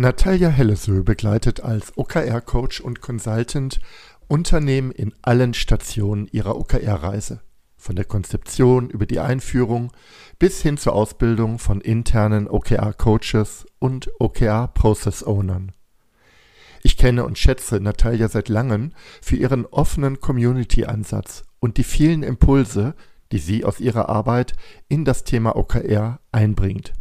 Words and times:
Natalia 0.00 0.48
Hellesö 0.48 1.02
begleitet 1.02 1.58
als 1.58 1.98
OKR-Coach 1.98 2.80
und 2.80 3.00
Consultant 3.00 3.80
Unternehmen 4.28 4.92
in 4.92 5.12
allen 5.22 5.54
Stationen 5.54 6.28
ihrer 6.30 6.56
OKR-Reise. 6.56 7.40
Von 7.76 7.96
der 7.96 8.04
Konzeption 8.04 8.90
über 8.90 9.06
die 9.06 9.18
Einführung 9.18 9.90
bis 10.38 10.62
hin 10.62 10.76
zur 10.76 10.92
Ausbildung 10.92 11.58
von 11.58 11.80
internen 11.80 12.46
OKR-Coaches 12.46 13.66
und 13.80 14.08
OKR-Process-Ownern. 14.20 15.72
Ich 16.84 16.96
kenne 16.96 17.24
und 17.24 17.36
schätze 17.36 17.80
Natalia 17.80 18.28
seit 18.28 18.48
langem 18.48 18.92
für 19.20 19.34
ihren 19.34 19.66
offenen 19.66 20.20
Community-Ansatz 20.20 21.42
und 21.58 21.76
die 21.76 21.82
vielen 21.82 22.22
Impulse, 22.22 22.94
die 23.32 23.38
sie 23.38 23.64
aus 23.64 23.80
ihrer 23.80 24.08
Arbeit 24.08 24.54
in 24.86 25.04
das 25.04 25.24
Thema 25.24 25.56
OKR 25.56 26.20
einbringt. 26.30 26.92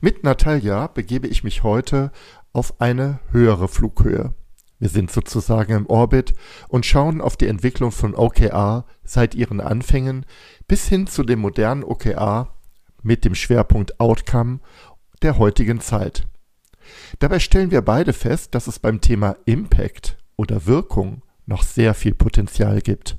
Mit 0.00 0.24
Natalia 0.24 0.86
begebe 0.88 1.28
ich 1.28 1.44
mich 1.44 1.62
heute 1.62 2.10
auf 2.52 2.80
eine 2.80 3.20
höhere 3.30 3.68
Flughöhe. 3.68 4.34
Wir 4.78 4.88
sind 4.88 5.10
sozusagen 5.10 5.72
im 5.72 5.86
Orbit 5.86 6.34
und 6.68 6.84
schauen 6.84 7.20
auf 7.20 7.36
die 7.36 7.46
Entwicklung 7.46 7.92
von 7.92 8.14
OKR 8.14 8.84
seit 9.04 9.34
ihren 9.34 9.60
Anfängen 9.60 10.26
bis 10.66 10.88
hin 10.88 11.06
zu 11.06 11.22
dem 11.22 11.40
modernen 11.40 11.84
OKR 11.84 12.54
mit 13.02 13.24
dem 13.24 13.34
Schwerpunkt 13.34 14.00
Outcome 14.00 14.60
der 15.22 15.38
heutigen 15.38 15.80
Zeit. 15.80 16.26
Dabei 17.18 17.38
stellen 17.38 17.70
wir 17.70 17.82
beide 17.82 18.12
fest, 18.12 18.54
dass 18.54 18.66
es 18.66 18.78
beim 18.78 19.00
Thema 19.00 19.36
Impact 19.46 20.18
oder 20.36 20.66
Wirkung 20.66 21.22
noch 21.46 21.62
sehr 21.62 21.94
viel 21.94 22.14
Potenzial 22.14 22.80
gibt. 22.80 23.16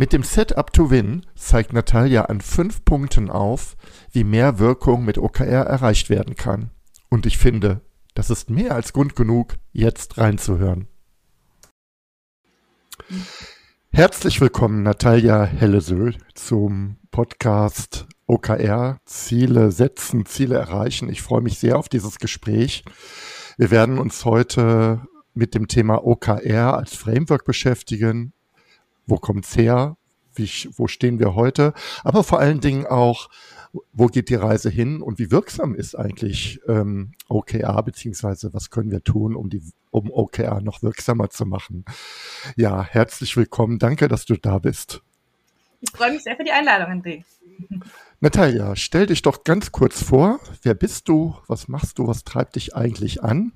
Mit 0.00 0.14
dem 0.14 0.22
Setup 0.22 0.72
to 0.72 0.90
Win 0.90 1.26
zeigt 1.34 1.74
Natalia 1.74 2.22
an 2.24 2.40
fünf 2.40 2.86
Punkten 2.86 3.28
auf, 3.28 3.76
wie 4.10 4.24
mehr 4.24 4.58
Wirkung 4.58 5.04
mit 5.04 5.18
OKR 5.18 5.66
erreicht 5.66 6.08
werden 6.08 6.36
kann. 6.36 6.70
Und 7.10 7.26
ich 7.26 7.36
finde, 7.36 7.82
das 8.14 8.30
ist 8.30 8.48
mehr 8.48 8.74
als 8.74 8.94
Grund 8.94 9.14
genug, 9.14 9.56
jetzt 9.72 10.16
reinzuhören. 10.16 10.88
Herzlich 13.92 14.40
willkommen, 14.40 14.82
Natalia 14.82 15.44
Hellesö, 15.44 16.12
zum 16.34 16.96
Podcast 17.10 18.06
OKR, 18.26 18.96
Ziele 19.04 19.70
setzen, 19.70 20.24
Ziele 20.24 20.56
erreichen. 20.56 21.10
Ich 21.10 21.20
freue 21.20 21.42
mich 21.42 21.58
sehr 21.58 21.78
auf 21.78 21.90
dieses 21.90 22.18
Gespräch. 22.18 22.84
Wir 23.58 23.70
werden 23.70 23.98
uns 23.98 24.24
heute 24.24 25.02
mit 25.34 25.54
dem 25.54 25.68
Thema 25.68 26.06
OKR 26.06 26.78
als 26.78 26.96
Framework 26.96 27.44
beschäftigen, 27.44 28.32
wo 29.10 29.16
kommt's 29.16 29.56
her, 29.56 29.96
wie, 30.34 30.48
wo 30.76 30.86
stehen 30.86 31.18
wir 31.18 31.34
heute, 31.34 31.74
aber 32.04 32.24
vor 32.24 32.38
allen 32.38 32.60
Dingen 32.60 32.86
auch, 32.86 33.28
wo 33.92 34.06
geht 34.06 34.30
die 34.30 34.36
Reise 34.36 34.70
hin 34.70 35.02
und 35.02 35.18
wie 35.18 35.30
wirksam 35.30 35.74
ist 35.74 35.94
eigentlich 35.94 36.60
ähm, 36.66 37.12
OKR, 37.28 37.82
beziehungsweise 37.82 38.52
was 38.52 38.70
können 38.70 38.90
wir 38.90 39.02
tun, 39.02 39.36
um, 39.36 39.50
die, 39.50 39.62
um 39.90 40.10
OKR 40.10 40.60
noch 40.60 40.82
wirksamer 40.82 41.30
zu 41.30 41.46
machen. 41.46 41.84
Ja, 42.56 42.82
herzlich 42.82 43.36
willkommen. 43.36 43.78
Danke, 43.78 44.08
dass 44.08 44.24
du 44.24 44.36
da 44.36 44.58
bist. 44.58 45.02
Ich 45.80 45.90
freue 45.90 46.12
mich 46.12 46.22
sehr 46.22 46.36
für 46.36 46.44
die 46.44 46.52
Einladung, 46.52 47.00
André. 47.00 47.24
Natalia, 48.20 48.76
stell 48.76 49.06
dich 49.06 49.22
doch 49.22 49.44
ganz 49.44 49.72
kurz 49.72 50.02
vor. 50.02 50.40
Wer 50.62 50.74
bist 50.74 51.08
du? 51.08 51.36
Was 51.46 51.68
machst 51.68 51.98
du? 51.98 52.06
Was 52.06 52.24
treibt 52.24 52.56
dich 52.56 52.74
eigentlich 52.76 53.22
an? 53.22 53.52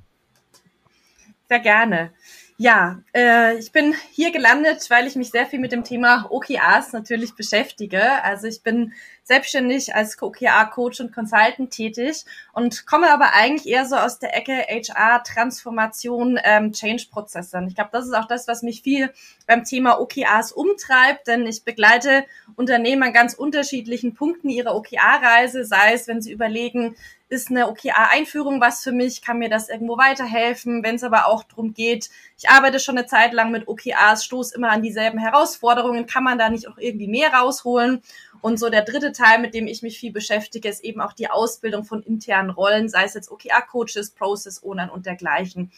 Sehr 1.49 1.61
gerne. 1.61 2.13
Ja, 2.57 3.01
äh, 3.13 3.59
ich 3.59 3.73
bin 3.73 3.97
hier 4.13 4.31
gelandet, 4.31 4.89
weil 4.89 5.09
ich 5.09 5.17
mich 5.17 5.31
sehr 5.31 5.45
viel 5.45 5.59
mit 5.59 5.73
dem 5.73 5.83
Thema 5.83 6.29
OKRs 6.31 6.93
natürlich 6.93 7.35
beschäftige. 7.35 8.23
Also 8.23 8.47
ich 8.47 8.63
bin 8.63 8.93
selbstständig 9.25 9.93
als 9.97 10.23
OKR-Coach 10.23 11.01
und 11.01 11.13
Consultant 11.13 11.73
tätig 11.73 12.25
und 12.53 12.87
komme 12.87 13.11
aber 13.11 13.33
eigentlich 13.33 13.67
eher 13.67 13.87
so 13.87 13.97
aus 13.97 14.21
der 14.21 14.37
Ecke 14.37 14.53
HR, 14.69 15.25
Transformation, 15.25 16.39
ähm, 16.45 16.73
Change-Prozesse. 16.73 17.57
Und 17.57 17.67
ich 17.67 17.75
glaube, 17.75 17.91
das 17.93 18.07
ist 18.07 18.15
auch 18.15 18.29
das, 18.29 18.47
was 18.47 18.63
mich 18.63 18.83
viel 18.83 19.13
beim 19.49 19.65
Thema 19.65 19.99
OKRs 20.01 20.53
umtreibt, 20.53 21.27
denn 21.27 21.49
ich 21.49 21.65
begleite 21.65 22.25
Unternehmen 22.55 23.03
an 23.03 23.13
ganz 23.13 23.35
unterschiedlichen 23.35 24.15
Punkten 24.15 24.49
ihrer 24.49 24.77
OKR-Reise, 24.77 25.65
sei 25.65 25.95
es, 25.95 26.07
wenn 26.07 26.23
sie 26.23 26.31
überlegen, 26.31 26.95
ist 27.35 27.51
eine 27.51 27.69
OKR-Einführung 27.69 28.61
was 28.61 28.83
für 28.83 28.93
mich, 28.93 29.21
kann 29.21 29.39
mir 29.39 29.51
das 29.51 29.69
irgendwo 29.69 29.99
weiterhelfen, 29.99 30.83
wenn 30.83 30.95
es 30.95 31.05
aber 31.05 31.27
auch 31.27 31.43
darum 31.43 31.75
geht, 31.75 32.09
ich 32.39 32.49
arbeite 32.49 32.81
schon 32.81 32.97
eine 32.97 33.07
Zeit 33.07 33.33
lang 33.33 33.51
mit 33.51 33.69
OKRs, 33.69 34.25
stoße 34.25 34.55
immer 34.57 34.71
an 34.71 34.83
dieselben 34.83 35.19
Herausforderungen, 35.19 36.07
kann 36.07 36.25
man 36.25 36.39
da 36.39 36.49
nicht 36.49 36.69
auch 36.69 36.79
irgendwie 36.79 37.09
mehr 37.09 37.33
rausholen? 37.35 38.03
Und 38.41 38.59
so 38.59 38.71
der 38.71 38.83
dritte 38.83 39.13
Teil, 39.13 39.41
mit 39.41 39.55
dem 39.55 39.67
ich 39.67 39.83
mich 39.83 39.99
viel 39.99 40.13
beschäftige, 40.13 40.69
ist 40.69 40.85
eben 40.85 41.01
auch 41.01 41.13
die 41.13 41.31
Ausbildung 41.31 41.85
von 41.85 42.03
internen 42.03 42.51
Rollen, 42.51 42.89
sei 42.89 43.05
es 43.05 43.15
jetzt 43.15 43.31
OKR-Coaches, 43.31 44.11
Process-Ownern 44.11 44.91
und 44.91 45.07
dergleichen. 45.07 45.73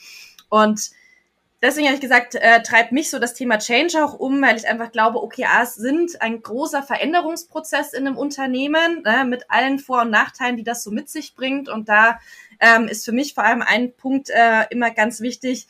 Und 0.49 0.91
deswegen 1.67 1.87
habe 1.89 1.97
ich 1.97 2.01
gesagt, 2.01 2.35
äh, 2.37 2.63
treibt 2.63 2.93
mich 2.93 3.11
so 3.11 3.19
das 3.19 3.35
Thema 3.35 3.59
Change 3.59 4.05
auch 4.05 4.15
um, 4.15 4.41
weil 4.41 4.57
ich 4.57 4.69
einfach 4.69 4.93
glaube, 4.93 5.23
OKRs 5.23 5.75
sind 5.75 6.23
ein 6.23 6.41
großer 6.41 6.83
Veränderungsprozess 6.83 7.93
in 7.93 8.07
einem 8.07 8.17
Unternehmen 8.17 9.03
ne, 9.03 9.25
mit 9.25 9.51
allen 9.51 9.79
Vor- 9.79 10.03
und 10.03 10.11
Nachteilen, 10.11 10.57
die 10.57 10.65
das 10.65 10.83
so 10.83 10.91
mit 10.91 11.11
sich 11.11 11.35
bringt. 11.35 11.69
Und 11.69 11.89
da 11.89 12.21
ähm, 12.61 12.89
ist 12.89 13.05
für 13.05 13.13
mich 13.13 13.35
vor 13.35 13.45
allem 13.45 13.63
ein 13.63 13.93
Punkt 13.93 14.31
äh, 14.31 14.65
immer 14.71 14.91
ganz 14.91 15.21
wichtig, 15.21 15.67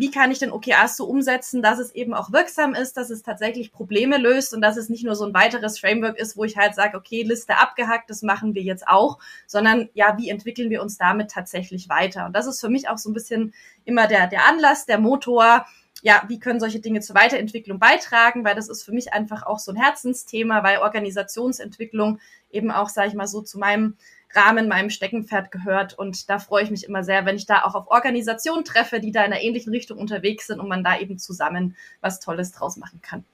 wie 0.00 0.10
kann 0.10 0.30
ich 0.30 0.38
denn 0.38 0.50
OKRs 0.50 0.96
so 0.96 1.04
umsetzen, 1.04 1.60
dass 1.60 1.78
es 1.78 1.94
eben 1.94 2.14
auch 2.14 2.32
wirksam 2.32 2.74
ist, 2.74 2.96
dass 2.96 3.10
es 3.10 3.22
tatsächlich 3.22 3.70
Probleme 3.70 4.16
löst 4.16 4.54
und 4.54 4.62
dass 4.62 4.78
es 4.78 4.88
nicht 4.88 5.04
nur 5.04 5.14
so 5.14 5.26
ein 5.26 5.34
weiteres 5.34 5.78
Framework 5.78 6.18
ist, 6.18 6.38
wo 6.38 6.44
ich 6.44 6.56
halt 6.56 6.74
sage, 6.74 6.96
okay, 6.96 7.22
Liste 7.22 7.58
abgehackt, 7.58 8.08
das 8.08 8.22
machen 8.22 8.54
wir 8.54 8.62
jetzt 8.62 8.88
auch, 8.88 9.18
sondern 9.46 9.90
ja, 9.92 10.16
wie 10.16 10.30
entwickeln 10.30 10.70
wir 10.70 10.80
uns 10.80 10.96
damit 10.96 11.30
tatsächlich 11.30 11.90
weiter? 11.90 12.24
Und 12.24 12.32
das 12.34 12.46
ist 12.46 12.62
für 12.62 12.70
mich 12.70 12.88
auch 12.88 12.96
so 12.96 13.10
ein 13.10 13.12
bisschen 13.12 13.52
immer 13.84 14.06
der, 14.06 14.26
der 14.26 14.48
Anlass, 14.48 14.86
der 14.86 14.98
Motor, 14.98 15.66
ja, 16.00 16.22
wie 16.28 16.40
können 16.40 16.60
solche 16.60 16.80
Dinge 16.80 17.00
zur 17.00 17.14
Weiterentwicklung 17.14 17.78
beitragen, 17.78 18.42
weil 18.42 18.54
das 18.54 18.70
ist 18.70 18.82
für 18.82 18.92
mich 18.92 19.12
einfach 19.12 19.42
auch 19.42 19.58
so 19.58 19.70
ein 19.70 19.76
Herzensthema, 19.76 20.62
weil 20.62 20.78
Organisationsentwicklung 20.78 22.20
eben 22.50 22.70
auch, 22.70 22.88
sage 22.88 23.08
ich 23.08 23.14
mal 23.14 23.26
so, 23.26 23.42
zu 23.42 23.58
meinem 23.58 23.98
Rahmen 24.34 24.68
meinem 24.68 24.90
Steckenpferd 24.90 25.50
gehört. 25.50 25.98
Und 25.98 26.30
da 26.30 26.38
freue 26.38 26.64
ich 26.64 26.70
mich 26.70 26.84
immer 26.84 27.02
sehr, 27.02 27.26
wenn 27.26 27.36
ich 27.36 27.46
da 27.46 27.62
auch 27.64 27.74
auf 27.74 27.88
Organisationen 27.88 28.64
treffe, 28.64 29.00
die 29.00 29.12
da 29.12 29.24
in 29.24 29.32
einer 29.32 29.42
ähnlichen 29.42 29.72
Richtung 29.72 29.98
unterwegs 29.98 30.46
sind 30.46 30.60
und 30.60 30.68
man 30.68 30.84
da 30.84 30.98
eben 30.98 31.18
zusammen 31.18 31.76
was 32.00 32.20
Tolles 32.20 32.52
draus 32.52 32.76
machen 32.76 33.00
kann. 33.02 33.24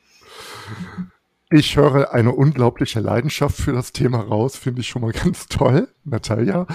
Ich 1.50 1.76
höre 1.76 2.12
eine 2.12 2.32
unglaubliche 2.32 2.98
Leidenschaft 2.98 3.56
für 3.56 3.72
das 3.72 3.92
Thema 3.92 4.18
raus, 4.18 4.56
finde 4.56 4.80
ich 4.80 4.88
schon 4.88 5.02
mal 5.02 5.12
ganz 5.24 5.46
toll, 5.46 5.88
Natalia. 6.04 6.66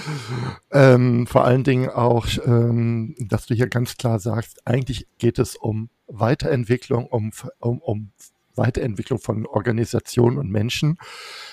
Ähm, 0.70 1.26
vor 1.26 1.44
allen 1.44 1.62
Dingen 1.62 1.90
auch, 1.90 2.26
ähm, 2.46 3.14
dass 3.18 3.46
du 3.46 3.54
hier 3.54 3.68
ganz 3.68 3.98
klar 3.98 4.18
sagst, 4.18 4.66
eigentlich 4.66 5.06
geht 5.18 5.38
es 5.38 5.56
um 5.56 5.90
Weiterentwicklung, 6.06 7.06
um, 7.06 7.32
um, 7.58 7.80
um 7.80 8.12
Weiterentwicklung 8.54 9.18
von 9.18 9.46
Organisationen 9.46 10.38
und 10.38 10.50
Menschen. 10.50 10.96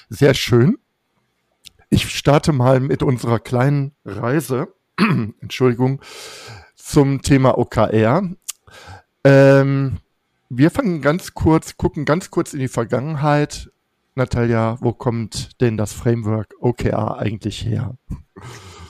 Sehr 0.09 0.33
schön. 0.33 0.77
Ich 1.89 2.09
starte 2.09 2.53
mal 2.53 2.79
mit 2.79 3.01
unserer 3.01 3.39
kleinen 3.39 3.95
Reise, 4.05 4.73
Entschuldigung, 5.41 6.01
zum 6.75 7.23
Thema 7.23 7.57
OKR. 7.57 8.29
Ähm, 9.23 9.97
wir 10.49 10.69
fangen 10.69 11.01
ganz 11.01 11.33
kurz, 11.33 11.77
gucken 11.77 12.05
ganz 12.05 12.29
kurz 12.29 12.53
in 12.53 12.59
die 12.59 12.67
Vergangenheit. 12.67 13.71
Natalia, 14.13 14.77
wo 14.81 14.93
kommt 14.93 15.61
denn 15.61 15.77
das 15.77 15.93
Framework 15.93 16.53
OKR 16.59 17.17
eigentlich 17.17 17.65
her? 17.65 17.95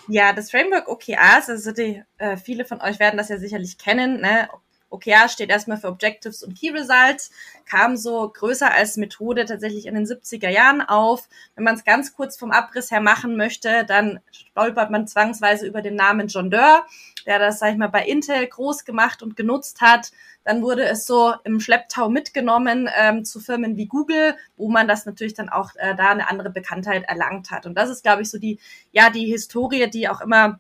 Ja, 0.10 0.34
das 0.34 0.52
Framework 0.52 0.88
OKRs, 0.90 1.50
also 1.50 1.72
die, 1.72 2.04
äh, 2.18 2.36
viele 2.36 2.66
von 2.66 2.82
euch 2.82 3.00
werden 3.00 3.18
das 3.18 3.30
ja 3.30 3.38
sicherlich 3.38 3.78
kennen. 3.78 4.20
Ne? 4.20 4.50
OKR 4.90 5.30
steht 5.30 5.50
erstmal 5.50 5.78
für 5.78 5.88
Objectives 5.88 6.44
und 6.44 6.58
Key 6.58 6.70
Results, 6.72 7.32
kam 7.70 7.96
so 7.96 8.30
größer 8.30 8.72
als 8.72 8.98
Methode 8.98 9.46
tatsächlich 9.46 9.86
in 9.86 9.96
den 9.96 10.06
70er 10.06 10.50
Jahren 10.50 10.82
auf. 10.82 11.30
Wenn 11.56 11.64
man 11.64 11.76
es 11.76 11.84
ganz 11.84 12.14
kurz 12.16 12.38
vom 12.38 12.52
Abriss 12.52 12.92
her 12.92 13.02
machen 13.02 13.38
möchte, 13.38 13.86
dann 13.86 14.20
stolpert 14.32 14.90
man 14.90 15.08
zwangsweise 15.08 15.68
über 15.68 15.82
den 15.82 15.96
Namen 15.96 16.28
John 16.28 16.50
Doerr, 16.50 16.86
der 17.26 17.40
das, 17.40 17.60
sag 17.60 17.72
ich 17.72 17.78
mal, 17.78 17.88
bei 17.88 18.06
Intel 18.06 18.48
groß 18.48 18.86
gemacht 18.86 19.22
und 19.22 19.36
genutzt 19.36 19.82
hat. 19.82 20.12
Dann 20.44 20.62
wurde 20.64 20.86
es 20.86 21.06
so 21.06 21.34
im 21.44 21.60
Schlepptau 21.60 22.10
mitgenommen 22.10 22.90
ähm, 22.98 23.24
zu 23.24 23.40
Firmen 23.40 23.78
wie 23.78 23.88
Google, 23.88 24.36
wo 24.58 24.70
man 24.70 24.88
das 24.88 25.06
natürlich 25.06 25.36
dann 25.36 25.50
auch 25.50 25.76
äh, 25.76 25.96
da 25.96 26.10
eine 26.10 26.30
andere 26.30 26.50
Bekanntheit 26.50 27.04
erlangt 27.08 27.52
hat. 27.52 27.66
Und 27.66 27.76
das 27.76 27.90
ist, 27.90 28.04
glaube 28.04 28.24
ich, 28.24 28.30
so 28.32 28.40
die, 28.40 28.60
ja, 28.92 29.10
die 29.10 29.26
Historie, 29.26 29.90
die 29.90 30.10
auch 30.10 30.22
immer 30.22 30.60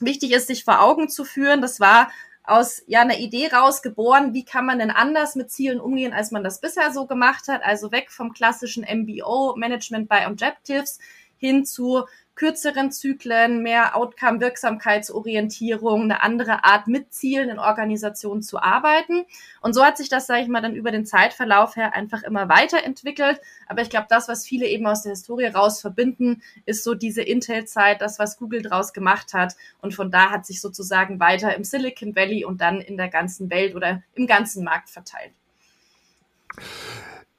wichtig 0.00 0.32
ist, 0.32 0.48
sich 0.48 0.64
vor 0.64 0.82
Augen 0.82 1.08
zu 1.08 1.24
führen, 1.24 1.62
das 1.62 1.80
war 1.80 2.10
aus 2.44 2.82
ja 2.86 3.00
einer 3.02 3.18
Idee 3.18 3.48
rausgeboren, 3.48 4.34
wie 4.34 4.44
kann 4.44 4.66
man 4.66 4.78
denn 4.78 4.90
anders 4.90 5.36
mit 5.36 5.50
Zielen 5.50 5.80
umgehen, 5.80 6.12
als 6.12 6.30
man 6.30 6.42
das 6.42 6.60
bisher 6.60 6.92
so 6.92 7.06
gemacht 7.06 7.48
hat. 7.48 7.62
Also 7.62 7.92
weg 7.92 8.10
vom 8.10 8.32
klassischen 8.32 8.84
MBO, 8.84 9.54
Management 9.56 10.08
by 10.08 10.26
Objectives, 10.26 10.98
hin 11.36 11.64
zu 11.64 12.04
kürzeren 12.34 12.90
Zyklen, 12.90 13.62
mehr 13.62 13.94
Outcome-Wirksamkeitsorientierung, 13.94 16.02
eine 16.02 16.22
andere 16.22 16.64
Art 16.64 16.88
mit 16.88 17.12
Zielen 17.12 17.50
in 17.50 17.58
Organisationen 17.58 18.42
zu 18.42 18.58
arbeiten. 18.58 19.26
Und 19.60 19.74
so 19.74 19.84
hat 19.84 19.98
sich 19.98 20.08
das, 20.08 20.26
sage 20.26 20.40
ich 20.42 20.48
mal, 20.48 20.62
dann 20.62 20.74
über 20.74 20.90
den 20.90 21.04
Zeitverlauf 21.04 21.76
her 21.76 21.94
einfach 21.94 22.22
immer 22.22 22.48
weiterentwickelt. 22.48 23.40
Aber 23.66 23.82
ich 23.82 23.90
glaube, 23.90 24.06
das, 24.08 24.28
was 24.28 24.46
viele 24.46 24.66
eben 24.66 24.86
aus 24.86 25.02
der 25.02 25.10
Historie 25.10 25.44
raus 25.46 25.80
verbinden, 25.80 26.42
ist 26.64 26.84
so 26.84 26.94
diese 26.94 27.22
Intel-Zeit, 27.22 28.00
das, 28.00 28.18
was 28.18 28.38
Google 28.38 28.62
draus 28.62 28.94
gemacht 28.94 29.34
hat. 29.34 29.54
Und 29.80 29.94
von 29.94 30.10
da 30.10 30.30
hat 30.30 30.46
sich 30.46 30.62
sozusagen 30.62 31.20
weiter 31.20 31.54
im 31.54 31.64
Silicon 31.64 32.16
Valley 32.16 32.44
und 32.44 32.62
dann 32.62 32.80
in 32.80 32.96
der 32.96 33.08
ganzen 33.08 33.50
Welt 33.50 33.74
oder 33.74 34.02
im 34.14 34.26
ganzen 34.26 34.64
Markt 34.64 34.88
verteilt. 34.88 35.32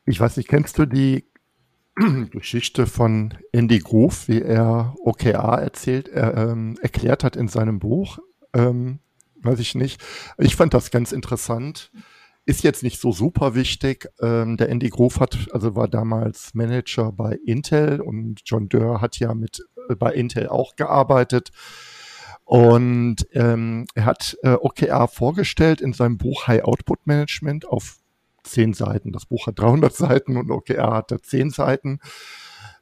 Ich 0.05 0.19
weiß 0.19 0.37
nicht, 0.37 0.49
kennst 0.49 0.77
du 0.77 0.85
die 0.85 1.25
Geschichte 2.31 2.87
von 2.87 3.35
Andy 3.51 3.79
Groove, 3.79 4.27
wie 4.27 4.41
er 4.41 4.95
OKA 5.03 5.59
erzählt, 5.59 6.07
er, 6.07 6.35
ähm, 6.35 6.77
erklärt 6.81 7.23
hat 7.23 7.35
in 7.35 7.47
seinem 7.47 7.79
Buch. 7.79 8.19
Ähm, 8.53 8.99
weiß 9.41 9.59
ich 9.59 9.75
nicht. 9.75 10.01
Ich 10.37 10.55
fand 10.55 10.73
das 10.73 10.89
ganz 10.89 11.11
interessant. 11.11 11.91
Ist 12.45 12.63
jetzt 12.63 12.83
nicht 12.83 12.99
so 12.99 13.11
super 13.11 13.55
wichtig. 13.55 14.09
Ähm, 14.21 14.57
der 14.57 14.69
Andy 14.69 14.89
Groove 14.89 15.19
hat, 15.19 15.47
also 15.51 15.75
war 15.75 15.87
damals 15.87 16.53
Manager 16.53 17.11
bei 17.11 17.37
Intel 17.45 18.01
und 18.01 18.41
John 18.45 18.69
Doerr 18.69 18.99
hat 18.99 19.19
ja 19.19 19.33
mit 19.33 19.63
äh, 19.89 19.95
bei 19.95 20.13
Intel 20.13 20.49
auch 20.49 20.75
gearbeitet. 20.75 21.51
Und 22.43 23.27
ähm, 23.31 23.85
er 23.93 24.05
hat 24.05 24.37
äh, 24.43 24.53
OKR 24.53 25.07
vorgestellt 25.07 25.79
in 25.79 25.93
seinem 25.93 26.17
Buch 26.17 26.47
High 26.47 26.63
Output 26.63 27.07
Management 27.07 27.65
auf 27.65 27.99
zehn 28.43 28.73
Seiten. 28.73 29.11
Das 29.11 29.25
Buch 29.25 29.47
hat 29.47 29.59
300 29.59 29.93
Seiten 29.93 30.37
und 30.37 30.51
OKR 30.51 30.93
hatte 30.93 31.21
zehn 31.21 31.49
Seiten. 31.49 31.99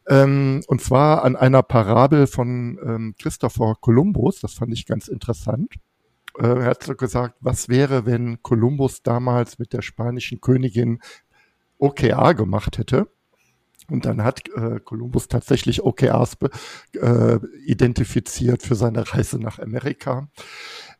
Ähm, 0.07 0.61
und 0.67 0.81
zwar 0.81 1.23
an 1.23 1.35
einer 1.35 1.63
Parabel 1.63 2.27
von 2.27 2.79
ähm, 2.83 3.15
Christopher 3.19 3.75
Columbus. 3.79 4.39
Das 4.39 4.53
fand 4.53 4.73
ich 4.73 4.85
ganz 4.85 5.07
interessant. 5.07 5.75
Äh, 6.37 6.47
er 6.47 6.65
hat 6.65 6.83
so 6.83 6.95
gesagt, 6.95 7.35
was 7.39 7.69
wäre, 7.69 8.05
wenn 8.05 8.41
Columbus 8.41 9.03
damals 9.03 9.59
mit 9.59 9.73
der 9.73 9.81
spanischen 9.81 10.41
Königin 10.41 10.99
OKR 11.77 12.33
gemacht 12.33 12.77
hätte? 12.77 13.07
Und 13.89 14.05
dann 14.05 14.23
hat 14.23 14.47
äh, 14.55 14.79
Columbus 14.79 15.27
tatsächlich 15.27 15.83
OKRs 15.83 16.37
äh, 16.93 17.39
identifiziert 17.65 18.63
für 18.63 18.75
seine 18.75 19.11
Reise 19.11 19.37
nach 19.37 19.59
Amerika. 19.59 20.29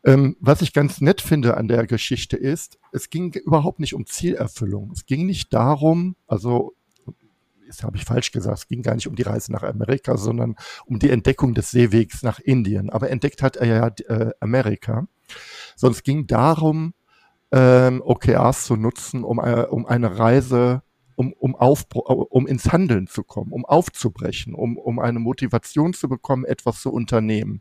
Ähm, 0.04 0.36
was 0.40 0.62
ich 0.62 0.72
ganz 0.72 1.00
nett 1.00 1.20
finde 1.20 1.56
an 1.56 1.68
der 1.68 1.86
Geschichte 1.86 2.36
ist, 2.36 2.78
es 2.92 3.08
ging 3.10 3.32
überhaupt 3.34 3.78
nicht 3.78 3.94
um 3.94 4.06
Zielerfüllung. 4.06 4.90
Es 4.92 5.06
ging 5.06 5.26
nicht 5.26 5.52
darum, 5.52 6.16
also 6.26 6.74
jetzt 7.66 7.84
habe 7.84 7.96
ich 7.96 8.04
falsch 8.04 8.32
gesagt, 8.32 8.58
es 8.58 8.68
ging 8.68 8.82
gar 8.82 8.94
nicht 8.94 9.06
um 9.06 9.16
die 9.16 9.22
Reise 9.22 9.52
nach 9.52 9.62
Amerika, 9.62 10.16
sondern 10.16 10.56
um 10.86 10.98
die 10.98 11.10
Entdeckung 11.10 11.54
des 11.54 11.70
Seewegs 11.70 12.22
nach 12.22 12.38
Indien. 12.38 12.90
Aber 12.90 13.10
entdeckt 13.10 13.42
hat 13.42 13.56
er 13.56 13.66
ja 13.66 13.86
äh, 14.08 14.32
Amerika. 14.40 15.06
Sonst 15.76 16.02
ging 16.04 16.26
darum, 16.26 16.92
ähm, 17.50 18.02
OKRs 18.04 18.64
zu 18.64 18.76
nutzen, 18.76 19.24
um, 19.24 19.38
äh, 19.38 19.62
um 19.62 19.86
eine 19.86 20.18
Reise 20.18 20.82
um, 21.14 21.32
um, 21.34 21.54
auf, 21.54 21.84
um 21.94 22.46
ins 22.46 22.72
Handeln 22.72 23.06
zu 23.06 23.22
kommen, 23.22 23.52
um 23.52 23.64
aufzubrechen, 23.64 24.54
um, 24.54 24.76
um 24.76 24.98
eine 24.98 25.18
Motivation 25.18 25.92
zu 25.92 26.08
bekommen, 26.08 26.44
etwas 26.44 26.80
zu 26.80 26.92
unternehmen. 26.92 27.60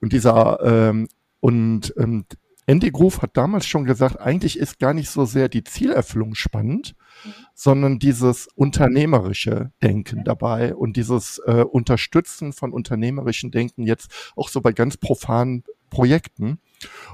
Und 0.00 0.12
dieser 0.12 0.60
ähm, 0.62 1.08
und 1.40 1.94
ähm, 1.96 2.24
Andy 2.66 2.90
Groove 2.90 3.22
hat 3.22 3.36
damals 3.36 3.64
schon 3.66 3.84
gesagt, 3.84 4.20
eigentlich 4.20 4.58
ist 4.58 4.80
gar 4.80 4.92
nicht 4.92 5.08
so 5.08 5.24
sehr 5.24 5.48
die 5.48 5.62
Zielerfüllung 5.62 6.34
spannend, 6.34 6.94
mhm. 7.24 7.32
sondern 7.54 7.98
dieses 8.00 8.48
unternehmerische 8.56 9.70
Denken 9.82 10.24
dabei 10.24 10.74
und 10.74 10.96
dieses 10.96 11.40
äh, 11.46 11.62
Unterstützen 11.62 12.52
von 12.52 12.72
unternehmerischen 12.72 13.52
Denken 13.52 13.84
jetzt 13.84 14.32
auch 14.34 14.48
so 14.48 14.60
bei 14.60 14.72
ganz 14.72 14.96
profanen 14.96 15.62
Projekten. 15.90 16.58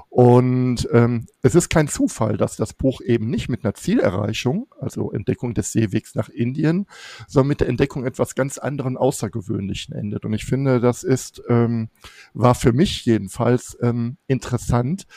Und 0.09 0.87
ähm, 0.91 1.25
es 1.41 1.55
ist 1.55 1.69
kein 1.69 1.87
Zufall, 1.87 2.37
dass 2.37 2.55
das 2.55 2.73
Buch 2.73 3.01
eben 3.01 3.29
nicht 3.29 3.49
mit 3.49 3.63
einer 3.63 3.73
Zielerreichung, 3.73 4.67
also 4.79 5.11
Entdeckung 5.11 5.53
des 5.55 5.71
Seewegs 5.71 6.13
nach 6.13 6.29
Indien, 6.29 6.85
sondern 7.27 7.47
mit 7.47 7.61
der 7.61 7.69
Entdeckung 7.69 8.05
etwas 8.05 8.35
ganz 8.35 8.59
anderen 8.59 8.95
Außergewöhnlichen 8.95 9.95
endet. 9.95 10.25
Und 10.25 10.33
ich 10.33 10.45
finde, 10.45 10.79
das 10.79 11.03
ist, 11.03 11.41
ähm, 11.49 11.89
war 12.33 12.53
für 12.53 12.73
mich 12.73 13.05
jedenfalls 13.05 13.75
ähm, 13.81 14.17
interessant, 14.27 15.07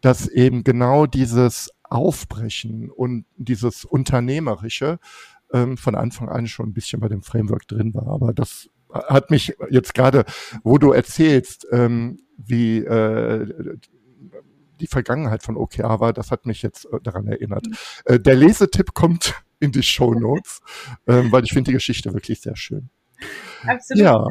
dass 0.00 0.28
eben 0.28 0.62
genau 0.62 1.06
dieses 1.06 1.70
Aufbrechen 1.82 2.90
und 2.90 3.24
dieses 3.36 3.84
Unternehmerische 3.84 4.98
ähm, 5.52 5.76
von 5.76 5.94
Anfang 5.94 6.28
an 6.28 6.46
schon 6.46 6.68
ein 6.68 6.74
bisschen 6.74 7.00
bei 7.00 7.08
dem 7.08 7.22
Framework 7.22 7.66
drin 7.66 7.94
war. 7.94 8.06
Aber 8.08 8.32
das 8.32 8.68
hat 8.92 9.30
mich 9.30 9.56
jetzt 9.70 9.94
gerade, 9.94 10.24
wo 10.62 10.78
du 10.78 10.92
erzählst, 10.92 11.66
ähm, 11.72 12.20
wie 12.36 12.78
äh, 12.78 13.78
die 14.80 14.86
Vergangenheit 14.86 15.42
von 15.42 15.56
OKR 15.56 16.00
war, 16.00 16.12
das 16.12 16.30
hat 16.30 16.46
mich 16.46 16.62
jetzt 16.62 16.86
äh, 16.86 17.00
daran 17.02 17.26
erinnert. 17.26 17.66
Mhm. 17.66 17.76
Äh, 18.04 18.20
der 18.20 18.34
Lesetipp 18.34 18.94
kommt 18.94 19.34
in 19.60 19.72
die 19.72 19.82
Show 19.82 20.14
Notes, 20.14 20.60
ähm, 21.06 21.30
weil 21.32 21.44
ich 21.44 21.52
finde 21.52 21.68
die 21.68 21.74
Geschichte 21.74 22.12
wirklich 22.12 22.40
sehr 22.40 22.56
schön. 22.56 22.90
Absolut. 23.66 24.02
Ja. 24.02 24.26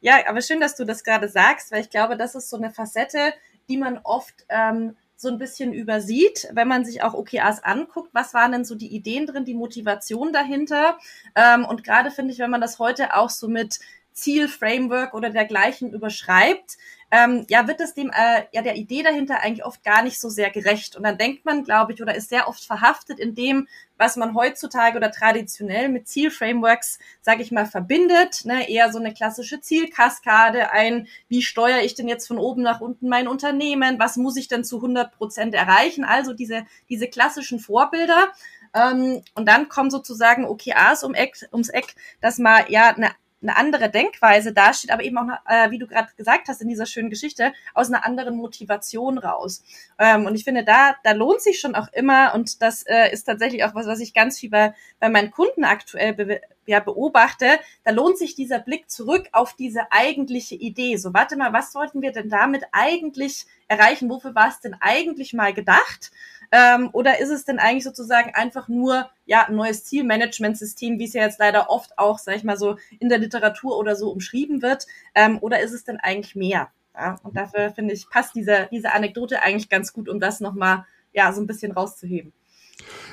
ja, 0.00 0.28
aber 0.28 0.40
schön, 0.40 0.60
dass 0.60 0.76
du 0.76 0.84
das 0.84 1.02
gerade 1.02 1.28
sagst, 1.28 1.72
weil 1.72 1.80
ich 1.80 1.90
glaube, 1.90 2.16
das 2.16 2.34
ist 2.34 2.50
so 2.50 2.56
eine 2.56 2.70
Facette, 2.70 3.32
die 3.68 3.76
man 3.76 3.98
oft 4.04 4.46
ähm, 4.48 4.96
so 5.16 5.28
ein 5.28 5.38
bisschen 5.38 5.72
übersieht, 5.72 6.48
wenn 6.52 6.68
man 6.68 6.84
sich 6.84 7.02
auch 7.02 7.14
OKRs 7.14 7.64
anguckt. 7.64 8.10
Was 8.12 8.34
waren 8.34 8.52
denn 8.52 8.64
so 8.64 8.74
die 8.74 8.94
Ideen 8.94 9.26
drin, 9.26 9.46
die 9.46 9.54
Motivation 9.54 10.32
dahinter? 10.32 10.98
Ähm, 11.34 11.64
und 11.64 11.82
gerade 11.82 12.10
finde 12.10 12.32
ich, 12.32 12.38
wenn 12.38 12.50
man 12.50 12.60
das 12.60 12.78
heute 12.78 13.14
auch 13.14 13.30
so 13.30 13.48
mit 13.48 13.80
Zielframework 14.12 15.14
oder 15.14 15.30
dergleichen 15.30 15.92
überschreibt, 15.92 16.76
ähm, 17.10 17.46
ja, 17.48 17.68
wird 17.68 17.80
es 17.80 17.94
dem, 17.94 18.10
äh, 18.10 18.42
ja, 18.52 18.62
der 18.62 18.76
Idee 18.76 19.02
dahinter 19.02 19.40
eigentlich 19.40 19.64
oft 19.64 19.84
gar 19.84 20.02
nicht 20.02 20.20
so 20.20 20.28
sehr 20.28 20.50
gerecht. 20.50 20.96
Und 20.96 21.04
dann 21.04 21.18
denkt 21.18 21.44
man, 21.44 21.62
glaube 21.62 21.92
ich, 21.92 22.02
oder 22.02 22.14
ist 22.14 22.30
sehr 22.30 22.48
oft 22.48 22.64
verhaftet 22.64 23.20
in 23.20 23.34
dem, 23.34 23.68
was 23.96 24.16
man 24.16 24.34
heutzutage 24.34 24.96
oder 24.96 25.12
traditionell 25.12 25.88
mit 25.88 26.08
Zielframeworks, 26.08 26.98
sage 27.22 27.42
ich 27.42 27.52
mal, 27.52 27.66
verbindet. 27.66 28.44
Ne? 28.44 28.68
Eher 28.68 28.92
so 28.92 28.98
eine 28.98 29.14
klassische 29.14 29.60
Zielkaskade, 29.60 30.72
ein, 30.72 31.06
wie 31.28 31.42
steuere 31.42 31.82
ich 31.82 31.94
denn 31.94 32.08
jetzt 32.08 32.26
von 32.26 32.38
oben 32.38 32.62
nach 32.62 32.80
unten 32.80 33.08
mein 33.08 33.28
Unternehmen? 33.28 33.98
Was 34.00 34.16
muss 34.16 34.36
ich 34.36 34.48
denn 34.48 34.64
zu 34.64 34.76
100 34.76 35.12
Prozent 35.16 35.54
erreichen? 35.54 36.04
Also 36.04 36.32
diese, 36.32 36.66
diese 36.88 37.06
klassischen 37.06 37.60
Vorbilder. 37.60 38.32
Ähm, 38.74 39.22
und 39.34 39.48
dann 39.48 39.68
kommen 39.68 39.90
sozusagen 39.90 40.44
OKRs 40.44 41.04
um 41.04 41.14
Eck, 41.14 41.48
ums 41.52 41.68
Eck, 41.68 41.94
dass 42.20 42.38
man 42.38 42.64
ja 42.68 42.88
eine 42.88 43.12
eine 43.42 43.56
andere 43.56 43.90
Denkweise 43.90 44.52
dasteht, 44.52 44.90
aber 44.90 45.02
eben 45.02 45.18
auch, 45.18 45.28
äh, 45.46 45.70
wie 45.70 45.78
du 45.78 45.86
gerade 45.86 46.08
gesagt 46.16 46.48
hast 46.48 46.62
in 46.62 46.68
dieser 46.68 46.86
schönen 46.86 47.10
Geschichte, 47.10 47.52
aus 47.74 47.88
einer 47.88 48.04
anderen 48.04 48.36
Motivation 48.36 49.18
raus. 49.18 49.62
Ähm, 49.98 50.26
und 50.26 50.34
ich 50.34 50.44
finde, 50.44 50.64
da, 50.64 50.94
da 51.04 51.12
lohnt 51.12 51.40
sich 51.42 51.60
schon 51.60 51.74
auch 51.74 51.88
immer, 51.92 52.34
und 52.34 52.62
das 52.62 52.82
äh, 52.84 53.12
ist 53.12 53.24
tatsächlich 53.24 53.64
auch 53.64 53.74
was, 53.74 53.86
was 53.86 54.00
ich 54.00 54.14
ganz 54.14 54.38
viel 54.38 54.50
bei, 54.50 54.74
bei 54.98 55.08
meinen 55.08 55.30
Kunden 55.30 55.64
aktuell 55.64 56.14
be 56.14 56.40
ja, 56.66 56.80
beobachte, 56.80 57.58
da 57.84 57.92
lohnt 57.92 58.18
sich 58.18 58.34
dieser 58.34 58.58
Blick 58.58 58.90
zurück 58.90 59.28
auf 59.32 59.54
diese 59.54 59.90
eigentliche 59.90 60.54
Idee. 60.54 60.96
So, 60.96 61.14
warte 61.14 61.36
mal, 61.36 61.52
was 61.52 61.72
sollten 61.72 62.02
wir 62.02 62.12
denn 62.12 62.28
damit 62.28 62.64
eigentlich 62.72 63.46
erreichen? 63.68 64.10
Wofür 64.10 64.34
war 64.34 64.48
es 64.48 64.60
denn 64.60 64.76
eigentlich 64.80 65.32
mal 65.32 65.54
gedacht? 65.54 66.10
Ähm, 66.52 66.90
oder 66.92 67.18
ist 67.18 67.30
es 67.30 67.44
denn 67.44 67.58
eigentlich 67.58 67.84
sozusagen 67.84 68.34
einfach 68.34 68.68
nur 68.68 69.10
ja, 69.24 69.46
ein 69.48 69.56
neues 69.56 69.84
Zielmanagementsystem, 69.84 70.98
wie 70.98 71.04
es 71.04 71.12
ja 71.12 71.22
jetzt 71.22 71.38
leider 71.38 71.70
oft 71.70 71.98
auch, 71.98 72.18
sag 72.18 72.36
ich 72.36 72.44
mal 72.44 72.56
so, 72.56 72.76
in 72.98 73.08
der 73.08 73.18
Literatur 73.18 73.76
oder 73.78 73.96
so 73.96 74.10
umschrieben 74.10 74.62
wird? 74.62 74.86
Ähm, 75.14 75.38
oder 75.40 75.60
ist 75.60 75.72
es 75.72 75.84
denn 75.84 75.98
eigentlich 75.98 76.36
mehr? 76.36 76.70
Ja, 76.94 77.18
und 77.22 77.36
dafür 77.36 77.70
finde 77.72 77.94
ich, 77.94 78.08
passt 78.08 78.34
diese, 78.34 78.68
diese 78.70 78.92
Anekdote 78.92 79.42
eigentlich 79.42 79.68
ganz 79.68 79.92
gut, 79.92 80.08
um 80.08 80.18
das 80.18 80.40
nochmal 80.40 80.86
ja, 81.12 81.32
so 81.32 81.40
ein 81.40 81.46
bisschen 81.46 81.72
rauszuheben. 81.72 82.32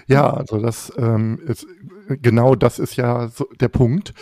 Ja, 0.08 0.32
also 0.32 0.60
das 0.60 0.92
ähm, 0.98 1.40
ist, 1.46 1.66
genau 2.08 2.56
das 2.56 2.80
ist 2.80 2.96
ja 2.96 3.28
so 3.28 3.48
der 3.60 3.70
Punkt. 3.70 4.14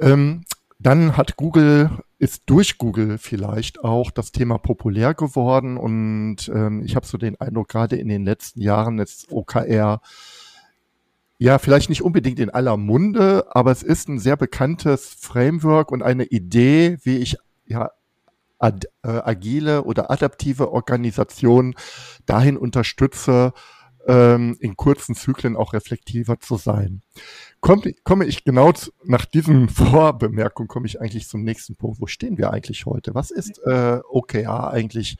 Ähm, 0.00 0.44
dann 0.78 1.16
hat 1.16 1.36
Google, 1.36 1.90
ist 2.18 2.44
durch 2.46 2.78
Google 2.78 3.18
vielleicht 3.18 3.82
auch 3.82 4.10
das 4.10 4.30
Thema 4.32 4.58
populär 4.58 5.14
geworden 5.14 5.76
und 5.76 6.48
ähm, 6.54 6.82
ich 6.84 6.94
habe 6.94 7.06
so 7.06 7.18
den 7.18 7.40
Eindruck, 7.40 7.68
gerade 7.68 7.96
in 7.96 8.08
den 8.08 8.24
letzten 8.24 8.60
Jahren 8.60 8.98
ist 8.98 9.32
OKR 9.32 10.00
ja, 11.38 11.58
vielleicht 11.58 11.88
nicht 11.88 12.02
unbedingt 12.02 12.40
in 12.40 12.50
aller 12.50 12.76
Munde, 12.76 13.46
aber 13.50 13.70
es 13.70 13.84
ist 13.84 14.08
ein 14.08 14.18
sehr 14.18 14.36
bekanntes 14.36 15.16
Framework 15.20 15.92
und 15.92 16.02
eine 16.02 16.24
Idee, 16.24 16.98
wie 17.04 17.18
ich 17.18 17.36
ja 17.64 17.92
ad, 18.58 18.88
äh, 19.04 19.08
agile 19.08 19.84
oder 19.84 20.10
adaptive 20.10 20.72
Organisationen 20.72 21.74
dahin 22.26 22.56
unterstütze, 22.56 23.52
ähm, 24.08 24.56
in 24.58 24.76
kurzen 24.76 25.14
Zyklen 25.14 25.54
auch 25.54 25.74
reflektiver 25.74 26.40
zu 26.40 26.56
sein. 26.56 27.02
komme 27.60 27.92
komme 28.02 28.24
ich 28.24 28.42
genau 28.42 28.72
zu, 28.72 28.90
nach 29.04 29.26
diesen 29.26 29.68
Vorbemerkungen 29.68 30.66
komme 30.66 30.86
ich 30.86 31.00
eigentlich 31.00 31.28
zum 31.28 31.44
nächsten 31.44 31.76
Punkt. 31.76 32.00
Wo 32.00 32.06
stehen 32.06 32.38
wir 32.38 32.50
eigentlich 32.50 32.86
heute? 32.86 33.14
Was 33.14 33.30
ist 33.30 33.60
äh, 33.66 34.00
OKR 34.08 34.70
eigentlich 34.70 35.18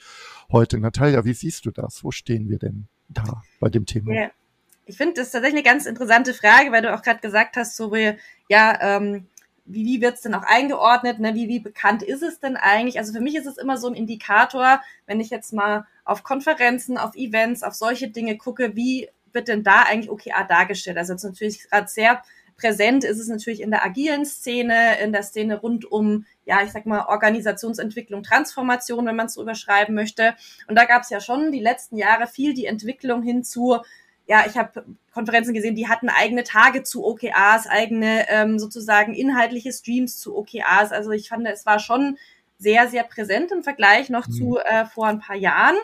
heute? 0.50 0.78
Natalia, 0.78 1.24
wie 1.26 1.34
siehst 1.34 1.66
du 1.66 1.70
das? 1.70 2.02
Wo 2.02 2.10
stehen 2.10 2.48
wir 2.48 2.58
denn 2.58 2.88
da 3.08 3.42
bei 3.60 3.68
dem 3.68 3.84
Thema? 3.84 4.12
Ja. 4.14 4.30
Ich 4.86 4.96
finde 4.96 5.14
das 5.16 5.32
tatsächlich 5.32 5.66
eine 5.66 5.74
ganz 5.74 5.84
interessante 5.84 6.32
Frage, 6.32 6.72
weil 6.72 6.80
du 6.80 6.94
auch 6.94 7.02
gerade 7.02 7.20
gesagt 7.20 7.58
hast, 7.58 7.76
so 7.76 7.92
wie, 7.92 8.14
ja, 8.48 8.96
ähm, 8.96 9.26
wie, 9.68 9.84
wie 9.84 10.00
wird 10.00 10.14
es 10.14 10.22
denn 10.22 10.34
auch 10.34 10.42
eingeordnet, 10.42 11.20
ne? 11.20 11.34
wie, 11.34 11.48
wie 11.48 11.60
bekannt 11.60 12.02
ist 12.02 12.22
es 12.22 12.40
denn 12.40 12.56
eigentlich? 12.56 12.98
Also 12.98 13.12
für 13.12 13.20
mich 13.20 13.36
ist 13.36 13.46
es 13.46 13.58
immer 13.58 13.76
so 13.76 13.88
ein 13.88 13.94
Indikator, 13.94 14.80
wenn 15.06 15.20
ich 15.20 15.30
jetzt 15.30 15.52
mal 15.52 15.86
auf 16.04 16.22
Konferenzen, 16.22 16.98
auf 16.98 17.14
Events, 17.14 17.62
auf 17.62 17.74
solche 17.74 18.08
Dinge 18.08 18.36
gucke, 18.36 18.74
wie 18.74 19.08
wird 19.32 19.48
denn 19.48 19.62
da 19.62 19.82
eigentlich 19.82 20.10
OKR 20.10 20.44
dargestellt? 20.48 20.96
Also 20.96 21.12
jetzt 21.12 21.24
natürlich 21.24 21.68
gerade 21.68 21.88
sehr 21.88 22.22
präsent 22.56 23.04
ist 23.04 23.20
es 23.20 23.28
natürlich 23.28 23.60
in 23.60 23.70
der 23.70 23.84
agilen 23.84 24.26
Szene, 24.26 25.00
in 25.00 25.12
der 25.12 25.22
Szene 25.22 25.60
rund 25.60 25.90
um, 25.90 26.26
ja, 26.44 26.62
ich 26.62 26.72
sag 26.72 26.86
mal, 26.86 27.06
Organisationsentwicklung, 27.06 28.24
Transformation, 28.24 29.06
wenn 29.06 29.16
man 29.16 29.26
es 29.26 29.34
so 29.34 29.42
überschreiben 29.42 29.94
möchte. 29.94 30.34
Und 30.66 30.76
da 30.76 30.84
gab 30.84 31.02
es 31.02 31.10
ja 31.10 31.20
schon 31.20 31.52
die 31.52 31.60
letzten 31.60 31.96
Jahre 31.96 32.26
viel 32.26 32.54
die 32.54 32.66
Entwicklung 32.66 33.22
hin 33.22 33.44
zu, 33.44 33.78
ja, 34.28 34.44
ich 34.46 34.58
habe 34.58 34.84
Konferenzen 35.12 35.54
gesehen, 35.54 35.74
die 35.74 35.88
hatten 35.88 36.10
eigene 36.10 36.44
Tage 36.44 36.82
zu 36.82 37.04
OKRs, 37.04 37.66
eigene 37.66 38.28
ähm, 38.28 38.58
sozusagen 38.58 39.14
inhaltliche 39.14 39.72
Streams 39.72 40.18
zu 40.18 40.36
OKRs. 40.36 40.92
Also 40.92 41.10
ich 41.12 41.30
fand, 41.30 41.46
es 41.48 41.64
war 41.64 41.78
schon 41.78 42.18
sehr, 42.58 42.88
sehr 42.88 43.04
präsent 43.04 43.50
im 43.52 43.62
Vergleich 43.62 44.10
noch 44.10 44.28
mhm. 44.28 44.32
zu 44.32 44.58
äh, 44.58 44.84
vor 44.84 45.06
ein 45.06 45.18
paar 45.18 45.36
Jahren 45.36 45.76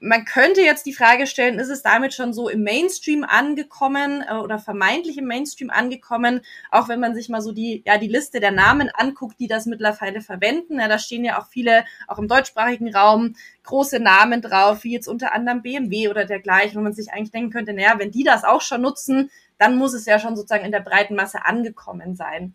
man 0.00 0.24
könnte 0.24 0.60
jetzt 0.60 0.84
die 0.84 0.92
Frage 0.92 1.26
stellen, 1.26 1.58
ist 1.58 1.70
es 1.70 1.82
damit 1.82 2.12
schon 2.12 2.32
so 2.32 2.48
im 2.48 2.62
Mainstream 2.62 3.24
angekommen 3.24 4.22
äh, 4.28 4.34
oder 4.34 4.58
vermeintlich 4.58 5.18
im 5.18 5.26
Mainstream 5.26 5.70
angekommen, 5.70 6.42
auch 6.70 6.88
wenn 6.88 7.00
man 7.00 7.14
sich 7.14 7.28
mal 7.28 7.40
so 7.40 7.52
die, 7.52 7.82
ja, 7.86 7.96
die 7.98 8.08
Liste 8.08 8.40
der 8.40 8.50
Namen 8.50 8.90
anguckt, 8.94 9.40
die 9.40 9.46
das 9.46 9.66
mittlerweile 9.66 10.20
verwenden. 10.20 10.78
Ja, 10.78 10.88
da 10.88 10.98
stehen 10.98 11.24
ja 11.24 11.40
auch 11.40 11.46
viele, 11.46 11.84
auch 12.06 12.18
im 12.18 12.28
deutschsprachigen 12.28 12.94
Raum, 12.94 13.36
große 13.64 13.98
Namen 13.98 14.42
drauf, 14.42 14.84
wie 14.84 14.92
jetzt 14.92 15.08
unter 15.08 15.32
anderem 15.32 15.62
BMW 15.62 16.08
oder 16.08 16.24
dergleichen, 16.24 16.78
wo 16.78 16.82
man 16.82 16.94
sich 16.94 17.12
eigentlich 17.12 17.32
denken 17.32 17.50
könnte, 17.50 17.72
naja, 17.72 17.94
wenn 17.98 18.10
die 18.10 18.24
das 18.24 18.44
auch 18.44 18.60
schon 18.60 18.82
nutzen, 18.82 19.30
dann 19.58 19.76
muss 19.76 19.94
es 19.94 20.04
ja 20.04 20.18
schon 20.18 20.36
sozusagen 20.36 20.64
in 20.64 20.72
der 20.72 20.80
breiten 20.80 21.14
Masse 21.14 21.44
angekommen 21.44 22.14
sein. 22.14 22.54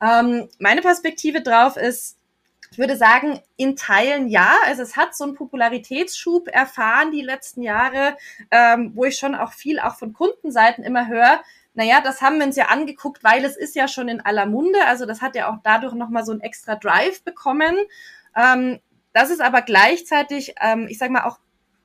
Ähm, 0.00 0.48
meine 0.58 0.80
Perspektive 0.80 1.42
drauf 1.42 1.76
ist, 1.76 2.17
ich 2.70 2.78
würde 2.78 2.96
sagen, 2.96 3.40
in 3.56 3.76
Teilen 3.76 4.28
ja. 4.28 4.54
Also 4.66 4.82
es 4.82 4.96
hat 4.96 5.16
so 5.16 5.24
einen 5.24 5.34
Popularitätsschub 5.34 6.48
erfahren 6.48 7.10
die 7.10 7.22
letzten 7.22 7.62
Jahre, 7.62 8.16
ähm, 8.50 8.92
wo 8.94 9.04
ich 9.04 9.18
schon 9.18 9.34
auch 9.34 9.52
viel 9.52 9.80
auch 9.80 9.96
von 9.96 10.12
Kundenseiten 10.12 10.84
immer 10.84 11.08
höre. 11.08 11.42
Naja, 11.74 12.00
das 12.00 12.20
haben 12.22 12.38
wir 12.38 12.46
uns 12.46 12.56
ja 12.56 12.66
angeguckt, 12.66 13.22
weil 13.22 13.44
es 13.44 13.56
ist 13.56 13.76
ja 13.76 13.88
schon 13.88 14.08
in 14.08 14.20
aller 14.20 14.46
Munde. 14.46 14.78
Also 14.86 15.06
das 15.06 15.22
hat 15.22 15.36
ja 15.36 15.50
auch 15.50 15.58
dadurch 15.62 15.94
nochmal 15.94 16.24
so 16.24 16.32
ein 16.32 16.40
extra 16.40 16.74
Drive 16.74 17.22
bekommen. 17.22 17.76
Ähm, 18.36 18.80
das 19.12 19.30
ist 19.30 19.40
aber 19.40 19.62
gleichzeitig, 19.62 20.54
ähm, 20.60 20.86
ich 20.88 20.98
sage 20.98 21.12
mal, 21.12 21.24
auch 21.24 21.38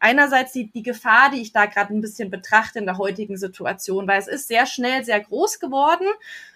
einerseits 0.04 0.52
die, 0.52 0.70
die 0.70 0.84
Gefahr, 0.84 1.32
die 1.32 1.42
ich 1.42 1.54
da 1.54 1.66
gerade 1.66 1.94
ein 1.94 2.02
bisschen 2.02 2.30
betrachte 2.30 2.80
in 2.80 2.86
der 2.86 2.98
heutigen 2.98 3.38
Situation, 3.38 4.08
weil 4.08 4.20
es 4.20 4.28
ist 4.28 4.50
sehr 4.50 4.66
schnell 4.66 5.06
sehr 5.06 5.22
groß 5.22 5.60
geworden. 5.60 6.06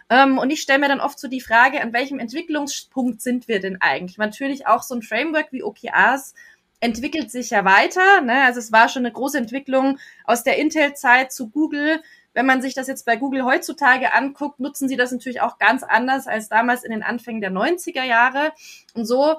Ähm, 0.10 0.38
und 0.38 0.50
ich 0.50 0.62
stelle 0.62 0.80
mir 0.80 0.89
dann 0.89 1.00
oft 1.00 1.18
so 1.18 1.30
die 1.30 1.42
Frage, 1.42 1.82
an 1.82 1.94
welchem 1.94 2.20
Entwicklungspunkt 2.20 3.22
sind 3.22 3.48
wir 3.48 3.62
denn 3.62 3.82
eigentlich? 3.82 4.18
Natürlich 4.18 4.68
auch 4.68 4.84
so 4.84 4.96
ein 4.96 5.01
Framework 5.01 5.51
wie 5.51 5.63
OKRs 5.63 6.34
entwickelt 6.82 7.32
sich 7.32 7.50
ja 7.50 7.63
weiter. 7.63 8.22
Ne? 8.22 8.44
Also 8.44 8.60
es 8.60 8.72
war 8.72 8.89
schon 8.89 9.06
eine 9.06 9.13
große 9.13 9.38
Entwicklung 9.38 9.98
aus 10.25 10.44
der 10.44 10.58
Intel-Zeit 10.58 11.32
zu 11.32 11.50
Google. 11.50 12.01
Wenn 12.34 12.46
man 12.46 12.62
sich 12.62 12.74
das 12.74 12.88
jetzt 12.88 13.06
bei 13.06 13.16
Google 13.16 13.46
heutzutage 13.46 14.13
anguckt, 14.13 14.60
nutzen 14.60 14.89
sie 14.89 14.98
das 14.98 15.12
natürlich 15.12 15.42
auch 15.42 15.58
ganz 15.58 15.84
anders 15.84 16.27
als 16.27 16.50
damals 16.50 16.84
in 16.84 16.92
den 16.92 17.01
Anfängen 17.01 17.42
der 17.42 17.51
90er 17.51 18.04
Jahre. 18.04 18.51
Und 18.94 19.06
so 19.06 19.38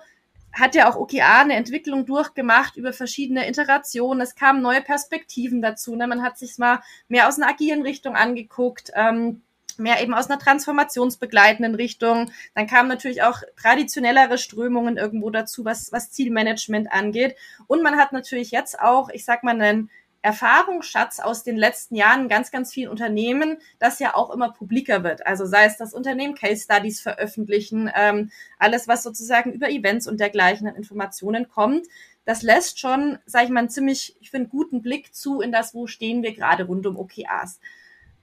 hat 0.58 0.74
ja 0.74 0.90
auch 0.90 0.96
OKR 0.96 1.40
eine 1.40 1.54
Entwicklung 1.54 2.06
durchgemacht 2.06 2.76
über 2.76 2.92
verschiedene 2.92 3.48
Iterationen. 3.48 4.20
Es 4.20 4.34
kamen 4.34 4.62
neue 4.62 4.82
Perspektiven 4.82 5.62
dazu. 5.62 5.94
Ne? 5.94 6.06
Man 6.06 6.22
hat 6.22 6.38
sich 6.38 6.58
mal 6.58 6.80
mehr 7.08 7.28
aus 7.28 7.38
einer 7.38 7.48
agilen 7.48 7.82
Richtung 7.82 8.16
angeguckt. 8.16 8.90
Ähm, 8.94 9.42
mehr 9.78 10.02
eben 10.02 10.12
aus 10.12 10.28
einer 10.28 10.38
transformationsbegleitenden 10.38 11.74
Richtung. 11.74 12.30
Dann 12.54 12.66
kamen 12.66 12.88
natürlich 12.88 13.22
auch 13.22 13.42
traditionellere 13.60 14.36
Strömungen 14.36 14.96
irgendwo 14.96 15.30
dazu, 15.30 15.64
was, 15.64 15.92
was 15.92 16.10
Zielmanagement 16.10 16.92
angeht. 16.92 17.36
Und 17.66 17.82
man 17.82 17.96
hat 17.96 18.12
natürlich 18.12 18.50
jetzt 18.50 18.80
auch, 18.80 19.08
ich 19.10 19.24
sag 19.24 19.44
mal, 19.44 19.60
einen 19.60 19.90
Erfahrungsschatz 20.22 21.20
aus 21.20 21.44
den 21.44 21.56
letzten 21.56 21.94
Jahren 21.94 22.28
ganz, 22.28 22.50
ganz 22.50 22.72
vielen 22.72 22.90
Unternehmen, 22.90 23.58
das 23.78 23.98
ja 23.98 24.14
auch 24.14 24.30
immer 24.30 24.52
publiker 24.52 25.04
wird. 25.04 25.26
Also 25.26 25.46
sei 25.46 25.64
es 25.64 25.76
das 25.76 25.94
Unternehmen 25.94 26.34
Case 26.34 26.64
Studies 26.64 27.00
veröffentlichen, 27.00 27.90
ähm, 27.94 28.30
alles, 28.58 28.88
was 28.88 29.02
sozusagen 29.02 29.52
über 29.52 29.70
Events 29.70 30.08
und 30.08 30.18
dergleichen 30.18 30.66
an 30.66 30.74
Informationen 30.74 31.48
kommt, 31.48 31.86
das 32.24 32.42
lässt 32.42 32.78
schon, 32.78 33.18
sage 33.24 33.46
ich 33.46 33.50
mal, 33.50 33.60
einen 33.60 33.70
ziemlich, 33.70 34.16
ich 34.20 34.30
finde, 34.30 34.50
guten 34.50 34.82
Blick 34.82 35.14
zu 35.14 35.40
in 35.40 35.52
das, 35.52 35.72
wo 35.72 35.86
stehen 35.86 36.22
wir 36.22 36.34
gerade 36.34 36.64
rund 36.64 36.86
um 36.86 36.98
OKRs. 36.98 37.58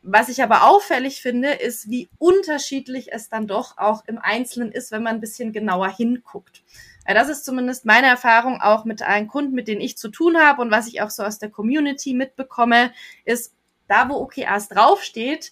Was 0.03 0.29
ich 0.29 0.43
aber 0.43 0.69
auffällig 0.69 1.21
finde, 1.21 1.49
ist, 1.49 1.89
wie 1.89 2.09
unterschiedlich 2.19 3.11
es 3.11 3.29
dann 3.29 3.47
doch 3.47 3.79
auch 3.79 4.03
im 4.05 4.19
Einzelnen 4.19 4.71
ist, 4.71 4.91
wenn 4.91 5.01
man 5.01 5.15
ein 5.15 5.21
bisschen 5.21 5.53
genauer 5.53 5.89
hinguckt. 5.89 6.61
Das 7.07 7.29
ist 7.29 7.45
zumindest 7.45 7.85
meine 7.85 8.07
Erfahrung 8.07 8.61
auch 8.61 8.85
mit 8.85 9.01
allen 9.01 9.27
Kunden, 9.27 9.53
mit 9.53 9.67
denen 9.67 9.81
ich 9.81 9.97
zu 9.97 10.09
tun 10.09 10.37
habe 10.37 10.61
und 10.61 10.71
was 10.71 10.87
ich 10.87 11.01
auch 11.01 11.09
so 11.11 11.23
aus 11.23 11.37
der 11.37 11.49
Community 11.49 12.13
mitbekomme, 12.13 12.91
ist, 13.25 13.53
da 13.87 14.09
wo 14.09 14.15
OKRs 14.15 14.69
draufsteht, 14.69 15.51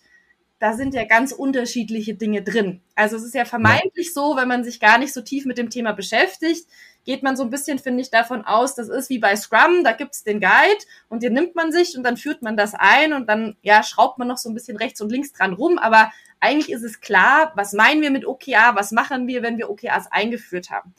da 0.63 0.73
sind 0.73 0.93
ja 0.93 1.03
ganz 1.03 1.33
unterschiedliche 1.33 2.15
Dinge 2.15 2.41
drin. 2.41 2.81
Also 2.95 3.17
es 3.17 3.23
ist 3.23 3.35
ja 3.35 3.43
vermeintlich 3.43 4.13
so, 4.13 4.37
wenn 4.37 4.47
man 4.47 4.63
sich 4.63 4.79
gar 4.79 4.97
nicht 4.97 5.13
so 5.13 5.21
tief 5.21 5.45
mit 5.45 5.57
dem 5.57 5.69
Thema 5.69 5.91
beschäftigt, 5.91 6.65
geht 7.03 7.21
man 7.21 7.35
so 7.35 7.43
ein 7.43 7.49
bisschen, 7.49 7.79
finde 7.79 8.01
ich, 8.01 8.09
davon 8.09 8.45
aus, 8.45 8.73
das 8.73 8.87
ist 8.87 9.09
wie 9.09 9.19
bei 9.19 9.35
Scrum, 9.35 9.83
da 9.83 9.91
gibt's 9.91 10.23
den 10.23 10.39
Guide 10.39 10.85
und 11.09 11.21
den 11.21 11.33
nimmt 11.33 11.53
man 11.53 11.73
sich 11.73 11.97
und 11.97 12.03
dann 12.03 12.15
führt 12.15 12.41
man 12.41 12.55
das 12.55 12.75
ein 12.75 13.11
und 13.11 13.27
dann, 13.27 13.57
ja, 13.61 13.83
schraubt 13.83 14.19
man 14.19 14.29
noch 14.29 14.37
so 14.37 14.49
ein 14.49 14.53
bisschen 14.53 14.77
rechts 14.77 15.01
und 15.01 15.11
links 15.11 15.33
dran 15.33 15.51
rum, 15.51 15.77
aber 15.77 16.13
eigentlich 16.39 16.71
ist 16.71 16.83
es 16.83 17.01
klar, 17.01 17.51
was 17.55 17.73
meinen 17.73 18.01
wir 18.01 18.11
mit 18.11 18.25
OKR, 18.25 18.73
was 18.75 18.91
machen 18.91 19.27
wir, 19.27 19.43
wenn 19.43 19.57
wir 19.57 19.69
OKRs 19.69 20.11
eingeführt 20.11 20.69
haben. 20.69 20.93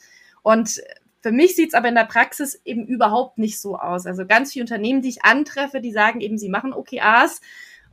Und 0.44 0.82
für 1.22 1.32
mich 1.32 1.56
sieht's 1.56 1.72
aber 1.72 1.88
in 1.88 1.94
der 1.94 2.04
Praxis 2.04 2.60
eben 2.66 2.86
überhaupt 2.86 3.38
nicht 3.38 3.58
so 3.58 3.78
aus. 3.78 4.06
Also 4.06 4.26
ganz 4.26 4.52
viele 4.52 4.64
Unternehmen, 4.64 5.00
die 5.00 5.08
ich 5.08 5.24
antreffe, 5.24 5.80
die 5.80 5.90
sagen 5.90 6.20
eben, 6.20 6.36
sie 6.36 6.50
machen 6.50 6.74
OKRs. 6.74 7.40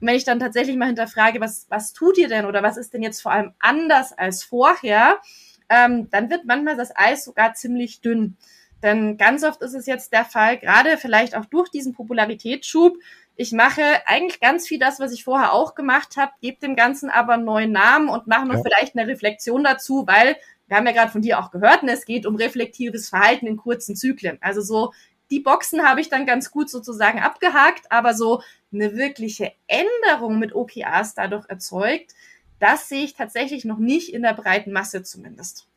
Und 0.01 0.07
wenn 0.07 0.15
ich 0.15 0.25
dann 0.25 0.41
tatsächlich 0.41 0.75
mal 0.75 0.87
hinterfrage, 0.87 1.39
was, 1.39 1.65
was 1.69 1.93
tut 1.93 2.17
ihr 2.17 2.27
denn 2.27 2.45
oder 2.45 2.61
was 2.61 2.75
ist 2.75 2.93
denn 2.93 3.03
jetzt 3.03 3.21
vor 3.21 3.31
allem 3.31 3.53
anders 3.59 4.11
als 4.11 4.43
vorher, 4.43 5.21
ähm, 5.69 6.09
dann 6.11 6.29
wird 6.29 6.43
manchmal 6.43 6.75
das 6.75 6.93
Eis 6.93 7.23
sogar 7.23 7.53
ziemlich 7.53 8.01
dünn. 8.01 8.35
Denn 8.83 9.15
ganz 9.15 9.45
oft 9.45 9.61
ist 9.61 9.75
es 9.75 9.85
jetzt 9.85 10.11
der 10.11 10.25
Fall, 10.25 10.57
gerade 10.57 10.97
vielleicht 10.97 11.33
auch 11.33 11.45
durch 11.45 11.69
diesen 11.69 11.93
Popularitätsschub, 11.93 12.97
ich 13.37 13.53
mache 13.53 13.81
eigentlich 14.05 14.39
ganz 14.39 14.67
viel 14.67 14.77
das, 14.77 14.99
was 14.99 15.13
ich 15.13 15.23
vorher 15.23 15.53
auch 15.53 15.73
gemacht 15.73 16.17
habe, 16.17 16.33
gebe 16.41 16.59
dem 16.59 16.75
Ganzen 16.75 17.09
aber 17.09 17.33
einen 17.33 17.45
neuen 17.45 17.71
Namen 17.71 18.09
und 18.09 18.27
mache 18.27 18.45
noch 18.45 18.55
ja. 18.55 18.61
vielleicht 18.61 18.97
eine 18.97 19.07
Reflexion 19.07 19.63
dazu, 19.63 20.05
weil 20.05 20.35
wir 20.71 20.77
haben 20.77 20.85
ja 20.85 20.93
gerade 20.93 21.11
von 21.11 21.21
dir 21.21 21.37
auch 21.37 21.51
gehört, 21.51 21.83
ne, 21.83 21.91
es 21.91 22.05
geht 22.05 22.25
um 22.25 22.37
reflektives 22.37 23.09
Verhalten 23.09 23.45
in 23.45 23.57
kurzen 23.57 23.97
Zyklen. 23.97 24.37
Also 24.39 24.61
so 24.61 24.93
die 25.29 25.41
Boxen 25.41 25.85
habe 25.85 25.99
ich 25.99 26.07
dann 26.07 26.25
ganz 26.25 26.49
gut 26.49 26.69
sozusagen 26.69 27.19
abgehakt, 27.19 27.91
aber 27.91 28.13
so 28.13 28.41
eine 28.71 28.95
wirkliche 28.95 29.51
Änderung 29.67 30.39
mit 30.39 30.55
OKRs 30.55 31.13
dadurch 31.13 31.45
erzeugt, 31.49 32.15
das 32.59 32.87
sehe 32.87 33.03
ich 33.03 33.15
tatsächlich 33.15 33.65
noch 33.65 33.79
nicht 33.79 34.13
in 34.13 34.21
der 34.21 34.33
breiten 34.33 34.71
Masse 34.71 35.03
zumindest. 35.03 35.67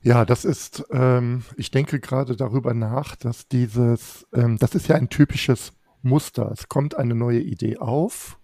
Ja, 0.00 0.24
das 0.24 0.44
ist, 0.44 0.84
ähm, 0.92 1.42
ich 1.56 1.72
denke 1.72 1.98
gerade 1.98 2.36
darüber 2.36 2.72
nach, 2.72 3.16
dass 3.16 3.48
dieses, 3.48 4.28
ähm, 4.32 4.58
das 4.58 4.76
ist 4.76 4.86
ja 4.86 4.94
ein 4.94 5.08
typisches 5.08 5.72
Muster. 6.02 6.52
Es 6.52 6.68
kommt 6.68 6.96
eine 6.96 7.16
neue 7.16 7.40
Idee 7.40 7.78
auf 7.78 8.38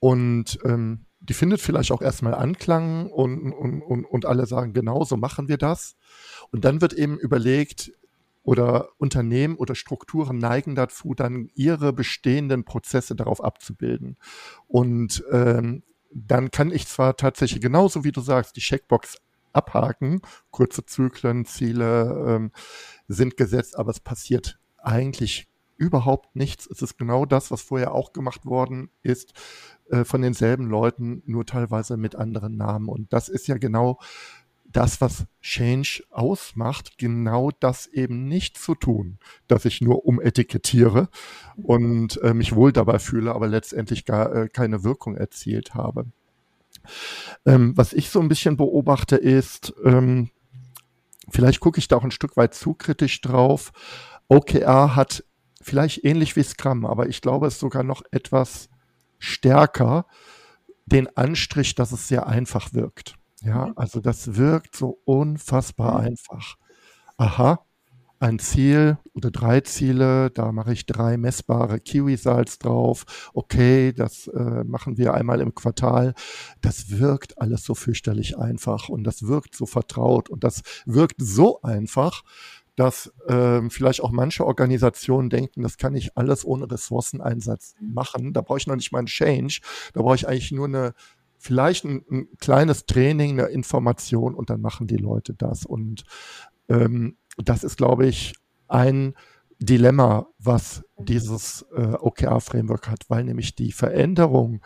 und 0.00 0.58
ähm, 0.66 1.06
die 1.22 1.34
findet 1.34 1.60
vielleicht 1.60 1.92
auch 1.92 2.02
erstmal 2.02 2.34
Anklang 2.34 3.06
und, 3.06 3.52
und, 3.52 3.82
und, 3.82 4.04
und 4.04 4.26
alle 4.26 4.46
sagen, 4.46 4.72
genau 4.72 5.04
so 5.04 5.16
machen 5.16 5.48
wir 5.48 5.56
das. 5.56 5.96
Und 6.50 6.64
dann 6.64 6.80
wird 6.80 6.92
eben 6.92 7.18
überlegt, 7.18 7.92
oder 8.44 8.88
Unternehmen 8.98 9.56
oder 9.56 9.74
Strukturen 9.74 10.38
neigen 10.38 10.74
dazu, 10.74 11.14
dann 11.14 11.48
ihre 11.54 11.92
bestehenden 11.92 12.64
Prozesse 12.64 13.14
darauf 13.14 13.42
abzubilden. 13.42 14.16
Und 14.66 15.24
ähm, 15.30 15.84
dann 16.12 16.50
kann 16.50 16.72
ich 16.72 16.86
zwar 16.88 17.16
tatsächlich 17.16 17.60
genauso 17.60 18.04
wie 18.04 18.12
du 18.12 18.20
sagst, 18.20 18.56
die 18.56 18.60
Checkbox 18.60 19.18
abhaken, 19.52 20.22
kurze 20.50 20.84
Zyklen, 20.84 21.44
Ziele 21.44 22.24
ähm, 22.26 22.50
sind 23.06 23.36
gesetzt, 23.36 23.78
aber 23.78 23.90
es 23.90 24.00
passiert 24.00 24.58
eigentlich 24.78 25.46
überhaupt 25.82 26.36
nichts. 26.36 26.66
Es 26.70 26.80
ist 26.80 26.96
genau 26.96 27.26
das, 27.26 27.50
was 27.50 27.60
vorher 27.60 27.92
auch 27.92 28.12
gemacht 28.12 28.46
worden 28.46 28.90
ist, 29.02 29.34
äh, 29.90 30.04
von 30.04 30.22
denselben 30.22 30.70
Leuten, 30.70 31.22
nur 31.26 31.44
teilweise 31.44 31.96
mit 31.96 32.14
anderen 32.14 32.56
Namen. 32.56 32.88
Und 32.88 33.12
das 33.12 33.28
ist 33.28 33.48
ja 33.48 33.58
genau 33.58 33.98
das, 34.64 35.00
was 35.00 35.26
Change 35.40 36.04
ausmacht, 36.10 36.98
genau 36.98 37.50
das 37.58 37.88
eben 37.88 38.28
nicht 38.28 38.56
zu 38.56 38.76
tun, 38.76 39.18
dass 39.48 39.64
ich 39.64 39.80
nur 39.80 40.06
umetikettiere 40.06 41.08
und 41.56 42.22
äh, 42.22 42.32
mich 42.32 42.54
wohl 42.54 42.72
dabei 42.72 43.00
fühle, 43.00 43.34
aber 43.34 43.48
letztendlich 43.48 44.04
gar 44.04 44.32
äh, 44.34 44.48
keine 44.48 44.84
Wirkung 44.84 45.16
erzielt 45.16 45.74
habe. 45.74 46.06
Ähm, 47.44 47.76
was 47.76 47.92
ich 47.92 48.08
so 48.08 48.20
ein 48.20 48.28
bisschen 48.28 48.56
beobachte 48.56 49.16
ist, 49.16 49.74
ähm, 49.84 50.30
vielleicht 51.28 51.60
gucke 51.60 51.80
ich 51.80 51.88
da 51.88 51.96
auch 51.96 52.04
ein 52.04 52.12
Stück 52.12 52.36
weit 52.36 52.54
zu 52.54 52.72
kritisch 52.72 53.20
drauf. 53.20 53.72
OKR 54.28 54.96
hat 54.96 55.24
vielleicht 55.62 56.04
ähnlich 56.04 56.36
wie 56.36 56.42
Scrum, 56.42 56.84
aber 56.86 57.08
ich 57.08 57.20
glaube, 57.20 57.46
es 57.46 57.54
ist 57.54 57.60
sogar 57.60 57.82
noch 57.82 58.02
etwas 58.10 58.68
stärker 59.18 60.06
den 60.86 61.16
Anstrich, 61.16 61.74
dass 61.74 61.92
es 61.92 62.08
sehr 62.08 62.26
einfach 62.26 62.72
wirkt. 62.72 63.14
Ja, 63.42 63.66
mhm. 63.66 63.72
also 63.76 64.00
das 64.00 64.36
wirkt 64.36 64.76
so 64.76 65.00
unfassbar 65.04 66.00
mhm. 66.00 66.06
einfach. 66.06 66.56
Aha, 67.16 67.64
ein 68.22 68.38
Ziel 68.38 68.98
oder 69.14 69.32
drei 69.32 69.60
Ziele, 69.62 70.30
da 70.30 70.52
mache 70.52 70.72
ich 70.72 70.86
drei 70.86 71.16
messbare 71.16 71.80
Key-Results 71.80 72.60
drauf. 72.60 73.30
Okay, 73.34 73.92
das 73.92 74.28
äh, 74.28 74.62
machen 74.64 74.96
wir 74.96 75.14
einmal 75.14 75.40
im 75.40 75.54
Quartal. 75.56 76.14
Das 76.60 76.90
wirkt 76.90 77.40
alles 77.40 77.64
so 77.64 77.74
fürchterlich 77.74 78.38
einfach 78.38 78.88
und 78.88 79.02
das 79.04 79.26
wirkt 79.26 79.56
so 79.56 79.66
vertraut 79.66 80.30
und 80.30 80.44
das 80.44 80.62
wirkt 80.86 81.16
so 81.18 81.62
einfach, 81.62 82.22
dass 82.82 83.12
ähm, 83.28 83.70
vielleicht 83.70 84.02
auch 84.02 84.10
manche 84.10 84.44
Organisationen 84.44 85.30
denken, 85.30 85.62
das 85.62 85.76
kann 85.76 85.94
ich 85.94 86.16
alles 86.16 86.44
ohne 86.44 86.68
Ressourceneinsatz 86.68 87.76
machen. 87.80 88.32
Da 88.32 88.40
brauche 88.40 88.58
ich 88.58 88.66
noch 88.66 88.74
nicht 88.74 88.90
mal 88.90 88.98
einen 88.98 89.06
Change. 89.06 89.60
Da 89.92 90.02
brauche 90.02 90.16
ich 90.16 90.26
eigentlich 90.26 90.50
nur 90.50 90.66
eine 90.66 90.94
vielleicht 91.38 91.84
ein, 91.84 92.04
ein, 92.10 92.28
kleines 92.38 92.86
Training, 92.86 93.38
eine 93.38 93.48
Information 93.50 94.34
und 94.34 94.50
dann 94.50 94.60
machen 94.60 94.88
die 94.88 94.96
Leute 94.96 95.32
das. 95.32 95.64
Und 95.64 96.02
ähm, 96.68 97.16
das 97.38 97.62
ist, 97.62 97.76
glaube 97.76 98.06
ich, 98.06 98.34
ein 98.66 99.14
Dilemma, 99.60 100.26
was 100.40 100.84
dieses 100.98 101.64
äh, 101.76 101.94
OKR-Framework 102.00 102.88
hat, 102.88 103.04
weil 103.08 103.22
nämlich 103.22 103.54
die 103.54 103.70
Veränderung, 103.70 104.60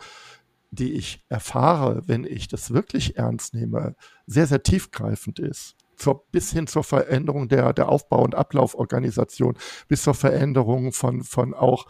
die 0.71 0.93
ich 0.93 1.23
erfahre, 1.29 2.07
wenn 2.07 2.23
ich 2.23 2.47
das 2.47 2.73
wirklich 2.73 3.15
ernst 3.15 3.53
nehme, 3.53 3.95
sehr, 4.25 4.47
sehr 4.47 4.63
tiefgreifend 4.63 5.37
ist. 5.37 5.75
Zur, 5.97 6.25
bis 6.31 6.51
hin 6.51 6.67
zur 6.67 6.83
Veränderung 6.83 7.49
der, 7.49 7.73
der 7.73 7.89
Aufbau- 7.89 8.23
und 8.23 8.35
Ablauforganisation, 8.35 9.57
bis 9.87 10.03
zur 10.03 10.13
Veränderung 10.13 10.93
von, 10.93 11.23
von 11.23 11.53
auch, 11.53 11.87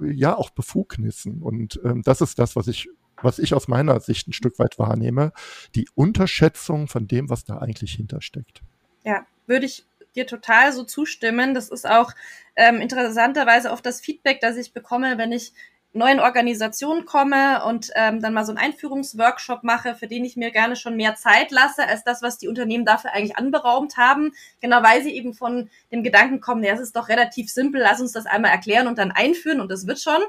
ja, 0.00 0.36
auch 0.36 0.50
Befugnissen. 0.50 1.42
Und 1.42 1.80
ähm, 1.84 2.02
das 2.02 2.20
ist 2.20 2.38
das, 2.38 2.56
was 2.56 2.68
ich 2.68 2.88
was 3.24 3.38
ich 3.38 3.54
aus 3.54 3.68
meiner 3.68 4.00
Sicht 4.00 4.28
ein 4.28 4.32
Stück 4.32 4.58
weit 4.58 4.78
wahrnehme, 4.80 5.32
die 5.76 5.88
Unterschätzung 5.94 6.88
von 6.88 7.06
dem, 7.06 7.30
was 7.30 7.44
da 7.44 7.58
eigentlich 7.58 7.92
hintersteckt. 7.92 8.62
Ja, 9.04 9.26
würde 9.46 9.66
ich 9.66 9.86
dir 10.14 10.26
total 10.26 10.72
so 10.72 10.84
zustimmen. 10.84 11.54
Das 11.54 11.68
ist 11.68 11.88
auch 11.88 12.12
ähm, 12.56 12.80
interessanterweise 12.80 13.70
oft 13.70 13.84
das 13.86 14.00
Feedback, 14.00 14.40
das 14.40 14.56
ich 14.56 14.72
bekomme, 14.72 15.18
wenn 15.18 15.32
ich 15.32 15.52
neuen 15.94 16.20
Organisationen 16.20 17.04
komme 17.04 17.64
und 17.64 17.90
ähm, 17.94 18.20
dann 18.20 18.32
mal 18.32 18.44
so 18.44 18.52
einen 18.52 18.58
Einführungsworkshop 18.58 19.62
mache, 19.62 19.94
für 19.94 20.06
den 20.06 20.24
ich 20.24 20.36
mir 20.36 20.50
gerne 20.50 20.74
schon 20.76 20.96
mehr 20.96 21.16
Zeit 21.16 21.50
lasse, 21.50 21.86
als 21.86 22.02
das, 22.02 22.22
was 22.22 22.38
die 22.38 22.48
Unternehmen 22.48 22.84
dafür 22.84 23.12
eigentlich 23.12 23.36
anberaumt 23.36 23.96
haben. 23.98 24.32
Genau 24.60 24.82
weil 24.82 25.02
sie 25.02 25.14
eben 25.14 25.34
von 25.34 25.68
dem 25.90 26.02
Gedanken 26.02 26.40
kommen, 26.40 26.64
ja, 26.64 26.72
es 26.72 26.80
ist 26.80 26.96
doch 26.96 27.08
relativ 27.08 27.50
simpel, 27.50 27.82
lass 27.82 28.00
uns 28.00 28.12
das 28.12 28.26
einmal 28.26 28.50
erklären 28.50 28.86
und 28.86 28.96
dann 28.98 29.10
einführen 29.10 29.60
und 29.60 29.70
das 29.70 29.86
wird 29.86 30.00
schon. 30.00 30.20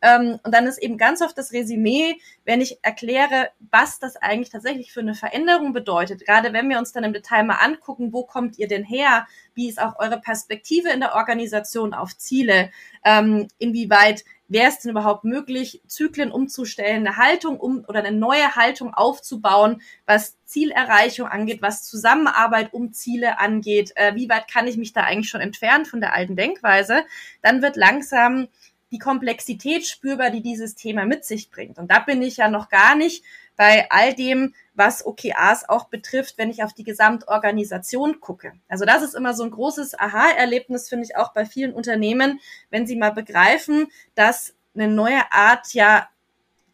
Ähm, 0.00 0.40
und 0.42 0.52
dann 0.52 0.66
ist 0.66 0.78
eben 0.78 0.98
ganz 0.98 1.22
oft 1.22 1.38
das 1.38 1.52
Resümee, 1.52 2.16
wenn 2.44 2.60
ich 2.60 2.78
erkläre, 2.82 3.50
was 3.70 4.00
das 4.00 4.16
eigentlich 4.16 4.50
tatsächlich 4.50 4.92
für 4.92 5.00
eine 5.00 5.14
Veränderung 5.14 5.72
bedeutet. 5.72 6.26
Gerade 6.26 6.52
wenn 6.52 6.68
wir 6.68 6.78
uns 6.78 6.92
dann 6.92 7.04
im 7.04 7.12
Detail 7.12 7.44
mal 7.44 7.56
angucken, 7.56 8.12
wo 8.12 8.24
kommt 8.24 8.58
ihr 8.58 8.66
denn 8.66 8.84
her? 8.84 9.26
Wie 9.54 9.68
ist 9.68 9.80
auch 9.80 9.98
eure 9.98 10.20
Perspektive 10.20 10.90
in 10.90 11.00
der 11.00 11.14
Organisation 11.14 11.94
auf 11.94 12.16
Ziele? 12.16 12.70
Ähm, 13.04 13.46
inwieweit 13.58 14.24
wäre 14.52 14.68
es 14.68 14.78
denn 14.80 14.90
überhaupt 14.90 15.24
möglich, 15.24 15.82
Zyklen 15.86 16.30
umzustellen, 16.30 17.06
eine 17.06 17.16
Haltung 17.16 17.58
um 17.58 17.84
oder 17.88 18.00
eine 18.00 18.16
neue 18.16 18.54
Haltung 18.54 18.94
aufzubauen, 18.94 19.82
was 20.06 20.36
Zielerreichung 20.44 21.26
angeht, 21.26 21.62
was 21.62 21.84
Zusammenarbeit 21.84 22.72
um 22.72 22.92
Ziele 22.92 23.38
angeht, 23.38 23.92
äh, 23.96 24.14
wie 24.14 24.28
weit 24.28 24.48
kann 24.48 24.66
ich 24.66 24.76
mich 24.76 24.92
da 24.92 25.02
eigentlich 25.02 25.30
schon 25.30 25.40
entfernen 25.40 25.84
von 25.84 26.00
der 26.00 26.14
alten 26.14 26.36
Denkweise, 26.36 27.04
dann 27.40 27.62
wird 27.62 27.76
langsam 27.76 28.48
die 28.90 28.98
Komplexität 28.98 29.86
spürbar, 29.86 30.30
die 30.30 30.42
dieses 30.42 30.74
Thema 30.74 31.06
mit 31.06 31.24
sich 31.24 31.50
bringt. 31.50 31.78
Und 31.78 31.90
da 31.90 31.98
bin 31.98 32.20
ich 32.20 32.36
ja 32.36 32.48
noch 32.48 32.68
gar 32.68 32.94
nicht 32.94 33.24
bei 33.56 33.90
all 33.90 34.14
dem, 34.14 34.54
was 34.74 35.04
OKRs 35.04 35.68
auch 35.68 35.88
betrifft, 35.88 36.38
wenn 36.38 36.50
ich 36.50 36.62
auf 36.62 36.72
die 36.72 36.84
Gesamtorganisation 36.84 38.20
gucke. 38.20 38.52
Also 38.68 38.84
das 38.84 39.02
ist 39.02 39.14
immer 39.14 39.34
so 39.34 39.44
ein 39.44 39.50
großes 39.50 39.98
Aha-Erlebnis, 39.98 40.88
finde 40.88 41.04
ich 41.04 41.16
auch 41.16 41.32
bei 41.32 41.44
vielen 41.44 41.72
Unternehmen, 41.72 42.40
wenn 42.70 42.86
sie 42.86 42.96
mal 42.96 43.12
begreifen, 43.12 43.88
dass 44.14 44.54
eine 44.74 44.88
neue 44.88 45.30
Art 45.30 45.74
ja 45.74 46.08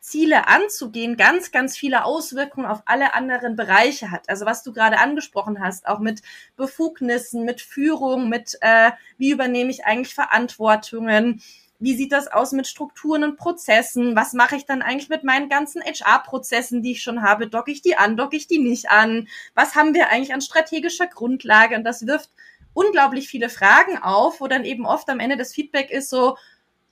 Ziele 0.00 0.48
anzugehen, 0.48 1.16
ganz, 1.16 1.50
ganz 1.50 1.76
viele 1.76 2.04
Auswirkungen 2.04 2.66
auf 2.66 2.82
alle 2.86 3.14
anderen 3.14 3.56
Bereiche 3.56 4.10
hat. 4.10 4.28
Also 4.28 4.46
was 4.46 4.62
du 4.62 4.72
gerade 4.72 4.98
angesprochen 4.98 5.60
hast, 5.60 5.86
auch 5.86 5.98
mit 5.98 6.22
Befugnissen, 6.56 7.44
mit 7.44 7.60
Führung, 7.60 8.28
mit 8.28 8.56
äh, 8.62 8.92
wie 9.18 9.32
übernehme 9.32 9.70
ich 9.70 9.84
eigentlich 9.84 10.14
Verantwortungen, 10.14 11.42
wie 11.80 11.96
sieht 11.96 12.12
das 12.12 12.28
aus 12.28 12.52
mit 12.52 12.66
Strukturen 12.66 13.22
und 13.22 13.36
Prozessen? 13.36 14.16
Was 14.16 14.32
mache 14.32 14.56
ich 14.56 14.66
dann 14.66 14.82
eigentlich 14.82 15.08
mit 15.08 15.22
meinen 15.22 15.48
ganzen 15.48 15.82
HR-Prozessen, 15.82 16.82
die 16.82 16.92
ich 16.92 17.02
schon 17.02 17.22
habe? 17.22 17.48
Docke 17.48 17.70
ich 17.70 17.82
die 17.82 17.96
an, 17.96 18.16
docke 18.16 18.36
ich 18.36 18.48
die 18.48 18.58
nicht 18.58 18.90
an? 18.90 19.28
Was 19.54 19.76
haben 19.76 19.94
wir 19.94 20.08
eigentlich 20.08 20.34
an 20.34 20.40
strategischer 20.40 21.06
Grundlage? 21.06 21.76
Und 21.76 21.84
das 21.84 22.06
wirft 22.06 22.30
unglaublich 22.74 23.28
viele 23.28 23.48
Fragen 23.48 23.98
auf, 23.98 24.40
wo 24.40 24.48
dann 24.48 24.64
eben 24.64 24.86
oft 24.86 25.08
am 25.08 25.20
Ende 25.20 25.36
das 25.36 25.52
Feedback 25.52 25.90
ist 25.90 26.10
so, 26.10 26.36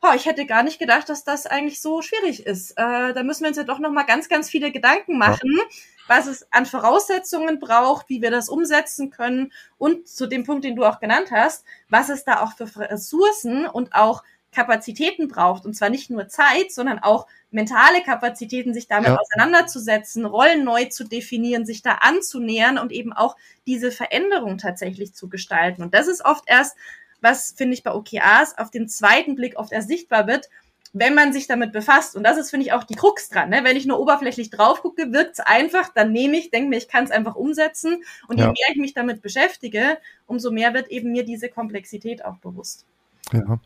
oh, 0.02 0.14
ich 0.14 0.26
hätte 0.26 0.46
gar 0.46 0.62
nicht 0.62 0.78
gedacht, 0.78 1.08
dass 1.08 1.24
das 1.24 1.46
eigentlich 1.46 1.80
so 1.80 2.02
schwierig 2.02 2.46
ist. 2.46 2.72
Äh, 2.72 3.12
da 3.12 3.22
müssen 3.22 3.42
wir 3.42 3.48
uns 3.48 3.56
ja 3.56 3.64
doch 3.64 3.78
noch 3.78 3.90
mal 3.90 4.04
ganz, 4.04 4.28
ganz 4.28 4.50
viele 4.50 4.70
Gedanken 4.70 5.18
machen, 5.18 5.56
ja. 5.56 5.64
was 6.06 6.26
es 6.26 6.46
an 6.52 6.66
Voraussetzungen 6.66 7.58
braucht, 7.58 8.08
wie 8.08 8.22
wir 8.22 8.30
das 8.30 8.48
umsetzen 8.48 9.10
können 9.10 9.52
und 9.78 10.06
zu 10.08 10.26
dem 10.26 10.44
Punkt, 10.44 10.64
den 10.64 10.76
du 10.76 10.84
auch 10.84 11.00
genannt 11.00 11.30
hast, 11.30 11.64
was 11.88 12.08
es 12.08 12.24
da 12.24 12.40
auch 12.40 12.52
für 12.52 12.68
Ressourcen 12.90 13.66
und 13.66 13.94
auch 13.94 14.22
Kapazitäten 14.56 15.28
braucht. 15.28 15.66
Und 15.66 15.74
zwar 15.74 15.90
nicht 15.90 16.08
nur 16.08 16.28
Zeit, 16.28 16.72
sondern 16.72 16.98
auch 16.98 17.26
mentale 17.50 18.02
Kapazitäten, 18.02 18.72
sich 18.72 18.88
damit 18.88 19.08
ja. 19.08 19.18
auseinanderzusetzen, 19.18 20.24
Rollen 20.24 20.64
neu 20.64 20.86
zu 20.86 21.04
definieren, 21.04 21.66
sich 21.66 21.82
da 21.82 21.98
anzunähern 22.00 22.78
und 22.78 22.90
eben 22.90 23.12
auch 23.12 23.36
diese 23.66 23.92
Veränderung 23.92 24.56
tatsächlich 24.56 25.14
zu 25.14 25.28
gestalten. 25.28 25.82
Und 25.82 25.94
das 25.94 26.08
ist 26.08 26.24
oft 26.24 26.44
erst, 26.46 26.76
was 27.20 27.52
finde 27.56 27.74
ich 27.74 27.82
bei 27.82 27.92
OKRs 27.92 28.56
auf 28.56 28.70
den 28.70 28.88
zweiten 28.88 29.36
Blick 29.36 29.58
oft 29.58 29.72
erst 29.72 29.88
sichtbar 29.88 30.26
wird, 30.26 30.48
wenn 30.94 31.14
man 31.14 31.34
sich 31.34 31.46
damit 31.46 31.72
befasst. 31.72 32.16
Und 32.16 32.24
das 32.24 32.38
ist, 32.38 32.48
finde 32.48 32.64
ich, 32.64 32.72
auch 32.72 32.84
die 32.84 32.94
Krux 32.94 33.28
dran. 33.28 33.50
Ne? 33.50 33.60
Wenn 33.62 33.76
ich 33.76 33.84
nur 33.84 34.00
oberflächlich 34.00 34.48
drauf 34.48 34.80
gucke, 34.80 35.12
wirkt's 35.12 35.40
einfach, 35.40 35.90
dann 35.92 36.12
nehme 36.12 36.38
ich, 36.38 36.50
denke 36.50 36.70
mir, 36.70 36.78
ich 36.78 36.88
kann 36.88 37.04
es 37.04 37.10
einfach 37.10 37.34
umsetzen. 37.34 38.02
Und 38.28 38.38
ja. 38.38 38.46
je 38.46 38.52
mehr 38.52 38.68
ich 38.72 38.76
mich 38.76 38.94
damit 38.94 39.20
beschäftige, 39.20 39.98
umso 40.26 40.50
mehr 40.50 40.72
wird 40.72 40.88
eben 40.88 41.12
mir 41.12 41.24
diese 41.24 41.50
Komplexität 41.50 42.24
auch 42.24 42.38
bewusst. 42.38 42.86
Ja. 43.32 43.60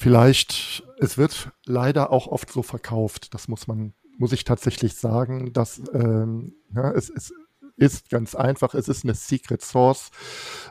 Vielleicht, 0.00 0.84
es 1.00 1.18
wird 1.18 1.50
leider 1.66 2.12
auch 2.12 2.28
oft 2.28 2.52
so 2.52 2.62
verkauft, 2.62 3.34
das 3.34 3.48
muss 3.48 3.66
man, 3.66 3.94
muss 4.16 4.30
ich 4.30 4.44
tatsächlich 4.44 4.94
sagen, 4.94 5.52
dass 5.52 5.82
ähm, 5.92 6.54
ja, 6.72 6.92
es, 6.92 7.10
es 7.10 7.32
ist 7.74 8.08
ganz 8.08 8.36
einfach, 8.36 8.74
es 8.74 8.86
ist 8.86 9.02
eine 9.02 9.14
Secret 9.14 9.60
Source, 9.60 10.12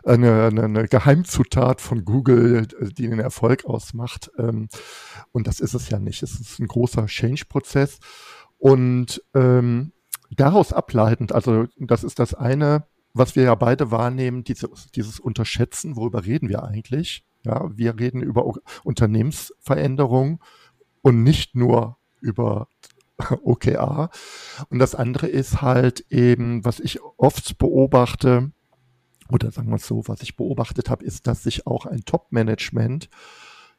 eine, 0.06 0.46
eine, 0.46 0.64
eine 0.64 0.88
Geheimzutat 0.88 1.82
von 1.82 2.06
Google, 2.06 2.68
die 2.68 3.10
den 3.10 3.20
Erfolg 3.20 3.66
ausmacht. 3.66 4.32
Ähm, 4.38 4.70
und 5.34 5.46
das 5.46 5.60
ist 5.60 5.74
es 5.74 5.90
ja 5.90 6.00
nicht. 6.00 6.24
Es 6.24 6.40
ist 6.40 6.60
ein 6.60 6.68
großer 6.68 7.08
Change-Prozess. 7.08 8.00
Und 8.58 9.22
ähm, 9.36 9.92
daraus 10.32 10.72
ableitend, 10.72 11.34
also 11.34 11.66
das 11.78 12.06
ist 12.06 12.20
das 12.20 12.34
eine, 12.34 12.88
was 13.14 13.36
wir 13.36 13.44
ja 13.44 13.56
beide 13.56 13.92
wahrnehmen, 13.92 14.46
dieses, 14.46 14.90
dieses 14.96 15.20
Unterschätzen, 15.20 15.98
worüber 15.98 16.24
reden 16.24 16.48
wir 16.48 16.64
eigentlich? 16.64 17.26
Ja, 17.48 17.72
wir 17.74 17.98
reden 17.98 18.22
über 18.22 18.54
Unternehmensveränderung 18.84 20.44
und 21.02 21.24
nicht 21.24 21.56
nur 21.56 21.98
über 22.20 22.68
OKR. 23.42 24.10
Und 24.70 24.80
das 24.80 24.96
andere 24.96 25.28
ist 25.28 25.62
halt 25.62 26.06
eben, 26.10 26.66
was 26.66 26.82
ich 26.82 27.00
oft 27.16 27.58
beobachte, 27.58 28.52
oder 29.30 29.52
sagen 29.52 29.70
wir 29.70 29.78
es 29.78 29.88
so, 29.88 30.04
was 30.08 30.22
ich 30.22 30.36
beobachtet 30.36 30.90
habe, 30.90 31.06
ist, 31.06 31.26
dass 31.26 31.44
sich 31.44 31.66
auch 31.68 31.86
ein 31.86 32.04
Top-Management, 32.04 33.10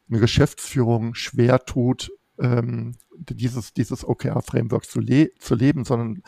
eine 0.09 0.21
Geschäftsführung 0.21 1.15
schwer 1.15 1.59
tut, 1.67 2.11
ähm, 2.39 2.95
dieses, 3.19 3.75
dieses 3.75 4.09
OKR-Framework 4.09 4.87
zu, 4.87 5.01
le 5.01 5.31
zu 5.39 5.55
leben, 5.55 5.85
sondern 5.85 6.23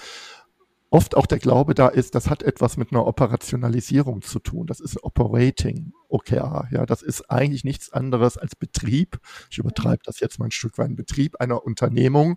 oft 0.90 1.16
auch 1.16 1.26
der 1.26 1.38
Glaube 1.38 1.74
da 1.74 1.88
ist, 1.88 2.14
das 2.14 2.28
hat 2.28 2.42
etwas 2.42 2.76
mit 2.76 2.92
einer 2.92 3.06
Operationalisierung 3.06 4.22
zu 4.22 4.38
tun. 4.40 4.66
Das 4.66 4.80
ist 4.80 5.02
Operating 5.02 5.92
OKR. 6.08 6.68
Ja, 6.70 6.84
das 6.84 7.02
ist 7.02 7.30
eigentlich 7.30 7.64
nichts 7.64 7.92
anderes 7.92 8.36
als 8.36 8.56
Betrieb. 8.56 9.18
Ich 9.50 9.58
übertreibe 9.58 10.02
das 10.04 10.20
jetzt 10.20 10.38
mal 10.38 10.46
ein 10.46 10.50
Stück 10.50 10.78
weit. 10.78 10.94
Betrieb 10.96 11.40
einer 11.40 11.64
Unternehmung 11.64 12.36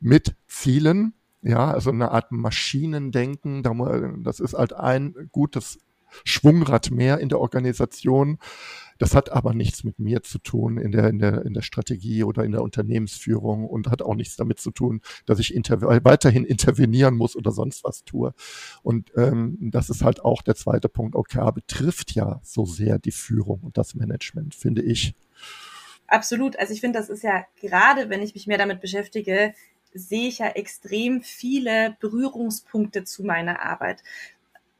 mit 0.00 0.34
Zielen 0.48 1.14
ja, 1.42 1.70
also 1.70 1.90
eine 1.90 2.10
Art 2.10 2.32
Maschinendenken. 2.32 3.62
Das 4.24 4.40
ist 4.40 4.54
halt 4.54 4.72
ein 4.74 5.14
gutes 5.32 5.78
Schwungrad 6.24 6.90
mehr 6.90 7.18
in 7.18 7.28
der 7.28 7.40
Organisation. 7.40 8.38
Das 9.00 9.14
hat 9.14 9.32
aber 9.32 9.54
nichts 9.54 9.82
mit 9.82 9.98
mir 9.98 10.22
zu 10.22 10.38
tun 10.38 10.76
in 10.76 10.92
der, 10.92 11.08
in 11.08 11.18
der, 11.18 11.46
in 11.46 11.54
der 11.54 11.62
Strategie 11.62 12.22
oder 12.22 12.44
in 12.44 12.52
der 12.52 12.62
Unternehmensführung 12.62 13.66
und 13.66 13.88
hat 13.88 14.02
auch 14.02 14.14
nichts 14.14 14.36
damit 14.36 14.60
zu 14.60 14.70
tun, 14.70 15.00
dass 15.24 15.38
ich 15.38 15.54
inter 15.54 15.80
weiterhin 15.80 16.44
intervenieren 16.44 17.16
muss 17.16 17.34
oder 17.34 17.50
sonst 17.50 17.82
was 17.82 18.04
tue. 18.04 18.34
Und 18.82 19.10
ähm, 19.16 19.56
das 19.58 19.88
ist 19.88 20.04
halt 20.04 20.22
auch 20.22 20.42
der 20.42 20.54
zweite 20.54 20.90
Punkt. 20.90 21.16
OKR 21.16 21.50
betrifft 21.50 22.12
ja 22.12 22.40
so 22.44 22.66
sehr 22.66 22.98
die 22.98 23.10
Führung 23.10 23.60
und 23.62 23.78
das 23.78 23.94
Management, 23.94 24.54
finde 24.54 24.82
ich. 24.82 25.14
Absolut. 26.06 26.58
Also 26.58 26.74
ich 26.74 26.82
finde, 26.82 26.98
das 26.98 27.08
ist 27.08 27.22
ja 27.22 27.46
gerade, 27.58 28.10
wenn 28.10 28.20
ich 28.20 28.34
mich 28.34 28.46
mehr 28.46 28.58
damit 28.58 28.82
beschäftige, 28.82 29.54
sehe 29.94 30.28
ich 30.28 30.40
ja 30.40 30.48
extrem 30.48 31.22
viele 31.22 31.96
Berührungspunkte 32.00 33.04
zu 33.04 33.24
meiner 33.24 33.62
Arbeit 33.62 34.02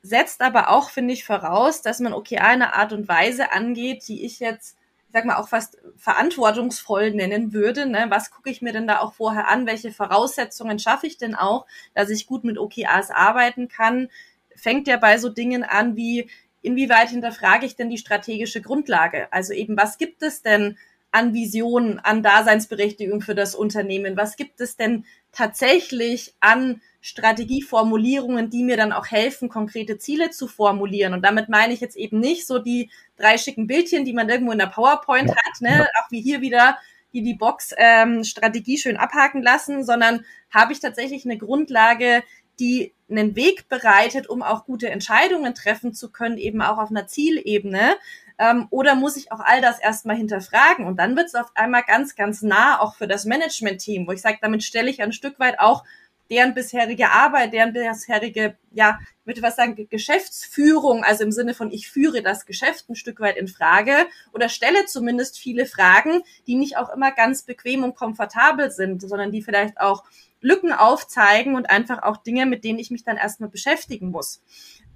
setzt 0.03 0.41
aber 0.41 0.71
auch, 0.71 0.91
finde 0.91 1.15
ich, 1.15 1.25
voraus, 1.25 1.83
dass 1.83 2.01
man 2.01 2.13
OKR 2.13 2.45
eine 2.45 2.75
Art 2.75 2.93
und 2.93 3.09
Weise 3.09 3.53
angeht, 3.53 4.09
die 4.09 4.25
ich 4.25 4.41
jetzt, 4.41 4.77
ich 5.07 5.13
sag 5.13 5.25
mal, 5.25 5.37
auch 5.37 5.49
fast 5.49 5.79
verantwortungsvoll 5.97 7.11
nennen 7.13 7.53
würde. 7.53 7.87
Ne? 7.87 8.07
Was 8.09 8.31
gucke 8.31 8.51
ich 8.51 8.63
mir 8.63 8.73
denn 8.73 8.87
da 8.87 9.01
auch 9.01 9.15
vorher 9.15 9.49
an? 9.49 9.67
Welche 9.67 9.93
Voraussetzungen 9.93 10.79
schaffe 10.79 11.07
ich 11.07 11.19
denn 11.19 11.35
auch, 11.35 11.67
dass 11.95 12.11
ich 12.11 12.27
gut 12.27 12.45
mit 12.45 12.59
OKRs 12.59 13.11
arbeiten 13.11 13.69
kann? 13.69 14.09
Fängt 14.55 14.89
ja 14.89 14.97
bei 14.97 15.19
so 15.19 15.29
Dingen 15.29 15.65
an 15.65 15.97
wie, 15.97 16.31
inwieweit 16.63 17.11
hinterfrage 17.11 17.67
ich 17.67 17.77
denn 17.77 17.91
die 17.91 17.99
strategische 17.99 18.63
Grundlage? 18.63 19.33
Also 19.33 19.53
eben, 19.53 19.77
was 19.77 19.99
gibt 19.99 20.23
es 20.23 20.43
denn 20.43 20.79
an 21.13 21.35
Visionen, 21.35 21.99
an 21.99 22.23
Daseinsberechtigung 22.23 23.21
für 23.21 23.35
das 23.35 23.55
Unternehmen? 23.55 24.17
Was 24.17 24.37
gibt 24.37 24.61
es 24.61 24.77
denn 24.77 25.05
tatsächlich 25.33 26.35
an 26.41 26.81
Strategieformulierungen, 27.01 28.51
die 28.51 28.63
mir 28.63 28.77
dann 28.77 28.93
auch 28.93 29.07
helfen, 29.07 29.49
konkrete 29.49 29.97
Ziele 29.99 30.31
zu 30.31 30.47
formulieren. 30.47 31.15
Und 31.15 31.23
damit 31.23 31.49
meine 31.49 31.73
ich 31.73 31.81
jetzt 31.81 31.97
eben 31.97 32.21
nicht 32.21 32.47
so 32.47 32.59
die 32.59 32.91
drei 33.17 33.39
schicken 33.39 33.67
Bildchen, 33.67 34.05
die 34.05 34.13
man 34.13 34.29
irgendwo 34.29 34.53
in 34.53 34.59
der 34.59 34.67
PowerPoint 34.67 35.31
hat, 35.31 35.61
ne? 35.61 35.89
auch 36.01 36.11
wie 36.11 36.21
hier 36.21 36.41
wieder 36.41 36.79
die 37.13 37.23
die 37.23 37.35
Box 37.35 37.75
ähm, 37.77 38.23
Strategie 38.23 38.79
schön 38.79 38.97
abhaken 38.97 39.43
lassen, 39.43 39.85
sondern 39.85 40.25
habe 40.51 40.73
ich 40.73 40.81
tatsächlich 40.81 41.25
eine 41.25 41.39
Grundlage, 41.39 42.23
die 42.61 42.93
einen 43.11 43.35
Weg 43.35 43.69
bereitet, 43.69 44.29
um 44.29 44.43
auch 44.43 44.65
gute 44.65 44.91
Entscheidungen 44.91 45.55
treffen 45.55 45.93
zu 45.93 46.13
können, 46.13 46.39
eben 46.39 46.63
auch 46.63 46.79
auf 46.79 46.91
einer 46.91 47.09
Zielebene. 47.09 47.97
Ähm, 48.41 48.69
oder 48.71 48.95
muss 48.95 49.19
ich 49.19 49.31
auch 49.33 49.41
all 49.41 49.61
das 49.61 49.79
erstmal 49.79 50.17
hinterfragen? 50.17 50.87
Und 50.87 50.97
dann 50.97 51.15
wird 51.15 51.27
es 51.27 51.35
auf 51.35 51.53
einmal 51.55 51.83
ganz, 51.83 52.17
ganz 52.17 52.41
nah 52.41 52.81
auch 52.81 52.95
für 52.95 53.07
das 53.07 53.27
Management-Team, 53.27 54.09
wo 54.09 54.13
ich 54.13 54.23
sage, 54.23 54.39
damit 54.41 54.65
stelle 54.65 54.89
ich 54.89 55.03
ein 55.03 55.13
Stück 55.13 55.39
weit 55.39 55.61
auch 55.61 55.85
deren 56.31 56.55
bisherige 56.55 57.11
Arbeit, 57.11 57.53
deren 57.53 57.75
bisherige, 57.75 58.57
ja, 58.71 58.99
ich 59.21 59.27
würde 59.27 59.43
was 59.43 59.57
sagen, 59.57 59.77
Geschäftsführung, 59.91 61.05
also 61.05 61.23
im 61.25 61.33
Sinne 61.33 61.53
von 61.53 61.71
ich 61.71 61.91
führe 61.91 62.23
das 62.23 62.47
Geschäft 62.47 62.89
ein 62.89 62.95
Stück 62.95 63.21
weit 63.21 63.37
in 63.37 63.47
Frage 63.47 64.07
oder 64.33 64.49
stelle 64.49 64.87
zumindest 64.87 65.39
viele 65.39 65.67
Fragen, 65.67 66.23
die 66.47 66.55
nicht 66.55 66.79
auch 66.79 66.89
immer 66.95 67.11
ganz 67.13 67.43
bequem 67.43 67.85
und 67.85 67.95
komfortabel 67.95 68.71
sind, 68.71 69.03
sondern 69.03 69.33
die 69.33 69.43
vielleicht 69.43 69.79
auch 69.81 70.05
Lücken 70.41 70.73
aufzeigen 70.73 71.57
und 71.57 71.69
einfach 71.69 72.03
auch 72.03 72.17
Dinge, 72.17 72.47
mit 72.47 72.65
denen 72.65 72.79
ich 72.79 72.91
mich 72.91 73.05
dann 73.05 73.19
erstmal 73.19 73.51
beschäftigen 73.51 74.11
muss. 74.11 74.41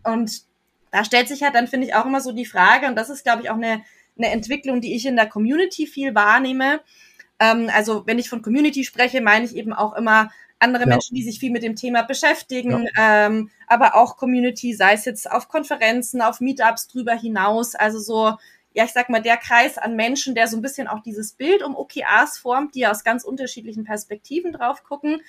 Und 0.02 0.46
da 0.94 1.04
stellt 1.04 1.26
sich 1.26 1.42
halt 1.42 1.56
dann, 1.56 1.66
finde 1.66 1.88
ich, 1.88 1.94
auch 1.96 2.06
immer 2.06 2.20
so 2.20 2.30
die 2.30 2.46
Frage, 2.46 2.86
und 2.86 2.94
das 2.94 3.10
ist, 3.10 3.24
glaube 3.24 3.42
ich, 3.42 3.50
auch 3.50 3.56
eine, 3.56 3.82
eine 4.16 4.30
Entwicklung, 4.30 4.80
die 4.80 4.94
ich 4.94 5.04
in 5.06 5.16
der 5.16 5.26
Community 5.26 5.88
viel 5.88 6.14
wahrnehme. 6.14 6.82
Ähm, 7.40 7.68
also 7.74 8.06
wenn 8.06 8.20
ich 8.20 8.30
von 8.30 8.42
Community 8.42 8.84
spreche, 8.84 9.20
meine 9.20 9.44
ich 9.44 9.56
eben 9.56 9.72
auch 9.72 9.96
immer 9.96 10.30
andere 10.60 10.84
ja. 10.84 10.90
Menschen, 10.90 11.16
die 11.16 11.24
sich 11.24 11.40
viel 11.40 11.50
mit 11.50 11.64
dem 11.64 11.74
Thema 11.74 12.02
beschäftigen, 12.02 12.86
ja. 12.96 13.26
ähm, 13.26 13.50
aber 13.66 13.96
auch 13.96 14.16
Community, 14.16 14.72
sei 14.72 14.92
es 14.92 15.04
jetzt 15.04 15.28
auf 15.28 15.48
Konferenzen, 15.48 16.22
auf 16.22 16.40
Meetups 16.40 16.86
drüber 16.86 17.14
hinaus, 17.14 17.74
also 17.74 17.98
so, 17.98 18.38
ja, 18.72 18.84
ich 18.84 18.92
sag 18.92 19.10
mal, 19.10 19.20
der 19.20 19.36
Kreis 19.36 19.78
an 19.78 19.96
Menschen, 19.96 20.36
der 20.36 20.46
so 20.46 20.56
ein 20.56 20.62
bisschen 20.62 20.86
auch 20.86 21.00
dieses 21.00 21.32
Bild 21.32 21.64
um 21.64 21.74
OKRs 21.74 22.38
formt, 22.38 22.76
die 22.76 22.86
aus 22.86 23.02
ganz 23.02 23.24
unterschiedlichen 23.24 23.82
Perspektiven 23.82 24.52
drauf 24.52 24.84
gucken. 24.84 25.22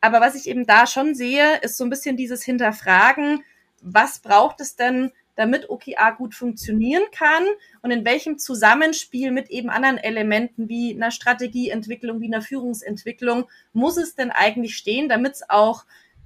Aber 0.00 0.20
was 0.20 0.34
ich 0.34 0.48
eben 0.48 0.66
da 0.66 0.88
schon 0.88 1.14
sehe, 1.14 1.58
ist 1.60 1.76
so 1.76 1.84
ein 1.84 1.90
bisschen 1.90 2.16
dieses 2.16 2.42
Hinterfragen, 2.42 3.44
was 3.82 4.20
braucht 4.20 4.60
es 4.60 4.76
denn, 4.76 5.12
damit 5.34 5.70
OKR 5.70 6.12
gut 6.16 6.34
funktionieren 6.34 7.04
kann 7.10 7.44
und 7.80 7.90
in 7.90 8.04
welchem 8.04 8.38
Zusammenspiel 8.38 9.30
mit 9.30 9.50
eben 9.50 9.70
anderen 9.70 9.98
Elementen 9.98 10.68
wie 10.68 10.94
einer 10.94 11.10
Strategieentwicklung, 11.10 12.20
wie 12.20 12.26
einer 12.26 12.42
Führungsentwicklung 12.42 13.48
muss 13.72 13.96
es 13.96 14.14
denn 14.14 14.30
eigentlich 14.30 14.76
stehen, 14.76 15.08
damit 15.08 15.34
es 15.34 15.48
auch, 15.48 15.84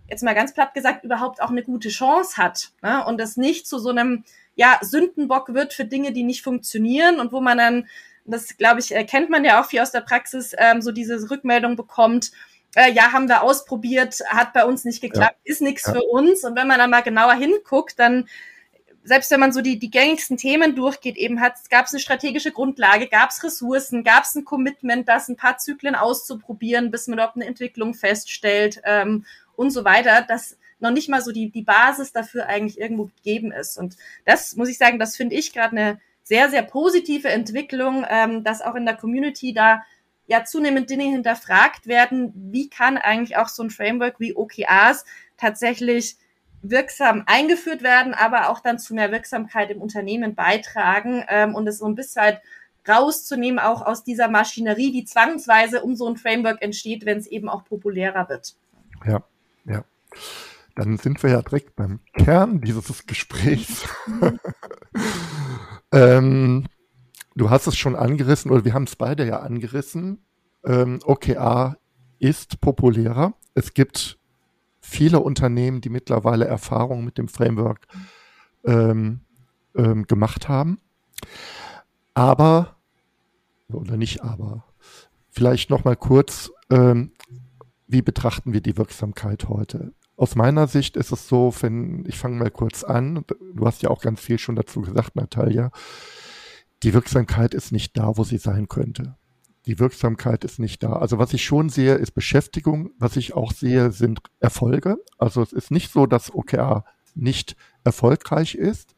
jetzt 0.09 0.25
mal 0.25 0.35
ganz 0.35 0.55
platt 0.55 0.75
gesagt, 0.75 1.05
überhaupt 1.05 1.41
auch 1.41 1.51
eine 1.51 1.63
gute 1.63 1.89
Chance 1.89 2.37
hat 2.37 2.73
ne? 2.83 3.05
und 3.07 3.21
es 3.21 3.37
nicht 3.37 3.67
zu 3.67 3.79
so 3.79 3.91
einem 3.91 4.25
ja, 4.57 4.79
Sündenbock 4.81 5.55
wird 5.55 5.73
für 5.73 5.85
Dinge, 5.85 6.13
die 6.13 6.25
nicht 6.25 6.43
funktionieren 6.43 7.21
und 7.21 7.31
wo 7.31 7.41
man 7.41 7.59
dann, 7.59 7.87
das 8.25 8.57
glaube 8.57 8.81
ich, 8.81 8.89
kennt 9.07 9.31
man 9.31 9.45
ja 9.45 9.61
auch 9.61 9.67
viel 9.67 9.81
aus 9.81 9.93
der 9.93 10.01
Praxis, 10.01 10.55
ähm, 10.59 10.83
so 10.83 10.91
diese 10.91 11.31
Rückmeldung 11.31 11.77
bekommt, 11.77 12.33
äh, 12.77 12.93
ja, 12.93 13.13
haben 13.13 13.29
wir 13.29 13.43
ausprobiert, 13.43 14.21
hat 14.29 14.53
bei 14.53 14.65
uns 14.65 14.85
nicht 14.85 15.01
geklappt, 15.01 15.39
ja. 15.45 15.51
ist 15.51 15.63
nichts 15.63 15.87
ja. 15.87 15.95
für 15.95 16.03
uns. 16.03 16.45
Und 16.45 16.57
wenn 16.57 16.69
man 16.69 16.79
dann 16.79 16.91
mal 16.91 17.03
genauer 17.03 17.35
hinguckt, 17.35 17.99
dann 17.99 18.29
selbst 19.03 19.31
wenn 19.31 19.41
man 19.41 19.53
so 19.53 19.63
die, 19.63 19.79
die 19.79 19.91
gängigsten 19.91 20.37
Themen 20.37 20.75
durchgeht, 20.75 21.17
eben 21.17 21.41
hat, 21.41 21.55
gab 21.71 21.87
es 21.87 21.93
eine 21.93 22.01
strategische 22.01 22.51
Grundlage, 22.51 23.07
gab 23.07 23.31
es 23.31 23.43
Ressourcen, 23.43 24.03
gab 24.03 24.25
es 24.25 24.35
ein 24.35 24.45
Commitment, 24.45 25.09
das 25.09 25.29
ein 25.29 25.37
paar 25.37 25.59
Zyklen 25.59 25.95
auszuprobieren, 25.95 26.91
bis 26.91 27.07
man 27.07 27.17
dort 27.17 27.37
eine 27.37 27.47
Entwicklung 27.47 27.95
feststellt 27.95 28.81
ähm, 28.85 29.25
und 29.55 29.71
so 29.71 29.85
weiter, 29.85 30.23
dass 30.23 30.59
noch 30.81 30.91
nicht 30.91 31.09
mal 31.09 31.23
so 31.23 31.33
die, 31.33 31.51
die 31.51 31.63
Basis 31.63 32.13
dafür 32.13 32.47
eigentlich 32.47 32.79
irgendwo 32.79 33.05
gegeben 33.05 33.53
ist. 33.53 33.79
Und 33.79 33.97
das 34.25 34.57
muss 34.57 34.69
ich 34.69 34.77
sagen, 34.77 34.99
das 34.99 35.17
finde 35.17 35.37
ich 35.37 35.53
gerade 35.53 35.77
eine 35.77 36.01
sehr, 36.25 36.51
sehr 36.51 36.63
positive 36.63 37.29
Entwicklung, 37.29 38.05
ähm, 38.11 38.43
dass 38.43 38.61
auch 38.61 38.75
in 38.75 38.85
der 38.85 38.97
Community 38.97 39.55
da 39.55 39.83
ja 40.27 40.45
zunehmend 40.45 40.91
Dinge 40.91 41.05
hinterfragt 41.05 41.87
werden. 41.87 42.33
Wie 42.35 42.69
kann 42.69 42.97
eigentlich 42.99 43.37
auch 43.37 43.49
so 43.49 43.63
ein 43.63 43.71
Framework 43.71 44.19
wie 44.19 44.35
OKRs 44.35 45.05
tatsächlich 45.37 46.17
wirksam 46.63 47.23
eingeführt 47.27 47.83
werden, 47.83 48.15
aber 48.15 48.51
auch 48.51 48.61
dann 48.61 48.79
zu 48.79 48.95
mehr 48.95 49.13
Wirksamkeit 49.13 49.71
im 49.71 49.81
Unternehmen 49.81 50.35
beitragen 50.35 51.25
ähm, 51.29 51.55
und 51.55 51.67
es 51.69 51.79
so 51.79 51.87
ein 51.87 51.95
bisschen 51.95 52.23
halt 52.23 52.41
rauszunehmen, 52.89 53.59
auch 53.59 53.83
aus 53.83 54.05
dieser 54.05 54.29
Maschinerie, 54.29 54.93
die 54.93 55.05
zwangsweise 55.05 55.83
um 55.83 55.97
so 55.97 56.09
ein 56.09 56.17
Framework 56.17 56.63
entsteht, 56.63 57.05
wenn 57.05 57.19
es 57.19 57.27
eben 57.27 57.49
auch 57.49 57.65
populärer 57.65 58.29
wird. 58.29 58.55
Ja, 59.07 59.23
ja. 59.65 59.85
Dann 60.75 60.99
sind 60.99 61.23
wir 61.23 61.31
ja 61.31 61.43
direkt 61.43 61.75
beim 61.75 62.01
Kern 62.13 62.61
dieses 62.61 63.07
Gesprächs. 63.07 63.89
ähm, 65.93 66.67
du 67.37 67.51
hast 67.51 67.67
es 67.67 67.77
schon 67.77 67.95
angerissen, 67.95 68.51
oder 68.51 68.65
wir 68.65 68.75
haben 68.75 68.85
es 68.85 68.97
beide 68.97 69.27
ja 69.27 69.41
angerissen. 69.41 70.25
Ähm, 70.65 70.99
OKR 71.05 71.77
ist 72.19 72.61
populärer. 72.61 73.35
Es 73.55 73.75
gibt 73.75 74.19
viele 74.81 75.21
Unternehmen, 75.21 75.81
die 75.81 75.91
mittlerweile 75.91 76.47
Erfahrungen 76.47 77.05
mit 77.05 77.19
dem 77.19 77.29
Framework 77.29 77.87
ähm, 78.65 79.21
ähm, 79.77 80.07
gemacht 80.07 80.49
haben. 80.49 80.81
Aber, 82.15 82.77
oder 83.69 83.97
nicht 83.97 84.23
aber, 84.23 84.65
vielleicht 85.31 85.71
nochmal 85.71 85.97
kurz, 85.97 86.51
ähm, 86.71 87.13
wie 87.87 88.03
betrachten 88.03 88.53
wir 88.53 88.61
die 88.61 88.77
Wirksamkeit 88.77 89.49
heute? 89.49 89.93
Aus 90.17 90.35
meiner 90.35 90.67
Sicht 90.67 90.97
ist 90.97 91.13
es 91.13 91.29
so, 91.29 91.53
wenn, 91.61 92.07
ich 92.07 92.17
fange 92.17 92.37
mal 92.37 92.51
kurz 92.51 92.83
an, 92.85 93.25
du 93.55 93.67
hast 93.67 93.83
ja 93.83 93.91
auch 93.91 94.01
ganz 94.01 94.21
viel 94.21 94.39
schon 94.39 94.57
dazu 94.57 94.81
gesagt, 94.81 95.15
Natalia, 95.15 95.71
die 96.83 96.95
Wirksamkeit 96.95 97.55
ist 97.55 97.73
nicht 97.73 97.97
da, 97.97 98.17
wo 98.17 98.25
sie 98.25 98.39
sein 98.39 98.69
könnte 98.69 99.17
die 99.67 99.81
Wirksamkeit 99.81 100.45
ist 100.45 100.59
nicht 100.59 100.83
da. 100.83 100.93
Also 100.93 101.19
was 101.19 101.35
ich 101.35 101.45
schon 101.45 101.69
sehe, 101.69 101.95
ist 101.95 102.13
Beschäftigung. 102.13 102.91
Was 102.99 103.17
ich 103.17 103.35
auch 103.35 103.53
sehe, 103.53 103.91
sind 103.91 104.21
Erfolge. 104.39 104.99
Also 105.19 105.43
es 105.43 105.53
ist 105.53 105.71
nicht 105.71 105.93
so, 105.93 106.07
dass 106.07 106.33
OKR 106.33 106.85
nicht 107.15 107.57
erfolgreich 107.85 108.55
ist. 108.55 108.95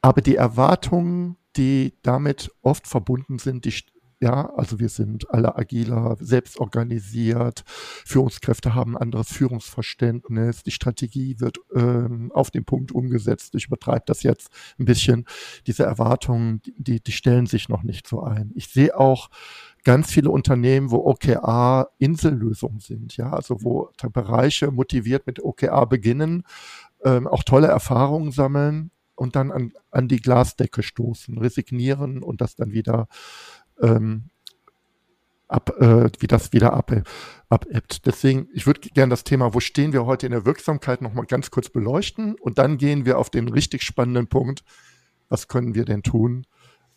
Aber 0.00 0.20
die 0.20 0.36
Erwartungen, 0.36 1.36
die 1.56 1.94
damit 2.02 2.52
oft 2.62 2.86
verbunden 2.86 3.38
sind, 3.38 3.64
die, 3.64 3.74
ja, 4.20 4.50
also 4.54 4.80
wir 4.80 4.88
sind 4.88 5.30
alle 5.30 5.56
agiler, 5.56 6.16
selbst 6.20 6.58
organisiert, 6.58 7.64
Führungskräfte 7.66 8.74
haben 8.74 8.96
anderes 8.96 9.28
Führungsverständnis, 9.28 10.62
die 10.62 10.70
Strategie 10.70 11.38
wird 11.38 11.58
ähm, 11.74 12.32
auf 12.32 12.50
den 12.50 12.64
Punkt 12.64 12.92
umgesetzt. 12.92 13.54
Ich 13.54 13.66
übertreibe 13.66 14.04
das 14.06 14.22
jetzt 14.22 14.48
ein 14.78 14.86
bisschen. 14.86 15.26
Diese 15.66 15.84
Erwartungen, 15.84 16.62
die, 16.78 17.02
die 17.02 17.12
stellen 17.12 17.46
sich 17.46 17.68
noch 17.68 17.82
nicht 17.82 18.06
so 18.06 18.22
ein. 18.22 18.52
Ich 18.54 18.68
sehe 18.68 18.98
auch 18.98 19.28
ganz 19.84 20.10
viele 20.10 20.30
Unternehmen, 20.30 20.90
wo 20.90 20.96
OKR 20.96 21.90
Insellösungen 21.98 22.80
sind, 22.80 23.16
ja, 23.18 23.30
also 23.32 23.62
wo 23.62 23.90
Bereiche 24.12 24.70
motiviert 24.70 25.26
mit 25.26 25.44
OKR 25.44 25.86
beginnen, 25.86 26.42
ähm, 27.04 27.26
auch 27.26 27.42
tolle 27.42 27.68
Erfahrungen 27.68 28.32
sammeln 28.32 28.90
und 29.14 29.36
dann 29.36 29.52
an, 29.52 29.72
an 29.90 30.08
die 30.08 30.20
Glasdecke 30.20 30.82
stoßen, 30.82 31.38
resignieren 31.38 32.22
und 32.22 32.40
das 32.40 32.54
dann 32.54 32.72
wieder 32.72 33.08
ähm, 33.80 34.30
ab, 35.48 35.70
äh, 35.80 36.10
wie 36.18 36.26
das 36.26 36.52
wieder 36.52 36.72
ab, 36.72 36.92
abebbt. 37.48 38.06
Deswegen, 38.06 38.48
ich 38.52 38.66
würde 38.66 38.80
gerne 38.80 39.10
das 39.10 39.24
Thema, 39.24 39.54
wo 39.54 39.60
stehen 39.60 39.92
wir 39.92 40.06
heute 40.06 40.26
in 40.26 40.32
der 40.32 40.44
Wirksamkeit, 40.44 41.02
nochmal 41.02 41.26
ganz 41.26 41.50
kurz 41.50 41.68
beleuchten 41.68 42.34
und 42.34 42.58
dann 42.58 42.78
gehen 42.78 43.06
wir 43.06 43.18
auf 43.18 43.30
den 43.30 43.48
richtig 43.48 43.82
spannenden 43.82 44.28
Punkt, 44.28 44.64
was 45.28 45.48
können 45.48 45.74
wir 45.74 45.84
denn 45.84 46.02
tun 46.02 46.46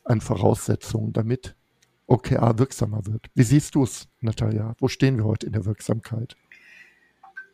an 0.04 0.22
Voraussetzungen, 0.22 1.14
damit 1.14 1.56
OKR 2.08 2.58
wirksamer 2.58 3.06
wird. 3.06 3.28
Wie 3.36 3.44
siehst 3.44 3.76
du 3.76 3.84
es, 3.84 4.08
Natalia? 4.20 4.76
Wo 4.80 4.88
stehen 4.88 5.18
wir 5.18 5.26
heute 5.26 5.46
in 5.46 5.54
der 5.54 5.66
Wirksamkeit? 5.66 6.36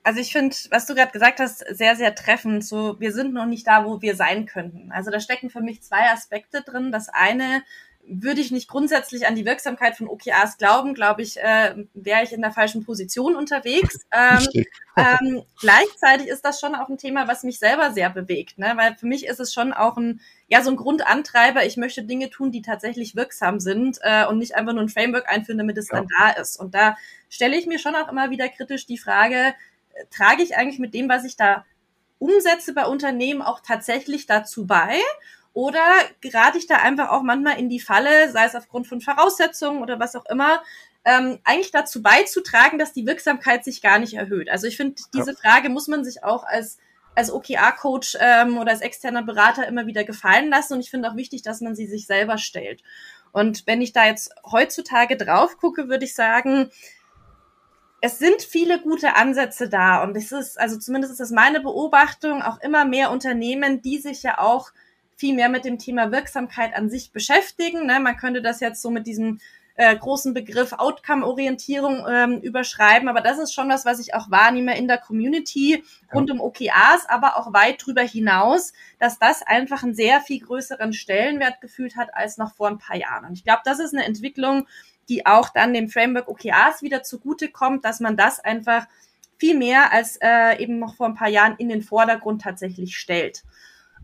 Also 0.04 0.20
ich 0.22 0.32
finde, 0.32 0.56
was 0.70 0.86
du 0.86 0.94
gerade 0.94 1.12
gesagt 1.12 1.40
hast, 1.40 1.66
sehr, 1.76 1.96
sehr 1.96 2.14
treffend. 2.14 2.64
So, 2.64 3.00
wir 3.00 3.12
sind 3.12 3.34
noch 3.34 3.48
nicht 3.48 3.68
da, 3.68 3.86
wo 3.86 4.02
wir 4.02 4.16
sein 4.16 4.46
könnten. 4.46 4.92
Also 4.92 5.10
da 5.10 5.20
stecken 5.20 5.50
für 5.50 5.62
mich 5.62 5.82
zwei 5.82 6.12
Aspekte 6.12 6.62
drin. 6.62 6.92
Das 6.92 7.10
eine 7.10 7.64
würde 8.08 8.42
ich 8.42 8.52
nicht 8.52 8.68
grundsätzlich 8.68 9.28
an 9.28 9.36
die 9.36 9.46
Wirksamkeit 9.46 9.96
von 9.96 10.08
OKRs 10.08 10.58
glauben, 10.58 10.94
glaube 10.94 11.22
ich, 11.22 11.38
äh, 11.38 11.86
wäre 11.94 12.24
ich 12.24 12.34
in 12.34 12.42
der 12.42 12.52
falschen 12.52 12.86
Position 12.86 13.36
unterwegs. 13.36 14.00
Ähm, 14.12 14.66
ähm, 14.96 15.44
gleichzeitig 15.60 16.28
ist 16.28 16.46
das 16.46 16.60
schon 16.60 16.76
auch 16.76 16.88
ein 16.88 16.98
Thema, 16.98 17.28
was 17.28 17.44
mich 17.44 17.60
selber 17.60 17.92
sehr 17.92 18.10
bewegt, 18.10 18.58
ne? 18.58 18.74
weil 18.76 18.96
für 18.96 19.08
mich 19.08 19.26
ist 19.26 19.40
es 19.40 19.54
schon 19.54 19.74
auch 19.74 19.98
ein, 19.98 20.22
ja, 20.48 20.62
so 20.62 20.70
ein 20.70 20.76
Grundantreiber. 20.76 21.66
Ich 21.66 21.78
möchte 21.78 22.04
Dinge 22.04 22.30
tun, 22.30 22.52
die 22.52 22.62
tatsächlich 22.62 23.16
wirksam 23.16 23.60
sind 23.60 23.98
äh, 24.02 24.26
und 24.26 24.38
nicht 24.38 24.56
einfach 24.56 24.74
nur 24.74 24.84
ein 24.84 24.90
Framework 24.90 25.28
einführen, 25.28 25.58
damit 25.58 25.78
es 25.78 25.90
ja. 25.90 25.98
dann 25.98 26.08
da 26.20 26.30
ist. 26.42 26.60
Und 26.60 26.76
da 26.76 26.98
stelle 27.30 27.58
ich 27.58 27.66
mir 27.66 27.80
schon 27.80 27.96
auch 27.96 28.10
immer 28.10 28.30
wieder 28.30 28.48
kritisch 28.50 28.86
die 28.86 28.98
Frage, 28.98 29.54
äh, 29.94 30.06
trage 30.12 30.44
ich 30.44 30.56
eigentlich 30.56 30.80
mit 30.80 30.94
dem, 30.94 31.10
was 31.10 31.26
ich 31.26 31.36
da 31.36 31.66
umsetze 32.20 32.74
bei 32.74 32.86
Unternehmen 32.86 33.42
auch 33.42 33.60
tatsächlich 33.60 34.26
dazu 34.26 34.66
bei? 34.66 35.00
Oder 35.56 35.86
gerate 36.20 36.58
ich 36.58 36.68
da 36.68 36.76
einfach 36.76 37.12
auch 37.12 37.24
manchmal 37.24 37.58
in 37.58 37.70
die 37.70 37.80
Falle, 37.80 38.30
sei 38.30 38.44
es 38.44 38.56
aufgrund 38.56 38.88
von 38.88 39.00
Voraussetzungen 39.00 39.82
oder 39.82 40.02
was 40.02 40.18
auch 40.18 40.26
immer, 40.26 40.62
ähm, 41.06 41.40
eigentlich 41.46 41.72
dazu 41.72 42.02
beizutragen, 42.02 42.78
dass 42.78 42.92
die 42.92 43.08
Wirksamkeit 43.08 43.64
sich 43.64 43.82
gar 43.82 43.98
nicht 43.98 44.16
erhöht. 44.16 44.50
Also 44.50 44.68
ich 44.68 44.76
finde, 44.76 45.02
diese 45.14 45.32
ja. 45.32 45.38
Frage 45.38 45.70
muss 45.70 45.88
man 45.88 46.04
sich 46.04 46.26
auch 46.26 46.44
als 46.44 46.78
als 47.18 47.32
OKR-Coach 47.32 48.18
ähm, 48.20 48.58
oder 48.58 48.72
als 48.72 48.82
externer 48.82 49.24
Berater 49.24 49.66
immer 49.66 49.88
wieder 49.88 50.04
gefallen 50.04 50.50
lassen. 50.50 50.74
Und 50.74 50.82
ich 50.82 50.90
finde 50.90 51.10
auch 51.10 51.16
wichtig, 51.16 51.44
dass 51.44 51.62
man 51.62 51.74
sie 51.74 51.88
sich 51.88 52.06
selber 52.06 52.38
stellt. 52.38 52.84
Und 53.32 53.66
wenn 53.68 53.82
ich 53.82 53.94
da 53.94 54.06
jetzt 54.06 54.36
heutzutage 54.46 55.16
drauf 55.16 55.58
gucke, 55.58 55.88
würde 55.88 56.04
ich 56.04 56.14
sagen, 56.14 56.70
es 58.02 58.20
sind 58.20 58.42
viele 58.42 58.82
gute 58.82 59.16
Ansätze 59.16 59.70
da. 59.70 60.04
Und 60.04 60.18
es 60.18 60.34
ist, 60.34 60.60
also 60.60 60.78
zumindest 60.78 61.14
ist 61.14 61.22
das 61.22 61.32
meine 61.32 61.62
Beobachtung, 61.62 62.42
auch 62.42 62.60
immer 62.60 62.84
mehr 62.84 63.12
Unternehmen, 63.12 63.82
die 63.82 64.00
sich 64.00 64.22
ja 64.22 64.40
auch 64.40 64.72
viel 65.16 65.36
mehr 65.36 65.50
mit 65.50 65.66
dem 65.66 65.80
Thema 65.80 66.12
Wirksamkeit 66.12 66.76
an 66.76 66.90
sich 66.90 67.12
beschäftigen. 67.12 67.86
Ne? 67.86 68.00
Man 68.00 68.18
könnte 68.18 68.42
das 68.42 68.60
jetzt 68.60 68.82
so 68.82 68.90
mit 68.90 69.08
diesem 69.08 69.40
äh, 69.76 69.96
großen 69.96 70.34
Begriff 70.34 70.74
Outcome-Orientierung 70.74 72.06
ähm, 72.10 72.40
überschreiben, 72.40 73.10
aber 73.10 73.22
das 73.22 73.40
ist 73.40 73.54
schon 73.54 73.70
was, 73.70 73.86
was 73.86 74.00
ich 74.00 74.14
auch 74.14 74.32
wahrnehme 74.32 74.78
in 74.78 74.88
der 74.88 74.98
Community 74.98 75.84
rund 76.14 76.32
um 76.32 76.40
OKRs, 76.40 77.06
aber 77.08 77.38
auch 77.38 77.52
weit 77.54 77.86
drüber 77.86 78.02
hinaus, 78.02 78.72
dass 79.00 79.20
das 79.20 79.42
einfach 79.42 79.84
einen 79.84 79.94
sehr 79.94 80.22
viel 80.22 80.40
größeren 80.40 80.94
Stellenwert 80.94 81.60
gefühlt 81.60 81.98
hat 81.98 82.14
als 82.14 82.38
noch 82.38 82.56
vor 82.56 82.70
ein 82.70 82.78
paar 82.78 82.96
Jahren. 82.96 83.26
Und 83.26 83.34
ich 83.34 83.44
glaube, 83.44 83.62
das 83.66 83.80
ist 83.80 83.94
eine 83.94 84.06
Entwicklung, 84.06 84.66
die 85.10 85.26
auch 85.26 85.50
dann 85.50 85.74
dem 85.74 85.90
Framework 85.90 86.30
OKRs 86.30 86.82
wieder 86.82 87.04
zugute 87.04 87.50
kommt, 87.50 87.84
dass 87.84 88.00
man 88.00 88.16
das 88.18 88.40
einfach 88.40 88.88
viel 89.38 89.58
mehr 89.58 89.92
als 89.92 90.18
äh, 90.22 90.58
eben 90.62 90.80
noch 90.80 90.96
vor 90.96 91.08
ein 91.08 91.16
paar 91.16 91.28
Jahren 91.28 91.56
in 91.58 91.68
den 91.68 91.82
Vordergrund 91.82 92.42
tatsächlich 92.42 92.98
stellt. 92.98 93.44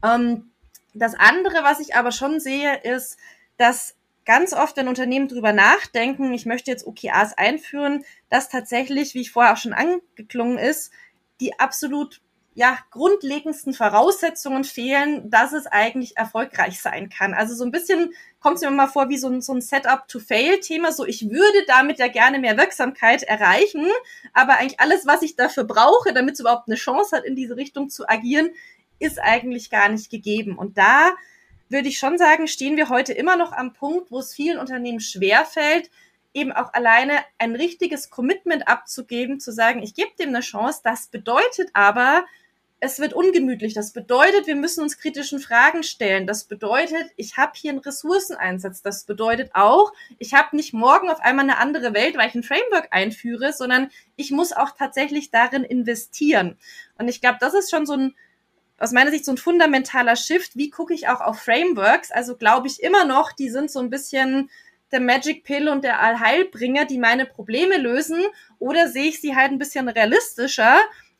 Ähm, 0.03 0.50
das 0.93 1.15
andere, 1.15 1.63
was 1.63 1.79
ich 1.79 1.95
aber 1.95 2.11
schon 2.11 2.39
sehe, 2.39 2.77
ist, 2.83 3.17
dass 3.57 3.95
ganz 4.25 4.53
oft, 4.53 4.77
wenn 4.77 4.87
Unternehmen 4.87 5.27
drüber 5.27 5.53
nachdenken, 5.53 6.33
ich 6.33 6.45
möchte 6.45 6.71
jetzt 6.71 6.85
OKRs 6.85 7.37
einführen, 7.37 8.05
dass 8.29 8.49
tatsächlich, 8.49 9.13
wie 9.13 9.21
ich 9.21 9.31
vorher 9.31 9.53
auch 9.53 9.57
schon 9.57 9.73
angeklungen 9.73 10.57
ist, 10.57 10.91
die 11.39 11.59
absolut 11.59 12.21
ja, 12.53 12.77
grundlegendsten 12.91 13.73
Voraussetzungen 13.73 14.65
fehlen, 14.65 15.29
dass 15.29 15.53
es 15.53 15.67
eigentlich 15.67 16.17
erfolgreich 16.17 16.81
sein 16.81 17.09
kann. 17.09 17.33
Also 17.33 17.55
so 17.55 17.63
ein 17.63 17.71
bisschen 17.71 18.13
kommt 18.41 18.57
es 18.57 18.61
mir 18.61 18.71
mal 18.71 18.87
vor 18.87 19.07
wie 19.07 19.17
so 19.17 19.29
ein, 19.29 19.41
so 19.41 19.53
ein 19.53 19.61
Setup-to-Fail-Thema. 19.61 20.91
So, 20.91 21.05
ich 21.05 21.29
würde 21.29 21.65
damit 21.67 21.99
ja 21.99 22.09
gerne 22.09 22.39
mehr 22.39 22.57
Wirksamkeit 22.57 23.23
erreichen, 23.23 23.87
aber 24.33 24.57
eigentlich 24.57 24.81
alles, 24.81 25.07
was 25.07 25.21
ich 25.21 25.37
dafür 25.37 25.63
brauche, 25.63 26.13
damit 26.13 26.33
es 26.33 26.41
überhaupt 26.41 26.67
eine 26.67 26.75
Chance 26.75 27.15
hat, 27.15 27.23
in 27.23 27.37
diese 27.37 27.55
Richtung 27.55 27.89
zu 27.89 28.09
agieren, 28.09 28.49
ist 29.01 29.19
eigentlich 29.19 29.69
gar 29.69 29.89
nicht 29.89 30.09
gegeben. 30.09 30.57
Und 30.57 30.77
da 30.77 31.11
würde 31.69 31.87
ich 31.87 31.97
schon 31.97 32.17
sagen, 32.17 32.47
stehen 32.47 32.77
wir 32.77 32.89
heute 32.89 33.13
immer 33.13 33.37
noch 33.37 33.51
am 33.53 33.73
Punkt, 33.73 34.11
wo 34.11 34.19
es 34.19 34.33
vielen 34.33 34.59
Unternehmen 34.59 34.99
schwerfällt, 34.99 35.89
eben 36.33 36.51
auch 36.51 36.73
alleine 36.73 37.13
ein 37.37 37.55
richtiges 37.55 38.09
Commitment 38.09 38.67
abzugeben, 38.67 39.39
zu 39.39 39.51
sagen, 39.51 39.81
ich 39.83 39.93
gebe 39.95 40.11
dem 40.19 40.29
eine 40.29 40.41
Chance. 40.41 40.81
Das 40.83 41.07
bedeutet 41.07 41.69
aber, 41.73 42.25
es 42.83 42.99
wird 42.99 43.13
ungemütlich. 43.13 43.73
Das 43.73 43.93
bedeutet, 43.93 44.47
wir 44.47 44.55
müssen 44.55 44.81
uns 44.81 44.97
kritischen 44.97 45.39
Fragen 45.39 45.83
stellen. 45.83 46.25
Das 46.25 46.45
bedeutet, 46.45 47.11
ich 47.15 47.37
habe 47.37 47.51
hier 47.55 47.71
einen 47.71 47.79
Ressourceneinsatz. 47.79 48.81
Das 48.81 49.05
bedeutet 49.05 49.51
auch, 49.53 49.93
ich 50.17 50.33
habe 50.33 50.55
nicht 50.55 50.73
morgen 50.73 51.09
auf 51.09 51.19
einmal 51.19 51.45
eine 51.45 51.57
andere 51.57 51.93
Welt, 51.93 52.17
weil 52.17 52.29
ich 52.29 52.35
ein 52.35 52.43
Framework 52.43 52.87
einführe, 52.91 53.53
sondern 53.53 53.91
ich 54.15 54.31
muss 54.31 54.51
auch 54.51 54.71
tatsächlich 54.71 55.29
darin 55.29 55.63
investieren. 55.63 56.57
Und 56.97 57.07
ich 57.07 57.21
glaube, 57.21 57.37
das 57.39 57.53
ist 57.53 57.69
schon 57.69 57.85
so 57.85 57.93
ein 57.93 58.15
aus 58.81 58.91
meiner 58.91 59.11
Sicht 59.11 59.25
so 59.25 59.31
ein 59.31 59.37
fundamentaler 59.37 60.15
Shift. 60.15 60.57
Wie 60.57 60.69
gucke 60.69 60.93
ich 60.93 61.07
auch 61.07 61.21
auf 61.21 61.39
Frameworks? 61.39 62.11
Also 62.11 62.35
glaube 62.35 62.67
ich 62.67 62.81
immer 62.81 63.05
noch, 63.05 63.31
die 63.31 63.49
sind 63.49 63.69
so 63.69 63.79
ein 63.79 63.89
bisschen 63.89 64.49
der 64.91 64.99
Magic 64.99 65.43
Pill 65.43 65.69
und 65.69 65.83
der 65.83 66.01
Allheilbringer, 66.01 66.85
die 66.85 66.97
meine 66.97 67.25
Probleme 67.25 67.77
lösen. 67.77 68.23
Oder 68.59 68.89
sehe 68.89 69.05
ich 69.05 69.21
sie 69.21 69.35
halt 69.35 69.51
ein 69.51 69.59
bisschen 69.59 69.87
realistischer 69.87 70.77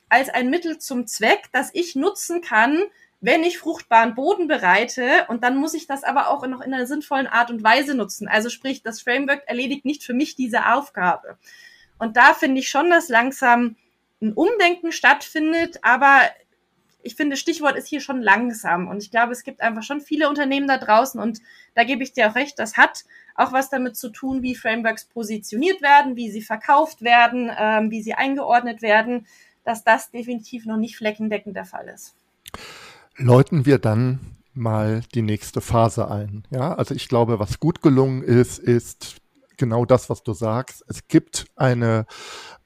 als 0.10 0.30
ein 0.30 0.50
Mittel 0.50 0.80
zum 0.80 1.08
Zweck, 1.08 1.50
das 1.54 1.70
ich 1.74 1.96
nutzen 1.96 2.42
kann, 2.42 2.82
wenn 3.22 3.44
ich 3.44 3.60
fruchtbaren 3.60 4.16
Boden 4.16 4.48
bereite. 4.48 5.26
Und 5.30 5.44
dann 5.44 5.56
muss 5.56 5.74
ich 5.74 5.88
das 5.88 6.04
aber 6.04 6.30
auch 6.30 6.46
noch 6.48 6.62
in 6.62 6.74
einer 6.74 6.88
sinnvollen 6.88 7.28
Art 7.28 7.52
und 7.52 7.64
Weise 7.64 7.96
nutzen. 7.96 8.28
Also 8.28 8.50
sprich, 8.50 8.82
das 8.82 9.02
Framework 9.02 9.44
erledigt 9.46 9.86
nicht 9.86 10.04
für 10.04 10.14
mich 10.14 10.36
diese 10.36 10.74
Aufgabe. 10.74 11.38
Und 12.00 12.18
da 12.18 12.34
finde 12.34 12.60
ich 12.60 12.70
schon, 12.70 12.90
dass 12.90 13.08
langsam 13.08 13.76
ein 14.20 14.34
Umdenken 14.34 14.92
stattfindet, 14.92 15.80
aber 15.84 16.22
ich 17.04 17.16
finde, 17.16 17.38
Stichwort 17.38 17.76
ist 17.76 17.88
hier 17.88 18.02
schon 18.02 18.22
langsam. 18.22 18.88
Und 18.88 19.04
ich 19.04 19.12
glaube, 19.12 19.32
es 19.32 19.44
gibt 19.44 19.62
einfach 19.62 19.84
schon 19.84 20.02
viele 20.02 20.30
Unternehmen 20.30 20.68
da 20.68 20.78
draußen 20.78 21.20
und 21.20 21.40
da 21.76 21.84
gebe 21.84 22.04
ich 22.04 22.14
dir 22.14 22.30
auch 22.30 22.36
recht, 22.36 22.60
das 22.60 22.78
hat 22.78 23.04
auch 23.36 23.54
was 23.54 23.70
damit 23.70 23.96
zu 23.96 24.10
tun, 24.10 24.42
wie 24.44 24.56
Frameworks 24.56 25.06
positioniert 25.06 25.82
werden, 25.82 26.16
wie 26.16 26.32
sie 26.32 26.42
verkauft 26.42 27.02
werden, 27.02 27.52
ähm, 27.58 27.92
wie 27.92 28.02
sie 28.02 28.14
eingeordnet 28.14 28.82
werden, 28.82 29.26
dass 29.64 29.84
das 29.84 30.12
definitiv 30.12 30.66
noch 30.66 30.78
nicht 30.78 30.98
fleckendeckend 30.98 31.56
der 31.56 31.66
Fall 31.66 31.88
ist. 31.88 32.16
Läuten 33.18 33.66
wir 33.66 33.78
dann 33.78 34.20
mal 34.54 35.02
die 35.14 35.22
nächste 35.22 35.62
Phase 35.62 36.10
ein. 36.10 36.44
Ja, 36.50 36.74
also 36.74 36.94
ich 36.94 37.08
glaube, 37.08 37.40
was 37.40 37.60
gut 37.60 37.82
gelungen 37.82 38.24
ist, 38.24 38.60
ist 38.60 39.18
genau 39.58 39.86
das, 39.86 40.10
was 40.10 40.24
du 40.24 40.34
sagst. 40.34 40.84
Es 40.88 41.08
gibt 41.08 41.46
eine, 41.56 42.06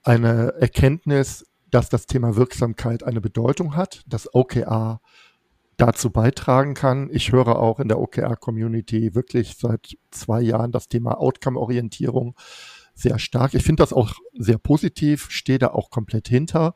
eine 0.04 0.54
Erkenntnis, 0.60 1.46
dass 1.76 1.90
das 1.90 2.08
Thema 2.08 2.38
Wirksamkeit 2.38 3.04
eine 3.04 3.20
Bedeutung 3.20 3.76
hat, 3.76 4.02
dass 4.08 4.34
OKR 4.34 5.02
dazu 5.76 6.10
beitragen 6.10 6.74
kann. 6.74 7.10
Ich 7.12 7.34
höre 7.34 7.60
auch 7.60 7.82
in 7.82 7.90
der 7.90 8.00
OKR-Community 8.00 9.14
wirklich 9.14 9.58
seit 9.58 9.98
zwei 10.10 10.40
Jahren 10.40 10.72
das 10.72 10.88
Thema 10.88 11.20
Outcome-Orientierung 11.20 12.34
sehr 12.94 13.20
stark. 13.20 13.56
Ich 13.56 13.64
finde 13.64 13.84
das 13.84 13.92
auch 13.92 14.14
sehr 14.32 14.58
positiv, 14.58 15.30
stehe 15.32 15.60
da 15.60 15.68
auch 15.68 15.90
komplett 15.90 16.30
hinter. 16.30 16.76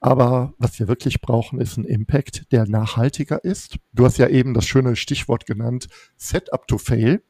Aber 0.00 0.54
was 0.58 0.80
wir 0.80 0.88
wirklich 0.88 1.20
brauchen, 1.20 1.60
ist 1.60 1.76
ein 1.76 1.84
Impact, 1.84 2.50
der 2.50 2.66
nachhaltiger 2.66 3.44
ist. 3.44 3.78
Du 3.92 4.04
hast 4.04 4.18
ja 4.18 4.26
eben 4.26 4.54
das 4.54 4.66
schöne 4.66 4.96
Stichwort 4.96 5.46
genannt, 5.46 5.86
Setup 6.16 6.66
to 6.66 6.78
Fail. 6.78 7.22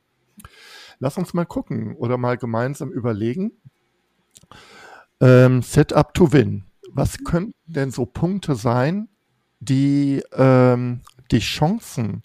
Lass 0.98 1.18
uns 1.18 1.34
mal 1.34 1.44
gucken 1.44 1.94
oder 1.96 2.16
mal 2.16 2.38
gemeinsam 2.38 2.90
überlegen. 2.90 3.52
Ähm, 5.20 5.60
Setup 5.60 6.14
to 6.14 6.32
Win 6.32 6.64
was 6.92 7.18
könnten 7.24 7.54
denn 7.66 7.90
so 7.90 8.06
Punkte 8.06 8.54
sein, 8.54 9.08
die 9.60 10.22
ähm, 10.32 11.02
die 11.30 11.40
Chancen, 11.40 12.22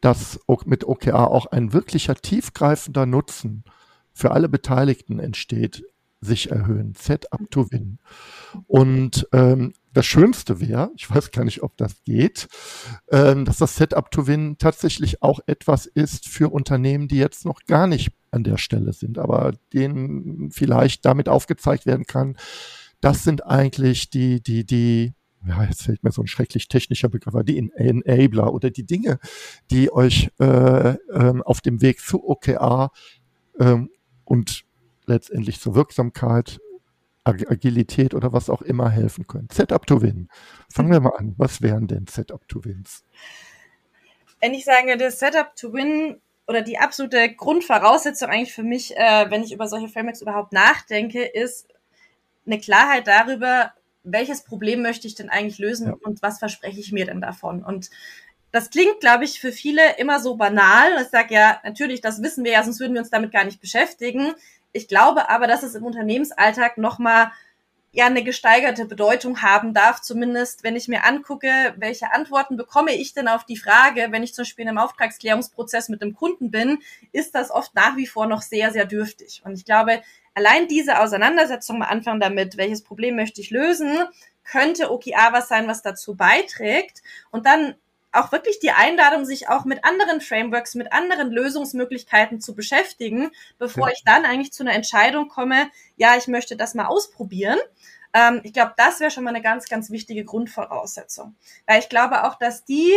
dass 0.00 0.40
mit 0.64 0.84
OKR 0.84 1.30
auch 1.30 1.46
ein 1.46 1.72
wirklicher 1.72 2.14
tiefgreifender 2.14 3.06
Nutzen 3.06 3.64
für 4.12 4.30
alle 4.30 4.48
Beteiligten 4.48 5.18
entsteht, 5.18 5.84
sich 6.20 6.50
erhöhen. 6.50 6.94
Set 6.96 7.32
up 7.32 7.42
to 7.50 7.70
win. 7.70 7.98
Und 8.66 9.28
ähm, 9.32 9.74
das 9.92 10.06
Schönste 10.06 10.60
wäre, 10.60 10.90
ich 10.96 11.10
weiß 11.10 11.30
gar 11.30 11.44
nicht, 11.44 11.62
ob 11.62 11.76
das 11.76 12.02
geht, 12.04 12.48
ähm, 13.10 13.44
dass 13.44 13.58
das 13.58 13.76
Setup 13.76 14.10
to 14.10 14.26
Win 14.26 14.56
tatsächlich 14.58 15.22
auch 15.22 15.40
etwas 15.46 15.86
ist 15.86 16.28
für 16.28 16.52
Unternehmen, 16.52 17.08
die 17.08 17.18
jetzt 17.18 17.44
noch 17.44 17.60
gar 17.66 17.86
nicht 17.86 18.12
an 18.30 18.44
der 18.44 18.58
Stelle 18.58 18.92
sind, 18.92 19.18
aber 19.18 19.52
denen 19.72 20.50
vielleicht 20.50 21.04
damit 21.04 21.28
aufgezeigt 21.28 21.86
werden 21.86 22.06
kann, 22.06 22.36
das 23.00 23.24
sind 23.24 23.46
eigentlich 23.46 24.10
die, 24.10 24.42
die, 24.42 24.64
die, 24.64 25.14
ja, 25.46 25.64
jetzt 25.64 25.82
fällt 25.82 26.02
mir 26.02 26.12
so 26.12 26.22
ein 26.22 26.26
schrecklich 26.26 26.68
technischer 26.68 27.08
Begriff, 27.08 27.34
die 27.44 27.58
Enabler 27.58 28.52
oder 28.52 28.70
die 28.70 28.84
Dinge, 28.84 29.18
die 29.70 29.92
euch 29.92 30.30
äh, 30.38 30.90
ähm, 31.12 31.42
auf 31.42 31.60
dem 31.60 31.82
Weg 31.82 32.00
zu 32.00 32.28
OKR 32.28 32.90
ähm, 33.60 33.90
und 34.24 34.64
letztendlich 35.06 35.60
zur 35.60 35.74
Wirksamkeit, 35.74 36.58
Agilität 37.24 38.14
oder 38.14 38.32
was 38.32 38.48
auch 38.48 38.62
immer 38.62 38.88
helfen 38.88 39.26
können. 39.26 39.48
Setup 39.52 39.84
to 39.86 40.00
Win. 40.00 40.28
Fangen 40.72 40.92
wir 40.92 41.00
mal 41.00 41.16
an. 41.16 41.34
Was 41.36 41.60
wären 41.60 41.88
denn 41.88 42.06
Setup 42.06 42.46
to 42.46 42.64
Wins? 42.64 43.04
Wenn 44.40 44.54
ich 44.54 44.64
sage, 44.64 44.96
das 44.96 45.18
Setup 45.18 45.56
to 45.56 45.72
Win 45.72 46.20
oder 46.46 46.62
die 46.62 46.78
absolute 46.78 47.34
Grundvoraussetzung 47.34 48.28
eigentlich 48.28 48.52
für 48.52 48.62
mich, 48.62 48.96
äh, 48.96 49.26
wenn 49.28 49.42
ich 49.42 49.52
über 49.52 49.66
solche 49.66 49.88
Frameworks 49.88 50.22
überhaupt 50.22 50.52
nachdenke, 50.52 51.24
ist 51.24 51.66
eine 52.46 52.60
Klarheit 52.60 53.06
darüber, 53.06 53.72
welches 54.02 54.42
Problem 54.42 54.82
möchte 54.82 55.06
ich 55.06 55.14
denn 55.14 55.28
eigentlich 55.28 55.58
lösen 55.58 55.88
ja. 55.88 55.94
und 56.02 56.22
was 56.22 56.38
verspreche 56.38 56.80
ich 56.80 56.92
mir 56.92 57.06
denn 57.06 57.20
davon? 57.20 57.64
Und 57.64 57.90
das 58.52 58.70
klingt, 58.70 59.00
glaube 59.00 59.24
ich, 59.24 59.40
für 59.40 59.52
viele 59.52 59.98
immer 59.98 60.20
so 60.20 60.36
banal. 60.36 60.88
Ich 61.02 61.08
sage 61.08 61.34
ja, 61.34 61.60
natürlich, 61.64 62.00
das 62.00 62.22
wissen 62.22 62.44
wir 62.44 62.52
ja, 62.52 62.62
sonst 62.62 62.80
würden 62.80 62.94
wir 62.94 63.00
uns 63.00 63.10
damit 63.10 63.32
gar 63.32 63.44
nicht 63.44 63.60
beschäftigen. 63.60 64.32
Ich 64.72 64.88
glaube 64.88 65.28
aber, 65.28 65.46
dass 65.46 65.62
es 65.62 65.74
im 65.74 65.84
Unternehmensalltag 65.84 66.78
nochmal 66.78 67.32
ja 67.92 68.06
eine 68.06 68.22
gesteigerte 68.22 68.84
Bedeutung 68.84 69.40
haben 69.40 69.72
darf, 69.72 70.02
zumindest 70.02 70.62
wenn 70.64 70.76
ich 70.76 70.86
mir 70.86 71.04
angucke, 71.04 71.74
welche 71.78 72.12
Antworten 72.12 72.58
bekomme 72.58 72.94
ich 72.94 73.14
denn 73.14 73.26
auf 73.26 73.44
die 73.44 73.56
Frage, 73.56 74.08
wenn 74.10 74.22
ich 74.22 74.34
zum 74.34 74.42
Beispiel 74.42 74.64
in 74.64 74.68
einem 74.68 74.78
Auftragsklärungsprozess 74.78 75.88
mit 75.88 76.02
dem 76.02 76.14
Kunden 76.14 76.50
bin, 76.50 76.78
ist 77.12 77.34
das 77.34 77.50
oft 77.50 77.74
nach 77.74 77.96
wie 77.96 78.06
vor 78.06 78.26
noch 78.26 78.42
sehr, 78.42 78.70
sehr 78.70 78.84
dürftig. 78.84 79.40
Und 79.44 79.54
ich 79.54 79.64
glaube, 79.64 80.02
allein 80.36 80.68
diese 80.68 81.00
Auseinandersetzung 81.00 81.76
am 81.76 81.88
Anfang 81.88 82.20
damit, 82.20 82.56
welches 82.56 82.84
Problem 82.84 83.16
möchte 83.16 83.40
ich 83.40 83.50
lösen, 83.50 83.98
könnte 84.44 84.92
OKR 84.92 85.32
was 85.32 85.48
sein, 85.48 85.66
was 85.66 85.82
dazu 85.82 86.14
beiträgt. 86.14 87.02
Und 87.30 87.46
dann 87.46 87.74
auch 88.12 88.32
wirklich 88.32 88.60
die 88.60 88.70
Einladung, 88.70 89.24
sich 89.24 89.48
auch 89.48 89.64
mit 89.64 89.84
anderen 89.84 90.20
Frameworks, 90.20 90.74
mit 90.74 90.92
anderen 90.92 91.30
Lösungsmöglichkeiten 91.30 92.40
zu 92.40 92.54
beschäftigen, 92.54 93.30
bevor 93.58 93.88
ja. 93.88 93.94
ich 93.94 94.04
dann 94.04 94.24
eigentlich 94.24 94.52
zu 94.52 94.62
einer 94.62 94.74
Entscheidung 94.74 95.28
komme, 95.28 95.70
ja, 95.96 96.16
ich 96.16 96.28
möchte 96.28 96.56
das 96.56 96.74
mal 96.74 96.86
ausprobieren. 96.86 97.58
Ähm, 98.12 98.40
ich 98.44 98.52
glaube, 98.52 98.74
das 98.76 99.00
wäre 99.00 99.10
schon 99.10 99.24
mal 99.24 99.30
eine 99.30 99.42
ganz, 99.42 99.68
ganz 99.68 99.90
wichtige 99.90 100.24
Grundvoraussetzung. 100.24 101.34
Weil 101.66 101.80
ich 101.80 101.88
glaube 101.88 102.24
auch, 102.24 102.38
dass 102.38 102.64
die 102.64 102.92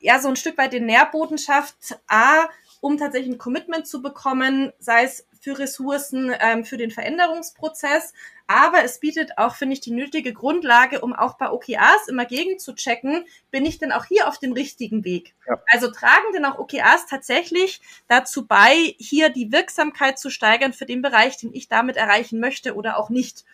ja 0.00 0.20
so 0.20 0.28
ein 0.28 0.36
Stück 0.36 0.56
weit 0.56 0.72
den 0.72 0.86
Nährboden 0.86 1.36
schafft, 1.38 1.98
A, 2.06 2.48
um 2.80 2.96
tatsächlich 2.96 3.34
ein 3.34 3.38
Commitment 3.38 3.86
zu 3.86 4.00
bekommen, 4.00 4.72
sei 4.78 5.04
es 5.04 5.26
für 5.40 5.58
Ressourcen, 5.58 6.34
ähm, 6.40 6.64
für 6.64 6.76
den 6.76 6.90
Veränderungsprozess. 6.90 8.12
Aber 8.46 8.82
es 8.82 8.98
bietet 8.98 9.36
auch, 9.36 9.54
finde 9.54 9.74
ich, 9.74 9.80
die 9.80 9.90
nötige 9.90 10.32
Grundlage, 10.32 11.00
um 11.00 11.12
auch 11.14 11.36
bei 11.36 11.50
OKRs 11.50 12.08
immer 12.08 12.24
gegen 12.24 12.58
zu 12.58 12.74
checken, 12.74 13.26
bin 13.50 13.66
ich 13.66 13.78
denn 13.78 13.92
auch 13.92 14.06
hier 14.06 14.26
auf 14.26 14.38
dem 14.38 14.52
richtigen 14.52 15.04
Weg? 15.04 15.34
Ja. 15.46 15.60
Also 15.70 15.90
tragen 15.90 16.32
denn 16.34 16.44
auch 16.44 16.58
OKRs 16.58 17.06
tatsächlich 17.08 17.80
dazu 18.08 18.46
bei, 18.46 18.94
hier 18.98 19.28
die 19.28 19.52
Wirksamkeit 19.52 20.18
zu 20.18 20.30
steigern 20.30 20.72
für 20.72 20.86
den 20.86 21.02
Bereich, 21.02 21.36
den 21.36 21.52
ich 21.52 21.68
damit 21.68 21.96
erreichen 21.96 22.40
möchte 22.40 22.74
oder 22.74 22.96
auch 22.96 23.10
nicht? 23.10 23.44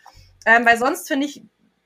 Ähm, 0.45 0.65
weil 0.65 0.77
sonst, 0.77 1.07
finde 1.07 1.25
ich, 1.25 1.41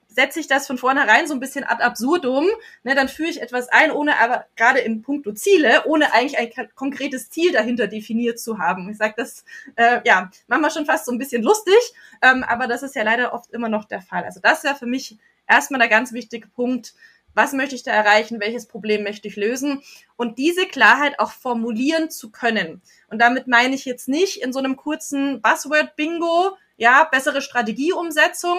setze 0.10 0.40
ich 0.40 0.48
das 0.48 0.68
von 0.68 0.78
vornherein 0.78 1.28
so 1.28 1.34
ein 1.34 1.40
bisschen 1.40 1.64
ad 1.64 1.84
absurdum, 1.84 2.48
ne, 2.84 2.96
dann 2.96 3.08
führe 3.08 3.30
ich 3.30 3.42
etwas 3.42 3.70
ein, 3.70 3.92
ohne 3.92 4.20
aber 4.20 4.46
gerade 4.56 4.80
im 4.80 5.02
Punkto 5.02 5.32
Ziele, 5.32 5.86
ohne 5.86 6.14
eigentlich 6.14 6.38
ein 6.38 6.70
konkretes 6.76 7.30
Ziel 7.30 7.52
dahinter 7.52 7.88
definiert 7.88 8.40
zu 8.40 8.58
haben. 8.58 8.90
Ich 8.90 8.98
sage 8.98 9.14
das, 9.18 9.46
äh, 9.76 10.02
ja, 10.04 10.30
manchmal 10.48 10.72
schon 10.72 10.86
fast 10.86 11.06
so 11.06 11.12
ein 11.12 11.20
bisschen 11.20 11.44
lustig, 11.44 11.80
ähm, 12.22 12.44
aber 12.44 12.68
das 12.68 12.84
ist 12.84 12.96
ja 12.96 13.04
leider 13.04 13.34
oft 13.34 13.52
immer 13.52 13.70
noch 13.70 13.86
der 13.86 14.02
Fall. 14.02 14.24
Also 14.24 14.40
das 14.42 14.64
wäre 14.64 14.76
für 14.76 14.88
mich 14.88 15.18
erstmal 15.48 15.80
der 15.80 15.90
ganz 15.90 16.12
wichtige 16.12 16.48
Punkt, 16.48 16.94
was 17.36 17.54
möchte 17.54 17.76
ich 17.76 17.84
da 17.84 17.92
erreichen, 17.92 18.40
welches 18.40 18.66
Problem 18.66 19.04
möchte 19.04 19.28
ich 19.28 19.36
lösen 19.36 19.82
und 20.18 20.40
diese 20.40 20.66
Klarheit 20.66 21.20
auch 21.20 21.32
formulieren 21.32 22.10
zu 22.10 22.32
können. 22.32 22.82
Und 23.10 23.20
damit 23.20 23.48
meine 23.48 23.76
ich 23.76 23.86
jetzt 23.86 24.10
nicht 24.10 24.42
in 24.42 24.52
so 24.52 24.60
einem 24.60 24.76
kurzen 24.76 25.42
Buzzword-Bingo, 25.42 26.58
ja, 26.78 27.04
bessere 27.04 27.42
Strategieumsetzung, 27.42 28.58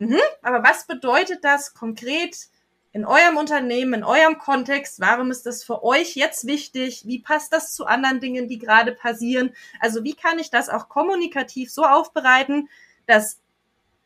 Mhm. 0.00 0.18
Aber 0.42 0.64
was 0.64 0.86
bedeutet 0.86 1.44
das 1.44 1.74
konkret 1.74 2.48
in 2.92 3.04
eurem 3.04 3.36
Unternehmen, 3.36 3.94
in 3.94 4.04
eurem 4.04 4.38
Kontext? 4.38 4.98
Warum 4.98 5.30
ist 5.30 5.46
das 5.46 5.62
für 5.62 5.84
euch 5.84 6.16
jetzt 6.16 6.46
wichtig? 6.46 7.06
Wie 7.06 7.20
passt 7.20 7.52
das 7.52 7.74
zu 7.74 7.86
anderen 7.86 8.18
Dingen, 8.18 8.48
die 8.48 8.58
gerade 8.58 8.92
passieren? 8.92 9.52
Also 9.78 10.02
wie 10.02 10.14
kann 10.14 10.38
ich 10.38 10.50
das 10.50 10.70
auch 10.70 10.88
kommunikativ 10.88 11.70
so 11.70 11.84
aufbereiten, 11.84 12.68
dass 13.06 13.40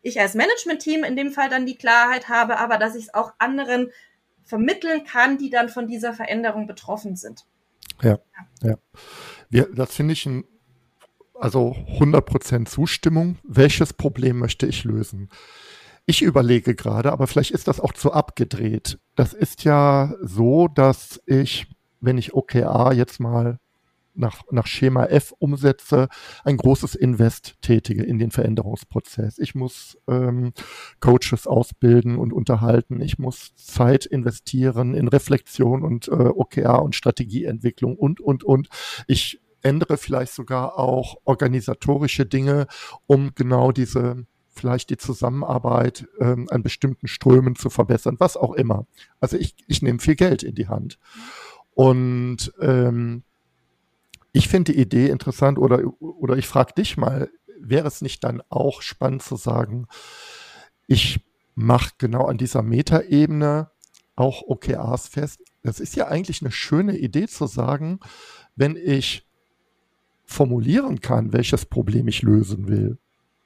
ich 0.02 0.20
als 0.20 0.34
Management-Team 0.34 1.04
in 1.04 1.16
dem 1.16 1.30
Fall 1.30 1.48
dann 1.48 1.64
die 1.64 1.76
Klarheit 1.76 2.28
habe, 2.28 2.58
aber 2.58 2.76
dass 2.76 2.96
ich 2.96 3.04
es 3.04 3.14
auch 3.14 3.32
anderen 3.38 3.90
vermitteln 4.42 5.04
kann, 5.04 5.38
die 5.38 5.48
dann 5.48 5.68
von 5.68 5.86
dieser 5.86 6.12
Veränderung 6.12 6.66
betroffen 6.66 7.16
sind. 7.16 7.46
Ja, 8.02 8.18
ja. 8.62 8.68
ja. 8.68 8.74
Wir, 9.48 9.68
das 9.72 9.94
finde 9.94 10.12
ich 10.12 10.26
ein, 10.26 10.44
also 11.34 11.76
100% 11.98 12.66
Zustimmung. 12.66 13.38
Welches 13.44 13.92
Problem 13.92 14.38
möchte 14.40 14.66
ich 14.66 14.84
lösen? 14.84 15.30
Ich 16.06 16.20
überlege 16.20 16.74
gerade, 16.74 17.12
aber 17.12 17.26
vielleicht 17.26 17.52
ist 17.52 17.66
das 17.66 17.80
auch 17.80 17.94
zu 17.94 18.12
abgedreht. 18.12 18.98
Das 19.16 19.32
ist 19.32 19.64
ja 19.64 20.14
so, 20.20 20.68
dass 20.68 21.20
ich, 21.24 21.66
wenn 22.00 22.18
ich 22.18 22.34
OKR 22.34 22.92
jetzt 22.92 23.20
mal 23.20 23.58
nach, 24.14 24.42
nach 24.50 24.66
Schema 24.66 25.06
F 25.06 25.32
umsetze, 25.38 26.08
ein 26.44 26.56
großes 26.56 26.94
Invest 26.94 27.56
tätige 27.62 28.02
in 28.02 28.18
den 28.18 28.30
Veränderungsprozess. 28.30 29.38
Ich 29.38 29.54
muss 29.54 29.98
ähm, 30.06 30.52
Coaches 31.00 31.46
ausbilden 31.46 32.16
und 32.18 32.32
unterhalten. 32.32 33.00
Ich 33.00 33.18
muss 33.18 33.54
Zeit 33.56 34.06
investieren 34.06 34.94
in 34.94 35.08
Reflexion 35.08 35.82
und 35.82 36.08
äh, 36.08 36.12
OKR 36.12 36.82
und 36.82 36.94
Strategieentwicklung 36.94 37.96
und, 37.96 38.20
und, 38.20 38.44
und. 38.44 38.68
Ich 39.06 39.40
ändere 39.62 39.96
vielleicht 39.96 40.32
sogar 40.32 40.78
auch 40.78 41.16
organisatorische 41.24 42.26
Dinge, 42.26 42.66
um 43.06 43.30
genau 43.34 43.72
diese 43.72 44.26
vielleicht 44.54 44.90
die 44.90 44.96
Zusammenarbeit 44.96 46.06
ähm, 46.20 46.48
an 46.50 46.62
bestimmten 46.62 47.08
Strömen 47.08 47.56
zu 47.56 47.70
verbessern, 47.70 48.16
was 48.18 48.36
auch 48.36 48.52
immer. 48.54 48.86
Also 49.20 49.36
ich, 49.36 49.54
ich 49.66 49.82
nehme 49.82 49.98
viel 49.98 50.16
Geld 50.16 50.42
in 50.42 50.54
die 50.54 50.68
Hand. 50.68 50.98
Und 51.74 52.52
ähm, 52.60 53.22
ich 54.32 54.48
finde 54.48 54.72
die 54.72 54.80
Idee 54.80 55.08
interessant 55.08 55.58
oder, 55.58 55.82
oder 56.00 56.36
ich 56.36 56.46
frage 56.46 56.72
dich 56.74 56.96
mal, 56.96 57.30
wäre 57.58 57.86
es 57.86 58.02
nicht 58.02 58.24
dann 58.24 58.42
auch 58.48 58.82
spannend 58.82 59.22
zu 59.22 59.36
sagen, 59.36 59.86
ich 60.86 61.20
mache 61.54 61.94
genau 61.98 62.26
an 62.26 62.38
dieser 62.38 62.62
Metaebene 62.62 63.70
auch 64.16 64.42
OKRs 64.42 65.08
fest. 65.08 65.40
Das 65.62 65.80
ist 65.80 65.96
ja 65.96 66.08
eigentlich 66.08 66.42
eine 66.42 66.52
schöne 66.52 66.96
Idee 66.96 67.26
zu 67.26 67.46
sagen, 67.46 68.00
wenn 68.56 68.76
ich 68.76 69.26
formulieren 70.24 71.00
kann, 71.00 71.32
welches 71.32 71.66
Problem 71.66 72.08
ich 72.08 72.22
lösen 72.22 72.68
will, 72.68 72.98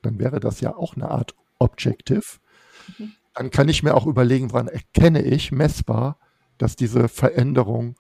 dann 0.03 0.19
wäre 0.19 0.41
das 0.41 0.61
ja 0.61 0.77
auch 0.77 0.97
eine 0.97 1.11
Art 1.11 1.35
Objective. 1.59 2.39
Mhm. 2.99 3.13
Dann 3.35 3.51
kann 3.51 3.69
ich 3.69 3.83
mir 3.83 3.95
auch 3.95 4.07
überlegen, 4.07 4.53
wann 4.53 4.69
erkenne 4.69 5.23
ich 5.23 5.53
messbar, 5.53 6.19
dass 6.59 6.77
diese 6.77 7.09
Veränderung 7.09 7.95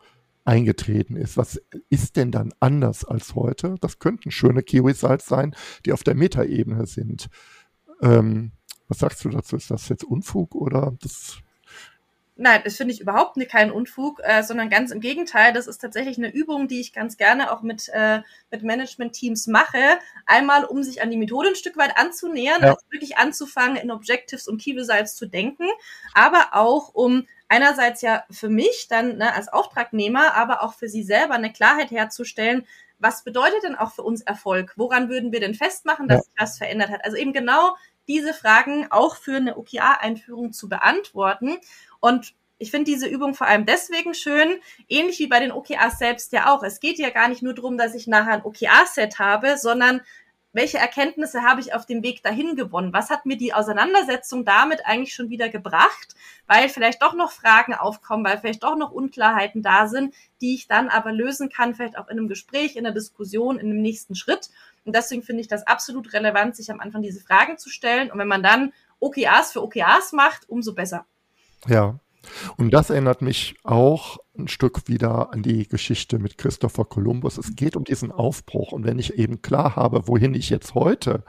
eingetreten 0.44 1.16
ist. 1.16 1.36
Was 1.36 1.60
ist 1.90 2.16
denn 2.16 2.32
dann 2.32 2.52
anders 2.58 3.04
als 3.04 3.34
heute? 3.34 3.76
Das 3.80 3.98
könnten 3.98 4.30
schöne 4.30 4.62
Key 4.62 4.80
Results 4.80 5.26
sein, 5.26 5.54
die 5.84 5.92
auf 5.92 6.02
der 6.02 6.14
Metaebene 6.14 6.86
sind. 6.86 7.28
Ähm, 8.02 8.52
was 8.88 8.98
sagst 8.98 9.24
du 9.24 9.28
dazu? 9.28 9.56
Ist 9.56 9.70
das 9.70 9.88
jetzt 9.90 10.04
Unfug 10.04 10.54
oder 10.54 10.96
das 11.00 11.38
Nein, 12.40 12.60
das 12.62 12.76
finde 12.76 12.94
ich 12.94 13.00
überhaupt 13.00 13.36
nicht 13.36 13.50
keinen 13.50 13.72
Unfug, 13.72 14.20
äh, 14.22 14.44
sondern 14.44 14.70
ganz 14.70 14.92
im 14.92 15.00
Gegenteil. 15.00 15.52
Das 15.52 15.66
ist 15.66 15.78
tatsächlich 15.78 16.18
eine 16.18 16.32
Übung, 16.32 16.68
die 16.68 16.80
ich 16.80 16.92
ganz 16.92 17.16
gerne 17.16 17.50
auch 17.50 17.62
mit, 17.62 17.88
äh, 17.92 18.20
mit 18.52 18.62
Management-Teams 18.62 19.48
mache. 19.48 19.98
Einmal, 20.24 20.64
um 20.64 20.84
sich 20.84 21.02
an 21.02 21.10
die 21.10 21.16
Methode 21.16 21.48
ein 21.48 21.56
Stück 21.56 21.76
weit 21.76 21.98
anzunähern, 21.98 22.62
ja. 22.62 22.68
also 22.68 22.80
wirklich 22.90 23.18
anzufangen, 23.18 23.76
in 23.76 23.90
Objectives 23.90 24.46
und 24.46 24.62
Key 24.62 24.78
Results 24.78 25.16
zu 25.16 25.26
denken, 25.26 25.66
aber 26.14 26.50
auch, 26.52 26.94
um 26.94 27.26
einerseits 27.48 28.02
ja 28.02 28.22
für 28.30 28.48
mich 28.48 28.86
dann 28.88 29.16
ne, 29.16 29.34
als 29.34 29.48
Auftragnehmer, 29.48 30.34
aber 30.34 30.62
auch 30.62 30.74
für 30.74 30.88
sie 30.88 31.02
selber 31.02 31.34
eine 31.34 31.52
Klarheit 31.52 31.90
herzustellen, 31.90 32.64
was 33.00 33.24
bedeutet 33.24 33.64
denn 33.64 33.74
auch 33.74 33.92
für 33.92 34.02
uns 34.02 34.22
Erfolg? 34.22 34.74
Woran 34.76 35.08
würden 35.08 35.32
wir 35.32 35.40
denn 35.40 35.54
festmachen, 35.54 36.06
dass 36.06 36.18
ja. 36.18 36.22
sich 36.22 36.34
das 36.36 36.58
verändert 36.58 36.90
hat? 36.90 37.04
Also 37.04 37.16
eben 37.16 37.32
genau 37.32 37.74
diese 38.08 38.34
Fragen 38.34 38.86
auch 38.90 39.16
für 39.16 39.36
eine 39.36 39.56
OKR-Einführung 39.56 40.52
zu 40.52 40.68
beantworten. 40.68 41.58
Und 42.00 42.34
ich 42.58 42.70
finde 42.70 42.90
diese 42.90 43.06
Übung 43.06 43.34
vor 43.34 43.46
allem 43.46 43.66
deswegen 43.66 44.14
schön, 44.14 44.60
ähnlich 44.88 45.18
wie 45.20 45.28
bei 45.28 45.38
den 45.38 45.52
OKRs 45.52 45.98
selbst 45.98 46.32
ja 46.32 46.52
auch. 46.52 46.62
Es 46.62 46.80
geht 46.80 46.98
ja 46.98 47.10
gar 47.10 47.28
nicht 47.28 47.42
nur 47.42 47.54
darum, 47.54 47.78
dass 47.78 47.94
ich 47.94 48.06
nachher 48.06 48.32
ein 48.32 48.44
OKR-Set 48.44 49.18
habe, 49.18 49.56
sondern 49.58 50.00
welche 50.52 50.78
Erkenntnisse 50.78 51.42
habe 51.42 51.60
ich 51.60 51.74
auf 51.74 51.84
dem 51.84 52.02
Weg 52.02 52.22
dahin 52.22 52.56
gewonnen? 52.56 52.92
Was 52.92 53.10
hat 53.10 53.26
mir 53.26 53.36
die 53.36 53.52
Auseinandersetzung 53.52 54.44
damit 54.44 54.86
eigentlich 54.86 55.14
schon 55.14 55.28
wieder 55.28 55.50
gebracht? 55.50 56.14
Weil 56.46 56.68
vielleicht 56.68 57.02
doch 57.02 57.14
noch 57.14 57.30
Fragen 57.30 57.74
aufkommen, 57.74 58.24
weil 58.24 58.38
vielleicht 58.38 58.62
doch 58.62 58.76
noch 58.76 58.90
Unklarheiten 58.90 59.62
da 59.62 59.86
sind, 59.86 60.14
die 60.40 60.54
ich 60.54 60.66
dann 60.66 60.88
aber 60.88 61.12
lösen 61.12 61.50
kann, 61.50 61.74
vielleicht 61.74 61.98
auch 61.98 62.08
in 62.08 62.18
einem 62.18 62.28
Gespräch, 62.28 62.76
in 62.76 62.86
einer 62.86 62.94
Diskussion, 62.94 63.58
in 63.58 63.70
einem 63.70 63.82
nächsten 63.82 64.14
Schritt. 64.14 64.48
Und 64.88 64.96
deswegen 64.96 65.22
finde 65.22 65.42
ich 65.42 65.48
das 65.48 65.66
absolut 65.66 66.14
relevant, 66.14 66.56
sich 66.56 66.70
am 66.70 66.80
Anfang 66.80 67.02
diese 67.02 67.20
Fragen 67.20 67.58
zu 67.58 67.68
stellen. 67.68 68.10
Und 68.10 68.18
wenn 68.18 68.26
man 68.26 68.42
dann 68.42 68.72
OKRs 69.00 69.52
für 69.52 69.62
OKRs 69.62 70.12
macht, 70.12 70.48
umso 70.48 70.72
besser. 70.72 71.04
Ja. 71.66 72.00
Und 72.56 72.70
das 72.70 72.88
erinnert 72.88 73.20
mich 73.20 73.56
auch 73.64 74.16
ein 74.38 74.48
Stück 74.48 74.88
wieder 74.88 75.30
an 75.34 75.42
die 75.42 75.68
Geschichte 75.68 76.18
mit 76.18 76.38
Christopher 76.38 76.86
Columbus. 76.86 77.36
Es 77.36 77.54
geht 77.54 77.76
um 77.76 77.84
diesen 77.84 78.10
Aufbruch. 78.10 78.72
Und 78.72 78.84
wenn 78.84 78.98
ich 78.98 79.18
eben 79.18 79.42
klar 79.42 79.76
habe, 79.76 80.08
wohin 80.08 80.32
ich 80.32 80.48
jetzt 80.48 80.72
heute 80.72 81.22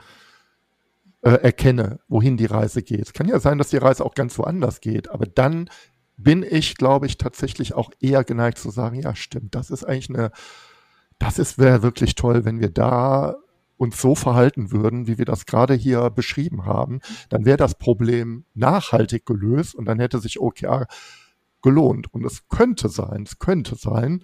äh, 1.21 1.31
erkenne, 1.31 1.99
wohin 2.07 2.37
die 2.37 2.45
Reise 2.45 2.81
geht. 2.81 3.01
Es 3.01 3.11
kann 3.11 3.27
ja 3.27 3.41
sein, 3.41 3.57
dass 3.57 3.71
die 3.71 3.77
Reise 3.77 4.05
auch 4.05 4.15
ganz 4.15 4.37
woanders 4.37 4.79
geht, 4.79 5.09
aber 5.09 5.25
dann 5.25 5.69
bin 6.15 6.45
ich, 6.49 6.77
glaube 6.77 7.07
ich, 7.07 7.17
tatsächlich 7.17 7.73
auch 7.73 7.91
eher 7.99 8.23
geneigt 8.23 8.57
zu 8.57 8.69
sagen, 8.69 9.01
ja, 9.01 9.13
stimmt, 9.15 9.53
das 9.53 9.69
ist 9.69 9.83
eigentlich 9.83 10.09
eine, 10.09 10.31
das 11.17 11.57
wäre 11.57 11.83
wirklich 11.83 12.15
toll, 12.15 12.45
wenn 12.45 12.61
wir 12.61 12.69
da 12.69 13.35
uns 13.79 14.01
so 14.01 14.13
verhalten 14.13 14.71
würden, 14.71 15.07
wie 15.07 15.17
wir 15.17 15.25
das 15.25 15.45
gerade 15.45 15.73
hier 15.73 16.09
beschrieben 16.09 16.65
haben, 16.65 16.99
dann 17.29 17.45
wäre 17.45 17.57
das 17.57 17.75
Problem 17.75 18.43
nachhaltig 18.53 19.25
gelöst 19.25 19.73
und 19.73 19.85
dann 19.85 19.99
hätte 19.99 20.19
sich 20.19 20.39
OKR 20.39 20.85
gelohnt. 21.61 22.13
Und 22.13 22.25
es 22.25 22.47
könnte 22.49 22.89
sein, 22.89 23.23
es 23.23 23.39
könnte 23.39 23.75
sein, 23.75 24.23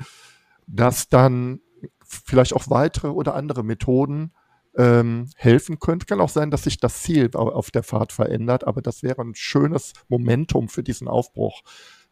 dass 0.68 1.08
dann 1.08 1.62
vielleicht 2.04 2.54
auch 2.54 2.70
weitere 2.70 3.08
oder 3.08 3.36
andere 3.36 3.64
Methoden 3.64 4.34
ähm, 4.76 5.30
helfen 5.38 5.80
könnte. 5.80 6.06
Kann 6.06 6.20
auch 6.20 6.30
sein, 6.30 6.52
dass 6.52 6.64
sich 6.64 6.78
das 6.78 7.02
Ziel 7.02 7.30
auf 7.34 7.72
der 7.72 7.84
Fahrt 7.84 8.12
verändert, 8.12 8.68
aber 8.68 8.82
das 8.82 9.04
wäre 9.04 9.22
ein 9.22 9.36
schönes 9.36 9.94
Momentum 10.10 10.68
für 10.68 10.84
diesen 10.84 11.08
Aufbruch, 11.08 11.62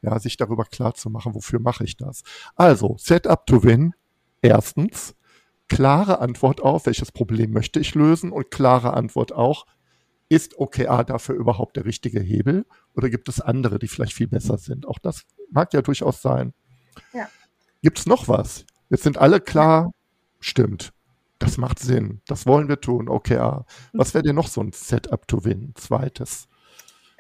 ja, 0.02 0.18
sich 0.18 0.38
darüber 0.38 0.64
klar 0.64 0.94
zu 0.94 1.10
machen, 1.10 1.36
wofür 1.36 1.60
mache 1.60 1.84
ich 1.84 1.98
das. 1.98 2.24
Also, 2.56 2.96
Setup 2.98 3.46
to 3.46 3.64
Win. 3.64 3.94
Erstens, 4.42 5.16
klare 5.76 6.20
Antwort 6.20 6.62
auf, 6.62 6.86
welches 6.86 7.12
Problem 7.12 7.52
möchte 7.52 7.80
ich 7.80 7.96
lösen 7.96 8.32
und 8.32 8.52
klare 8.52 8.94
Antwort 8.94 9.32
auch, 9.32 9.66
ist 10.30 10.58
OKR 10.58 11.04
dafür 11.04 11.36
überhaupt 11.36 11.76
der 11.76 11.86
richtige 11.86 12.20
Hebel 12.20 12.66
oder 12.96 13.10
gibt 13.10 13.30
es 13.30 13.42
andere, 13.42 13.80
die 13.80 13.88
vielleicht 13.88 14.14
viel 14.14 14.28
besser 14.28 14.58
sind? 14.58 14.88
Auch 14.88 15.00
das 15.00 15.24
mag 15.52 15.74
ja 15.74 15.82
durchaus 15.82 16.22
sein. 16.22 16.54
Ja. 17.14 17.28
Gibt 17.82 18.00
es 18.00 18.06
noch 18.06 18.28
was? 18.28 18.66
Jetzt 18.90 19.04
sind 19.04 19.18
alle 19.18 19.40
klar, 19.42 19.92
stimmt 20.40 20.94
das 21.44 21.58
macht 21.58 21.80
Sinn, 21.80 22.22
das 22.28 22.46
wollen 22.46 22.70
wir 22.70 22.80
tun, 22.80 23.10
OKR. 23.10 23.66
Was 23.92 24.14
wäre 24.14 24.24
denn 24.24 24.36
noch 24.36 24.48
so 24.48 24.62
ein 24.62 24.72
Setup 24.72 25.28
to 25.28 25.44
Win, 25.44 25.74
zweites? 25.76 26.48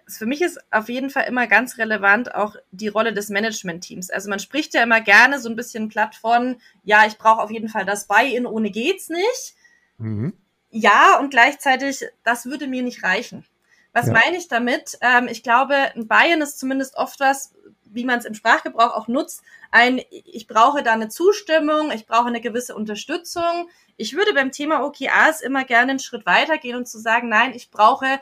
Für 0.07 0.25
mich 0.25 0.41
ist 0.41 0.59
auf 0.71 0.89
jeden 0.89 1.09
Fall 1.09 1.25
immer 1.27 1.47
ganz 1.47 1.77
relevant 1.77 2.35
auch 2.35 2.55
die 2.71 2.87
Rolle 2.87 3.13
des 3.13 3.29
Management-Teams. 3.29 4.09
Also 4.09 4.29
man 4.29 4.39
spricht 4.39 4.73
ja 4.73 4.83
immer 4.83 5.01
gerne 5.01 5.39
so 5.39 5.49
ein 5.49 5.55
bisschen 5.55 5.89
platt 5.89 6.15
von, 6.15 6.57
ja, 6.83 7.05
ich 7.05 7.17
brauche 7.17 7.41
auf 7.41 7.51
jeden 7.51 7.69
Fall 7.69 7.85
das 7.85 8.07
Buy-in, 8.07 8.45
ohne 8.45 8.69
geht's 8.69 9.09
nicht. 9.09 9.55
Mhm. 9.97 10.33
Ja, 10.69 11.19
und 11.19 11.29
gleichzeitig, 11.29 12.05
das 12.23 12.45
würde 12.45 12.67
mir 12.67 12.83
nicht 12.83 13.03
reichen. 13.03 13.45
Was 13.93 14.07
ja. 14.07 14.13
meine 14.13 14.37
ich 14.37 14.47
damit? 14.47 14.97
Ähm, 15.01 15.27
ich 15.27 15.43
glaube, 15.43 15.75
ein 15.75 16.07
Buy-in 16.07 16.41
ist 16.41 16.59
zumindest 16.59 16.95
oft 16.95 17.19
was, 17.19 17.53
wie 17.83 18.05
man 18.05 18.19
es 18.19 18.25
im 18.25 18.33
Sprachgebrauch 18.33 18.95
auch 18.95 19.07
nutzt, 19.07 19.43
ein, 19.71 20.01
ich 20.09 20.47
brauche 20.47 20.83
da 20.83 20.93
eine 20.93 21.09
Zustimmung, 21.09 21.91
ich 21.91 22.05
brauche 22.05 22.27
eine 22.27 22.41
gewisse 22.41 22.75
Unterstützung. 22.75 23.69
Ich 23.97 24.15
würde 24.15 24.33
beim 24.33 24.51
Thema 24.51 24.83
OKRs 24.83 25.41
immer 25.41 25.63
gerne 25.63 25.91
einen 25.91 25.99
Schritt 25.99 26.25
weitergehen 26.25 26.75
und 26.75 26.87
zu 26.87 26.99
sagen, 26.99 27.29
nein, 27.29 27.53
ich 27.55 27.71
brauche 27.71 28.19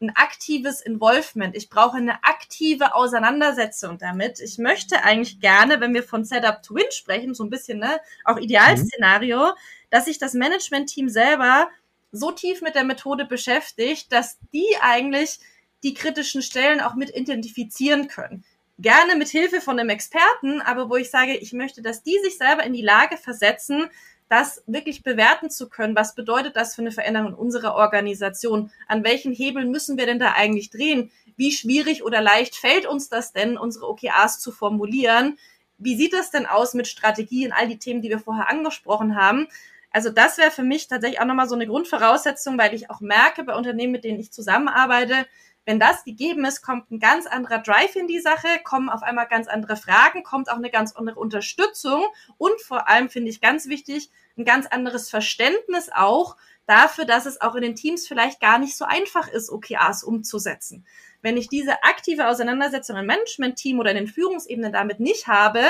ein 0.00 0.10
aktives 0.16 0.80
Involvement. 0.80 1.56
Ich 1.56 1.68
brauche 1.70 1.96
eine 1.96 2.22
aktive 2.24 2.94
Auseinandersetzung 2.94 3.98
damit. 3.98 4.40
Ich 4.40 4.58
möchte 4.58 5.02
eigentlich 5.02 5.40
gerne, 5.40 5.80
wenn 5.80 5.94
wir 5.94 6.02
von 6.02 6.24
Setup 6.24 6.62
to 6.62 6.74
Win 6.74 6.90
sprechen, 6.90 7.34
so 7.34 7.44
ein 7.44 7.50
bisschen, 7.50 7.78
ne, 7.78 8.00
auch 8.24 8.38
Idealszenario, 8.38 9.38
mhm. 9.38 9.52
dass 9.90 10.06
sich 10.06 10.18
das 10.18 10.34
Management-Team 10.34 11.08
selber 11.08 11.68
so 12.12 12.30
tief 12.30 12.60
mit 12.60 12.74
der 12.74 12.84
Methode 12.84 13.24
beschäftigt, 13.24 14.12
dass 14.12 14.38
die 14.52 14.76
eigentlich 14.80 15.38
die 15.82 15.94
kritischen 15.94 16.42
Stellen 16.42 16.80
auch 16.80 16.94
mit 16.94 17.14
identifizieren 17.14 18.08
können 18.08 18.44
gerne 18.78 19.16
mit 19.16 19.28
Hilfe 19.28 19.60
von 19.60 19.78
einem 19.78 19.90
Experten, 19.90 20.60
aber 20.60 20.90
wo 20.90 20.96
ich 20.96 21.10
sage, 21.10 21.36
ich 21.36 21.52
möchte, 21.52 21.82
dass 21.82 22.02
die 22.02 22.18
sich 22.24 22.36
selber 22.36 22.64
in 22.64 22.72
die 22.72 22.82
Lage 22.82 23.16
versetzen, 23.16 23.88
das 24.34 24.64
wirklich 24.66 25.04
bewerten 25.04 25.48
zu 25.48 25.68
können. 25.68 25.94
Was 25.94 26.16
bedeutet 26.16 26.56
das 26.56 26.74
für 26.74 26.82
eine 26.82 26.90
Veränderung 26.90 27.28
in 27.28 27.34
unserer 27.34 27.76
Organisation? 27.76 28.72
An 28.88 29.04
welchen 29.04 29.32
Hebeln 29.32 29.70
müssen 29.70 29.96
wir 29.96 30.06
denn 30.06 30.18
da 30.18 30.32
eigentlich 30.32 30.70
drehen? 30.70 31.12
Wie 31.36 31.52
schwierig 31.52 32.02
oder 32.02 32.20
leicht 32.20 32.56
fällt 32.56 32.84
uns 32.84 33.08
das 33.08 33.32
denn, 33.32 33.56
unsere 33.56 33.88
OKRs 33.88 34.40
zu 34.40 34.50
formulieren? 34.50 35.38
Wie 35.78 35.96
sieht 35.96 36.12
das 36.12 36.32
denn 36.32 36.46
aus 36.46 36.74
mit 36.74 36.88
Strategien, 36.88 37.52
all 37.52 37.68
die 37.68 37.78
Themen, 37.78 38.02
die 38.02 38.08
wir 38.08 38.18
vorher 38.18 38.48
angesprochen 38.48 39.14
haben? 39.14 39.46
Also 39.92 40.10
das 40.10 40.36
wäre 40.36 40.50
für 40.50 40.64
mich 40.64 40.88
tatsächlich 40.88 41.20
auch 41.20 41.26
nochmal 41.26 41.48
so 41.48 41.54
eine 41.54 41.68
Grundvoraussetzung, 41.68 42.58
weil 42.58 42.74
ich 42.74 42.90
auch 42.90 43.00
merke 43.00 43.44
bei 43.44 43.54
Unternehmen, 43.54 43.92
mit 43.92 44.02
denen 44.02 44.18
ich 44.18 44.32
zusammenarbeite, 44.32 45.26
wenn 45.64 45.80
das 45.80 46.04
gegeben 46.04 46.44
ist, 46.44 46.62
kommt 46.62 46.90
ein 46.90 47.00
ganz 47.00 47.26
anderer 47.26 47.58
Drive 47.58 47.96
in 47.96 48.06
die 48.06 48.20
Sache, 48.20 48.48
kommen 48.64 48.88
auf 48.88 49.02
einmal 49.02 49.26
ganz 49.26 49.48
andere 49.48 49.76
Fragen, 49.76 50.22
kommt 50.22 50.50
auch 50.50 50.56
eine 50.56 50.70
ganz 50.70 50.94
andere 50.94 51.18
Unterstützung 51.18 52.04
und 52.36 52.60
vor 52.60 52.88
allem 52.88 53.08
finde 53.08 53.30
ich 53.30 53.40
ganz 53.40 53.68
wichtig, 53.68 54.10
ein 54.36 54.44
ganz 54.44 54.66
anderes 54.66 55.08
Verständnis 55.08 55.90
auch 55.94 56.36
dafür, 56.66 57.04
dass 57.04 57.26
es 57.26 57.40
auch 57.40 57.54
in 57.54 57.62
den 57.62 57.76
Teams 57.76 58.06
vielleicht 58.06 58.40
gar 58.40 58.58
nicht 58.58 58.76
so 58.76 58.84
einfach 58.84 59.28
ist, 59.28 59.50
OKRs 59.50 60.02
umzusetzen. 60.02 60.86
Wenn 61.22 61.36
ich 61.36 61.48
diese 61.48 61.82
aktive 61.82 62.28
Auseinandersetzung 62.28 62.96
im 62.96 63.06
Management-Team 63.06 63.78
oder 63.78 63.90
in 63.90 63.96
den 63.96 64.06
Führungsebenen 64.06 64.72
damit 64.72 65.00
nicht 65.00 65.26
habe, 65.26 65.62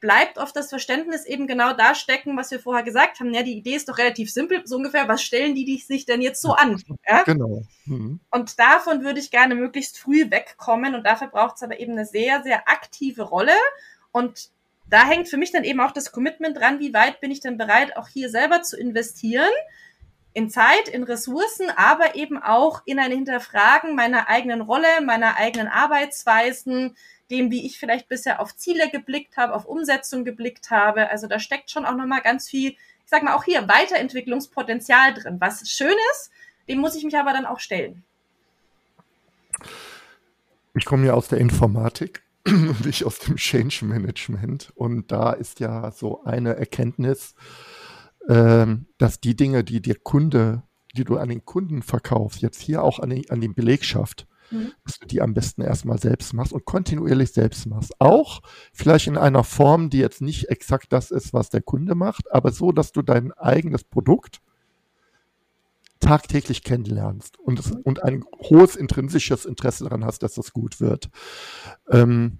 bleibt 0.00 0.38
oft 0.38 0.54
das 0.54 0.68
Verständnis 0.68 1.24
eben 1.24 1.46
genau 1.46 1.72
da 1.72 1.94
stecken, 1.94 2.36
was 2.36 2.50
wir 2.50 2.60
vorher 2.60 2.84
gesagt 2.84 3.20
haben. 3.20 3.34
Ja, 3.34 3.42
die 3.42 3.56
Idee 3.56 3.74
ist 3.74 3.88
doch 3.88 3.98
relativ 3.98 4.32
simpel, 4.32 4.62
so 4.64 4.76
ungefähr, 4.76 5.08
was 5.08 5.22
stellen 5.22 5.54
die 5.54 5.78
sich 5.78 6.06
denn 6.06 6.20
jetzt 6.20 6.40
so 6.40 6.52
an? 6.52 6.80
Ja? 7.08 7.22
Genau. 7.24 7.62
Mhm. 7.84 8.20
Und 8.30 8.58
davon 8.58 9.02
würde 9.02 9.20
ich 9.20 9.30
gerne 9.30 9.54
möglichst 9.54 9.98
früh 9.98 10.30
wegkommen 10.30 10.94
und 10.94 11.04
dafür 11.04 11.28
braucht 11.28 11.56
es 11.56 11.62
aber 11.62 11.80
eben 11.80 11.92
eine 11.92 12.06
sehr, 12.06 12.42
sehr 12.42 12.68
aktive 12.68 13.22
Rolle 13.22 13.54
und 14.12 14.50
da 14.90 15.04
hängt 15.04 15.28
für 15.28 15.36
mich 15.36 15.52
dann 15.52 15.64
eben 15.64 15.80
auch 15.80 15.92
das 15.92 16.12
Commitment 16.12 16.56
dran, 16.56 16.80
wie 16.80 16.94
weit 16.94 17.20
bin 17.20 17.30
ich 17.30 17.40
denn 17.40 17.58
bereit, 17.58 17.96
auch 17.96 18.08
hier 18.08 18.30
selber 18.30 18.62
zu 18.62 18.78
investieren, 18.78 19.52
in 20.32 20.50
Zeit, 20.50 20.88
in 20.88 21.02
Ressourcen, 21.02 21.70
aber 21.76 22.14
eben 22.14 22.40
auch 22.40 22.82
in 22.86 22.98
ein 22.98 23.10
Hinterfragen 23.10 23.94
meiner 23.94 24.28
eigenen 24.28 24.60
Rolle, 24.60 25.00
meiner 25.04 25.36
eigenen 25.36 25.68
Arbeitsweisen, 25.68 26.96
dem, 27.30 27.50
wie 27.50 27.66
ich 27.66 27.78
vielleicht 27.78 28.08
bisher 28.08 28.40
auf 28.40 28.56
Ziele 28.56 28.90
geblickt 28.90 29.36
habe, 29.36 29.54
auf 29.54 29.66
Umsetzung 29.66 30.24
geblickt 30.24 30.70
habe. 30.70 31.10
Also 31.10 31.26
da 31.26 31.38
steckt 31.38 31.70
schon 31.70 31.84
auch 31.84 31.96
nochmal 31.96 32.22
ganz 32.22 32.48
viel, 32.48 32.70
ich 32.70 33.10
sag 33.10 33.22
mal 33.22 33.34
auch 33.34 33.44
hier, 33.44 33.68
Weiterentwicklungspotenzial 33.68 35.14
drin. 35.14 35.36
Was 35.40 35.68
schön 35.68 35.94
ist, 36.12 36.30
dem 36.68 36.78
muss 36.78 36.94
ich 36.94 37.04
mich 37.04 37.16
aber 37.16 37.32
dann 37.32 37.46
auch 37.46 37.60
stellen. 37.60 38.04
Ich 40.74 40.84
komme 40.84 41.06
ja 41.06 41.14
aus 41.14 41.28
der 41.28 41.38
Informatik 41.38 42.22
und 42.46 42.86
ich 42.86 43.04
aus 43.04 43.18
dem 43.18 43.36
Change 43.36 43.84
Management. 43.84 44.72
Und 44.74 45.10
da 45.10 45.32
ist 45.32 45.60
ja 45.60 45.90
so 45.90 46.22
eine 46.24 46.56
Erkenntnis, 46.56 47.34
ähm, 48.28 48.86
dass 48.98 49.20
die 49.20 49.34
Dinge, 49.34 49.64
die 49.64 49.82
der 49.82 49.96
Kunde, 49.96 50.62
die 50.96 51.04
du 51.04 51.16
an 51.16 51.28
den 51.28 51.44
Kunden 51.44 51.82
verkaufst, 51.82 52.42
jetzt 52.42 52.60
hier 52.60 52.82
auch 52.82 53.00
an 53.00 53.10
die, 53.10 53.28
an 53.30 53.40
die 53.40 53.48
Belegschaft, 53.48 54.27
mhm. 54.50 54.72
dass 54.84 54.98
du 54.98 55.06
die 55.06 55.20
am 55.20 55.34
besten 55.34 55.62
erstmal 55.62 55.98
selbst 55.98 56.32
machst 56.34 56.52
und 56.52 56.64
kontinuierlich 56.64 57.32
selbst 57.32 57.66
machst. 57.66 57.92
Auch 58.00 58.40
vielleicht 58.72 59.06
in 59.06 59.16
einer 59.16 59.44
Form, 59.44 59.90
die 59.90 59.98
jetzt 59.98 60.20
nicht 60.20 60.48
exakt 60.48 60.92
das 60.92 61.10
ist, 61.10 61.32
was 61.32 61.50
der 61.50 61.62
Kunde 61.62 61.94
macht, 61.94 62.32
aber 62.32 62.52
so, 62.52 62.72
dass 62.72 62.92
du 62.92 63.02
dein 63.02 63.32
eigenes 63.32 63.84
Produkt 63.84 64.40
tagtäglich 66.00 66.62
kennenlernst 66.62 67.38
und, 67.38 67.58
es, 67.58 67.72
und 67.72 68.02
ein 68.02 68.24
hohes 68.40 68.76
intrinsisches 68.76 69.44
Interesse 69.44 69.84
daran 69.84 70.04
hast, 70.04 70.22
dass 70.22 70.34
das 70.34 70.52
gut 70.52 70.80
wird. 70.80 71.10
Ähm, 71.88 72.38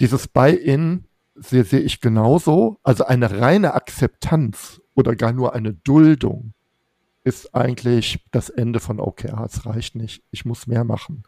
dieses 0.00 0.28
Buy-in 0.28 1.04
sehe, 1.34 1.64
sehe 1.64 1.80
ich 1.80 2.00
genauso. 2.00 2.78
Also 2.82 3.04
eine 3.04 3.40
reine 3.40 3.74
Akzeptanz 3.74 4.80
oder 4.94 5.16
gar 5.16 5.32
nur 5.32 5.54
eine 5.54 5.74
Duldung 5.74 6.54
ist 7.28 7.54
eigentlich 7.54 8.24
das 8.30 8.48
Ende 8.48 8.80
von 8.80 9.00
OKR. 9.00 9.44
Es 9.44 9.66
reicht 9.66 9.94
nicht. 9.94 10.22
Ich 10.30 10.46
muss 10.46 10.66
mehr 10.66 10.84
machen. 10.84 11.24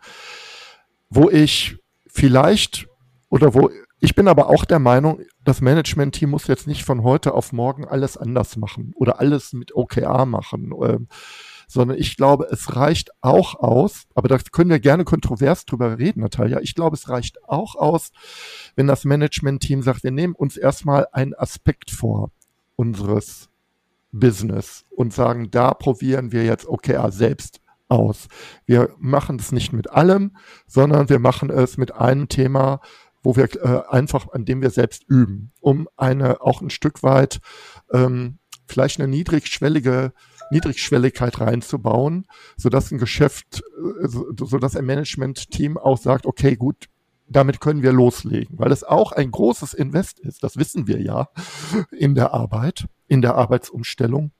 Wo 1.10 1.28
ich 1.28 1.76
vielleicht 2.06 2.88
oder 3.28 3.54
wo 3.54 3.70
ich 4.02 4.14
bin 4.14 4.28
aber 4.28 4.48
auch 4.48 4.64
der 4.64 4.78
Meinung, 4.78 5.20
das 5.44 5.60
Management-Team 5.60 6.30
muss 6.30 6.46
jetzt 6.46 6.66
nicht 6.66 6.84
von 6.84 7.02
heute 7.02 7.34
auf 7.34 7.52
morgen 7.52 7.84
alles 7.84 8.16
anders 8.16 8.56
machen 8.56 8.92
oder 8.94 9.20
alles 9.20 9.52
mit 9.52 9.74
OKR 9.76 10.24
machen, 10.24 10.72
äh, 10.82 10.98
sondern 11.68 11.98
ich 11.98 12.16
glaube, 12.16 12.48
es 12.50 12.74
reicht 12.76 13.10
auch 13.20 13.56
aus, 13.56 14.06
aber 14.14 14.28
da 14.28 14.38
können 14.38 14.70
wir 14.70 14.80
gerne 14.80 15.04
kontrovers 15.04 15.66
drüber 15.66 15.98
reden, 15.98 16.20
Natalia. 16.22 16.60
Ich 16.60 16.74
glaube, 16.74 16.96
es 16.96 17.10
reicht 17.10 17.46
auch 17.46 17.74
aus, 17.74 18.10
wenn 18.74 18.86
das 18.86 19.04
Management-Team 19.04 19.82
sagt, 19.82 20.02
wir 20.02 20.12
nehmen 20.12 20.34
uns 20.34 20.56
erstmal 20.56 21.06
einen 21.12 21.34
Aspekt 21.34 21.90
vor 21.90 22.30
unseres 22.76 23.49
Business 24.12 24.84
und 24.90 25.12
sagen, 25.12 25.50
da 25.50 25.74
probieren 25.74 26.32
wir 26.32 26.44
jetzt 26.44 26.66
OKR 26.66 27.12
selbst 27.12 27.60
aus. 27.88 28.28
Wir 28.66 28.94
machen 28.98 29.38
es 29.38 29.52
nicht 29.52 29.72
mit 29.72 29.90
allem, 29.90 30.36
sondern 30.66 31.08
wir 31.08 31.18
machen 31.18 31.50
es 31.50 31.76
mit 31.76 31.94
einem 31.94 32.28
Thema, 32.28 32.80
wo 33.22 33.36
wir 33.36 33.48
äh, 33.62 33.82
einfach, 33.88 34.28
an 34.32 34.44
dem 34.44 34.62
wir 34.62 34.70
selbst 34.70 35.04
üben, 35.08 35.52
um 35.60 35.88
eine 35.96 36.40
auch 36.40 36.62
ein 36.62 36.70
Stück 36.70 37.02
weit 37.02 37.40
ähm, 37.92 38.38
vielleicht 38.66 39.00
eine 39.00 39.08
niedrigschwellige 39.08 40.12
Niedrigschwelligkeit 40.52 41.40
reinzubauen, 41.40 42.26
so 42.56 42.70
dass 42.70 42.90
ein 42.90 42.98
Geschäft, 42.98 43.62
äh, 44.02 44.08
so 44.08 44.58
dass 44.58 44.76
ein 44.76 44.86
Management-Team 44.86 45.76
auch 45.76 45.98
sagt, 45.98 46.26
okay, 46.26 46.56
gut, 46.56 46.86
damit 47.28 47.60
können 47.60 47.82
wir 47.82 47.92
loslegen, 47.92 48.58
weil 48.58 48.72
es 48.72 48.82
auch 48.82 49.12
ein 49.12 49.30
großes 49.30 49.74
Invest 49.74 50.18
ist. 50.18 50.42
Das 50.42 50.56
wissen 50.56 50.88
wir 50.88 51.00
ja 51.00 51.28
in 51.92 52.16
der 52.16 52.34
Arbeit, 52.34 52.86
in 53.10 53.20
der 53.20 53.34
Arbeitsumstellung. 53.34 54.30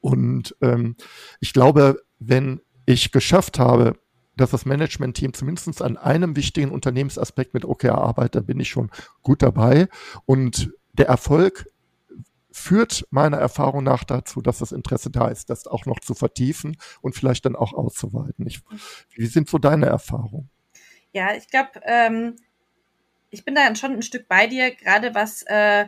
Und 0.00 0.54
ähm, 0.60 0.96
ich 1.40 1.54
glaube, 1.54 2.02
wenn 2.18 2.60
ich 2.84 3.12
geschafft 3.12 3.58
habe, 3.58 3.98
dass 4.36 4.50
das 4.50 4.66
Management-Team 4.66 5.32
zumindest 5.32 5.80
an 5.80 5.96
einem 5.96 6.34
wichtigen 6.34 6.72
Unternehmensaspekt 6.72 7.54
mit 7.54 7.64
OKR 7.64 7.96
arbeitet, 7.96 8.46
bin 8.46 8.58
ich 8.58 8.68
schon 8.68 8.90
gut 9.22 9.42
dabei. 9.42 9.88
Und 10.26 10.72
der 10.92 11.06
Erfolg 11.06 11.66
führt 12.50 13.06
meiner 13.10 13.36
Erfahrung 13.36 13.84
nach 13.84 14.02
dazu, 14.02 14.42
dass 14.42 14.58
das 14.58 14.72
Interesse 14.72 15.10
da 15.10 15.28
ist, 15.28 15.50
das 15.50 15.68
auch 15.68 15.86
noch 15.86 16.00
zu 16.00 16.14
vertiefen 16.14 16.76
und 17.00 17.14
vielleicht 17.14 17.46
dann 17.46 17.54
auch 17.54 17.72
auszuweiten. 17.72 18.46
Ich, 18.46 18.60
wie 19.14 19.26
sind 19.26 19.48
so 19.48 19.58
deine 19.58 19.86
Erfahrungen? 19.86 20.50
Ja, 21.12 21.34
ich 21.34 21.48
glaube, 21.48 21.80
ähm, 21.84 22.34
ich 23.30 23.44
bin 23.44 23.54
da 23.54 23.74
schon 23.76 23.92
ein 23.92 24.02
Stück 24.02 24.26
bei 24.26 24.48
dir, 24.48 24.74
gerade 24.74 25.14
was 25.14 25.42
äh, 25.46 25.86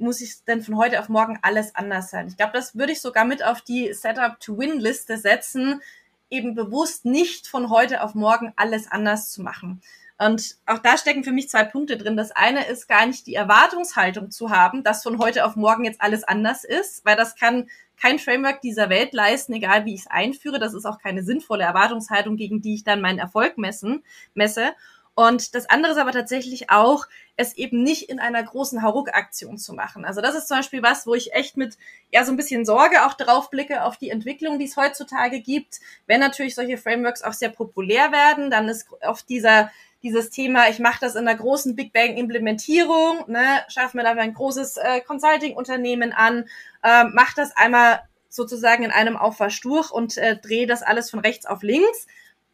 muss 0.00 0.20
ich 0.20 0.44
denn 0.44 0.62
von 0.62 0.76
heute 0.76 1.00
auf 1.00 1.08
morgen 1.08 1.38
alles 1.42 1.74
anders 1.74 2.10
sein. 2.10 2.28
Ich 2.28 2.36
glaube, 2.36 2.52
das 2.52 2.76
würde 2.76 2.92
ich 2.92 3.00
sogar 3.00 3.24
mit 3.24 3.44
auf 3.44 3.60
die 3.60 3.92
Setup-to-Win-Liste 3.92 5.18
setzen, 5.18 5.82
eben 6.30 6.54
bewusst 6.54 7.04
nicht 7.04 7.46
von 7.46 7.70
heute 7.70 8.02
auf 8.02 8.14
morgen 8.14 8.52
alles 8.56 8.90
anders 8.90 9.30
zu 9.30 9.42
machen. 9.42 9.82
Und 10.18 10.56
auch 10.66 10.78
da 10.78 10.98
stecken 10.98 11.24
für 11.24 11.32
mich 11.32 11.48
zwei 11.48 11.64
Punkte 11.64 11.96
drin. 11.96 12.16
Das 12.16 12.30
eine 12.30 12.66
ist 12.66 12.88
gar 12.88 13.06
nicht 13.06 13.26
die 13.26 13.34
Erwartungshaltung 13.34 14.30
zu 14.30 14.50
haben, 14.50 14.84
dass 14.84 15.02
von 15.02 15.18
heute 15.18 15.46
auf 15.46 15.56
morgen 15.56 15.84
jetzt 15.84 16.02
alles 16.02 16.24
anders 16.24 16.64
ist, 16.64 17.06
weil 17.06 17.16
das 17.16 17.36
kann 17.36 17.70
kein 18.00 18.18
Framework 18.18 18.60
dieser 18.60 18.90
Welt 18.90 19.14
leisten, 19.14 19.54
egal 19.54 19.86
wie 19.86 19.94
ich 19.94 20.00
es 20.00 20.06
einführe. 20.06 20.58
Das 20.58 20.74
ist 20.74 20.84
auch 20.84 20.98
keine 20.98 21.22
sinnvolle 21.22 21.64
Erwartungshaltung, 21.64 22.36
gegen 22.36 22.60
die 22.60 22.74
ich 22.74 22.84
dann 22.84 23.00
meinen 23.00 23.18
Erfolg 23.18 23.56
messen, 23.56 24.02
messe. 24.34 24.72
Und 25.14 25.54
das 25.54 25.68
andere 25.68 25.92
ist 25.92 25.98
aber 25.98 26.12
tatsächlich 26.12 26.70
auch, 26.70 27.06
es 27.36 27.56
eben 27.56 27.82
nicht 27.82 28.08
in 28.08 28.20
einer 28.20 28.42
großen 28.42 28.82
Hauruck-Aktion 28.82 29.58
zu 29.58 29.72
machen. 29.72 30.04
Also 30.04 30.20
das 30.20 30.34
ist 30.34 30.48
zum 30.48 30.58
Beispiel 30.58 30.82
was, 30.82 31.06
wo 31.06 31.14
ich 31.14 31.32
echt 31.32 31.56
mit 31.56 31.76
ja 32.10 32.24
so 32.24 32.32
ein 32.32 32.36
bisschen 32.36 32.64
Sorge 32.64 33.04
auch 33.06 33.14
drauf 33.14 33.50
blicke, 33.50 33.84
auf 33.84 33.96
die 33.96 34.10
Entwicklung, 34.10 34.58
die 34.58 34.66
es 34.66 34.76
heutzutage 34.76 35.40
gibt. 35.40 35.80
Wenn 36.06 36.20
natürlich 36.20 36.54
solche 36.54 36.78
Frameworks 36.78 37.22
auch 37.22 37.32
sehr 37.32 37.48
populär 37.48 38.12
werden, 38.12 38.50
dann 38.50 38.68
ist 38.68 38.86
oft 39.02 39.28
dieser 39.28 39.70
dieses 40.02 40.30
Thema, 40.30 40.68
ich 40.70 40.78
mache 40.78 41.00
das 41.00 41.14
in 41.14 41.28
einer 41.28 41.36
großen 41.36 41.76
Big 41.76 41.92
Bang 41.92 42.16
Implementierung, 42.16 43.24
ne, 43.26 43.62
schaffe 43.68 43.98
mir 43.98 44.02
dafür 44.02 44.22
ein 44.22 44.32
großes 44.32 44.78
äh, 44.78 45.00
Consulting-Unternehmen 45.02 46.12
an, 46.12 46.46
äh, 46.82 47.04
mache 47.04 47.34
das 47.36 47.54
einmal 47.54 48.00
sozusagen 48.30 48.84
in 48.84 48.92
einem 48.92 49.16
Aufwasch 49.16 49.60
durch 49.60 49.90
und 49.90 50.16
äh, 50.16 50.38
drehe 50.38 50.66
das 50.66 50.82
alles 50.82 51.10
von 51.10 51.20
rechts 51.20 51.44
auf 51.44 51.62
links 51.62 52.06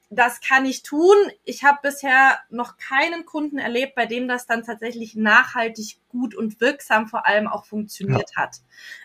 das 0.08 0.40
kann 0.40 0.64
ich 0.64 0.82
tun. 0.82 1.16
Ich 1.44 1.64
habe 1.64 1.78
bisher 1.82 2.38
noch 2.48 2.76
keinen 2.76 3.24
Kunden 3.26 3.58
erlebt, 3.58 3.96
bei 3.96 4.06
dem 4.06 4.28
das 4.28 4.46
dann 4.46 4.62
tatsächlich 4.62 5.16
nachhaltig 5.16 5.98
gut 6.08 6.34
und 6.34 6.60
wirksam 6.60 7.08
vor 7.08 7.26
allem 7.26 7.48
auch 7.48 7.64
funktioniert 7.64 8.30
ja. 8.36 8.42
hat. 8.42 8.56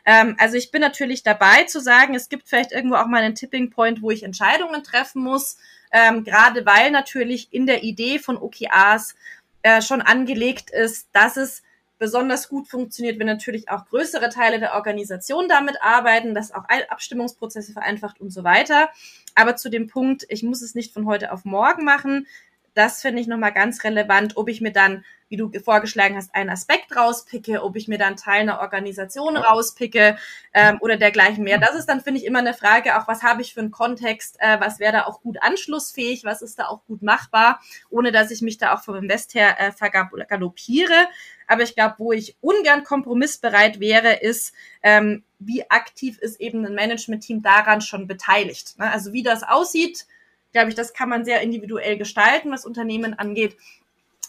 Ähm, 0.06 0.36
also 0.38 0.58
ich 0.58 0.70
bin 0.70 0.82
natürlich 0.82 1.24
dabei 1.24 1.64
zu 1.64 1.82
sagen, 1.82 2.14
es 2.14 2.30
gibt 2.30 2.48
vielleicht 2.48 2.72
irgendwo 2.72 2.96
auch 2.96 3.08
mal 3.08 3.24
einen 3.24 3.36
Tipping 3.36 3.72
Point, 3.72 4.04
wo 4.04 4.12
ich 4.12 4.24
Entscheidungen 4.24 4.84
treffen 4.84 5.24
muss, 5.24 5.58
ähm, 5.92 6.24
gerade 6.24 6.66
weil 6.66 6.92
natürlich 6.92 7.52
in 7.52 7.66
der 7.66 7.84
Idee 7.84 8.20
von 8.20 8.38
OKRs 8.38 9.16
äh, 9.64 9.82
schon 9.82 10.02
angelegt 10.02 10.70
ist, 10.70 11.10
dass 11.14 11.36
es 11.36 11.64
besonders 12.02 12.50
gut 12.50 12.68
funktioniert, 12.68 13.20
wenn 13.20 13.28
natürlich 13.28 13.70
auch 13.70 13.86
größere 13.86 14.30
Teile 14.30 14.60
der 14.60 14.74
Organisation 14.74 15.48
damit 15.48 15.84
arbeiten, 15.84 16.34
dass 16.34 16.52
auch 16.52 16.64
Abstimmungsprozesse 16.90 17.74
vereinfacht 17.74 18.20
und 18.20 18.32
so 18.32 18.44
weiter. 18.44 18.90
Aber 19.36 19.56
zu 19.56 19.70
dem 19.70 19.86
Punkt, 19.86 20.26
ich 20.28 20.42
muss 20.42 20.64
es 20.64 20.74
nicht 20.74 20.92
von 20.92 21.06
heute 21.06 21.32
auf 21.32 21.46
morgen 21.46 21.86
machen, 21.86 22.26
das 22.74 23.02
finde 23.02 23.22
ich 23.22 23.28
nochmal 23.28 23.52
ganz 23.52 23.84
relevant, 23.84 24.38
ob 24.38 24.48
ich 24.50 24.62
mir 24.62 24.72
dann, 24.72 25.04
wie 25.30 25.38
du 25.38 25.52
vorgeschlagen 25.60 26.16
hast, 26.16 26.34
einen 26.36 26.50
Aspekt 26.50 26.96
rauspicke, 26.96 27.64
ob 27.64 27.76
ich 27.76 27.88
mir 27.88 27.98
dann 27.98 28.18
Teil 28.18 28.42
einer 28.42 28.60
Organisation 28.60 29.38
rauspicke 29.38 30.18
ähm, 30.54 30.78
oder 30.82 30.98
dergleichen 30.98 31.44
mehr. 31.44 31.58
Das 31.58 31.76
ist 31.76 31.88
dann, 31.88 32.02
finde 32.02 32.20
ich, 32.20 32.26
immer 32.26 32.40
eine 32.40 32.54
Frage, 32.54 32.98
auch 33.00 33.08
was 33.08 33.24
habe 33.24 33.42
ich 33.42 33.54
für 33.54 33.62
einen 33.62 33.72
Kontext, 33.72 34.38
äh, 34.40 34.60
was 34.60 34.80
wäre 34.80 34.94
da 34.94 35.06
auch 35.06 35.22
gut 35.22 35.42
anschlussfähig, 35.42 36.24
was 36.24 36.42
ist 36.42 36.60
da 36.60 36.68
auch 36.68 36.86
gut 36.86 37.02
machbar, 37.02 37.62
ohne 37.90 38.12
dass 38.12 38.32
ich 38.32 38.42
mich 38.42 38.58
da 38.58 38.74
auch 38.74 38.84
vom 38.84 38.96
Invest 38.96 39.34
her 39.34 39.60
äh, 39.60 39.72
vergaloppiere. 39.72 41.08
Aber 41.48 41.64
ich 41.64 41.76
glaube, 41.76 41.96
wo 41.98 42.12
ich 42.14 42.38
ungern 42.42 42.84
kompromissbereit 42.84 43.80
wäre, 43.80 44.14
ist, 44.14 44.54
ähm, 44.84 45.24
wie 45.40 45.70
aktiv 45.70 46.18
ist 46.20 46.40
eben 46.40 46.66
ein 46.66 46.76
Management-Team 46.76 47.42
daran 47.42 47.82
schon 47.82 48.08
beteiligt. 48.08 48.78
Ne? 48.80 48.90
Also 48.90 49.12
wie 49.12 49.24
das 49.24 49.44
aussieht, 49.44 50.06
glaube 50.52 50.70
ich, 50.70 50.76
das 50.76 50.94
kann 50.94 51.10
man 51.10 51.26
sehr 51.26 51.42
individuell 51.42 51.98
gestalten, 51.98 52.52
was 52.52 52.66
Unternehmen 52.66 53.14
angeht. 53.14 53.58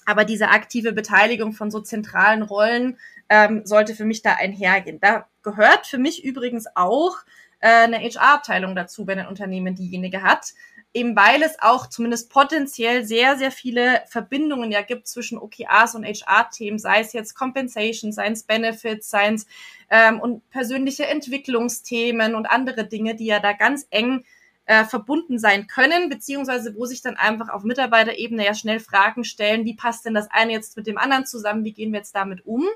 Aber 0.05 0.25
diese 0.25 0.49
aktive 0.49 0.93
Beteiligung 0.93 1.53
von 1.53 1.71
so 1.71 1.81
zentralen 1.81 2.43
Rollen 2.43 2.99
ähm, 3.29 3.63
sollte 3.65 3.95
für 3.95 4.05
mich 4.05 4.23
da 4.23 4.35
einhergehen. 4.35 4.99
Da 5.01 5.27
gehört 5.43 5.87
für 5.87 5.99
mich 5.99 6.25
übrigens 6.25 6.67
auch 6.75 7.17
äh, 7.61 7.85
eine 7.85 7.99
HR-Abteilung 7.99 8.75
dazu, 8.75 9.07
wenn 9.07 9.19
ein 9.19 9.29
Unternehmen 9.29 9.75
diejenige 9.75 10.23
hat. 10.23 10.53
Eben 10.95 11.17
weil 11.17 11.43
es 11.43 11.59
auch 11.59 11.87
zumindest 11.87 12.31
potenziell 12.31 13.07
sehr, 13.07 13.39
sehr 13.39 13.51
viele 13.51 14.03
Verbindungen 14.09 14.71
ja 14.71 14.83
gibt 14.83 15.07
zwischen 15.07 15.39
OKRs 15.39 15.95
und 15.95 16.05
HR-Themen, 16.05 16.79
sei 16.79 17.01
es 17.01 17.15
jetzt 17.15 17.35
Compensation, 17.35 18.13
sei 18.13 18.29
es 18.29 18.43
Benefits, 18.43 19.09
sei 19.09 19.33
es 19.33 19.47
ähm, 19.89 20.21
und 20.21 20.49
persönliche 20.51 21.07
Entwicklungsthemen 21.07 22.35
und 22.35 22.45
andere 22.45 22.85
Dinge, 22.85 23.15
die 23.15 23.25
ja 23.25 23.41
da 23.41 23.55
ganz 23.55 23.87
eng 23.89 24.25
äh, 24.67 24.85
verbunden 24.85 25.39
sein 25.39 25.67
können, 25.67 26.09
beziehungsweise 26.09 26.75
wo 26.77 26.87
sich 26.87 27.03
dann 27.03 27.17
einfach 27.17 27.49
auf 27.49 27.65
Mitarbeiterebene 27.65 28.45
ja 28.45 28.55
schnell 28.55 28.79
Fragen 28.79 29.25
stellen, 29.25 29.65
wie 29.65 29.75
passt 29.75 30.05
denn 30.05 30.15
das 30.15 30.31
eine 30.31 30.53
jetzt 30.53 30.77
mit 30.77 30.87
dem 30.87 30.99
anderen 30.99 31.27
zusammen, 31.27 31.65
wie 31.65 31.73
gehen 31.73 31.93
wir 31.93 31.99
jetzt 31.99 32.15
damit 32.15 32.47
um? 32.47 32.67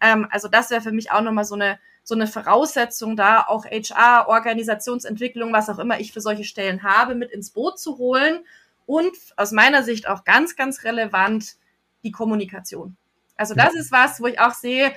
Ähm, 0.00 0.26
also 0.30 0.48
das 0.48 0.70
wäre 0.70 0.80
für 0.80 0.92
mich 0.92 1.10
auch 1.10 1.20
nochmal 1.20 1.44
so 1.44 1.54
eine, 1.54 1.78
so 2.02 2.14
eine 2.14 2.26
Voraussetzung 2.26 3.16
da, 3.16 3.44
auch 3.46 3.66
HR, 3.66 4.28
Organisationsentwicklung, 4.28 5.52
was 5.52 5.68
auch 5.68 5.78
immer 5.78 6.00
ich 6.00 6.12
für 6.12 6.20
solche 6.20 6.44
Stellen 6.44 6.82
habe, 6.82 7.14
mit 7.14 7.30
ins 7.30 7.50
Boot 7.50 7.78
zu 7.78 7.98
holen 7.98 8.40
und 8.86 9.14
aus 9.36 9.52
meiner 9.52 9.82
Sicht 9.82 10.08
auch 10.08 10.24
ganz, 10.24 10.56
ganz 10.56 10.84
relevant 10.84 11.56
die 12.04 12.12
Kommunikation. 12.12 12.96
Also 13.36 13.54
das 13.54 13.74
ist 13.74 13.90
was, 13.90 14.20
wo 14.20 14.26
ich 14.26 14.38
auch 14.38 14.54
sehe, 14.54 14.92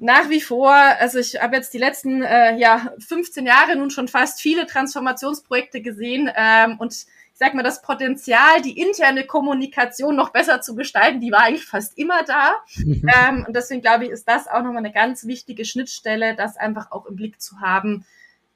nach 0.00 0.30
wie 0.30 0.40
vor, 0.40 0.72
also 0.72 1.18
ich 1.18 1.40
habe 1.40 1.56
jetzt 1.56 1.74
die 1.74 1.78
letzten 1.78 2.22
äh, 2.22 2.56
ja 2.56 2.92
15 3.06 3.44
Jahre 3.46 3.76
nun 3.76 3.90
schon 3.90 4.08
fast 4.08 4.40
viele 4.40 4.66
Transformationsprojekte 4.66 5.82
gesehen 5.82 6.30
ähm, 6.34 6.78
und 6.78 6.92
ich 6.92 7.06
sag 7.34 7.54
mal, 7.54 7.62
das 7.62 7.80
Potenzial, 7.80 8.60
die 8.62 8.78
interne 8.78 9.24
Kommunikation 9.24 10.16
noch 10.16 10.30
besser 10.30 10.60
zu 10.60 10.74
gestalten, 10.74 11.20
die 11.20 11.32
war 11.32 11.44
eigentlich 11.44 11.64
fast 11.64 11.96
immer 11.96 12.22
da. 12.22 12.54
ähm, 12.76 13.44
und 13.46 13.54
deswegen 13.54 13.80
glaube 13.80 14.04
ich, 14.04 14.10
ist 14.10 14.28
das 14.28 14.46
auch 14.46 14.62
nochmal 14.62 14.78
eine 14.78 14.92
ganz 14.92 15.26
wichtige 15.26 15.64
Schnittstelle, 15.64 16.34
das 16.34 16.58
einfach 16.58 16.90
auch 16.90 17.06
im 17.06 17.16
Blick 17.16 17.40
zu 17.40 17.60
haben. 17.60 18.04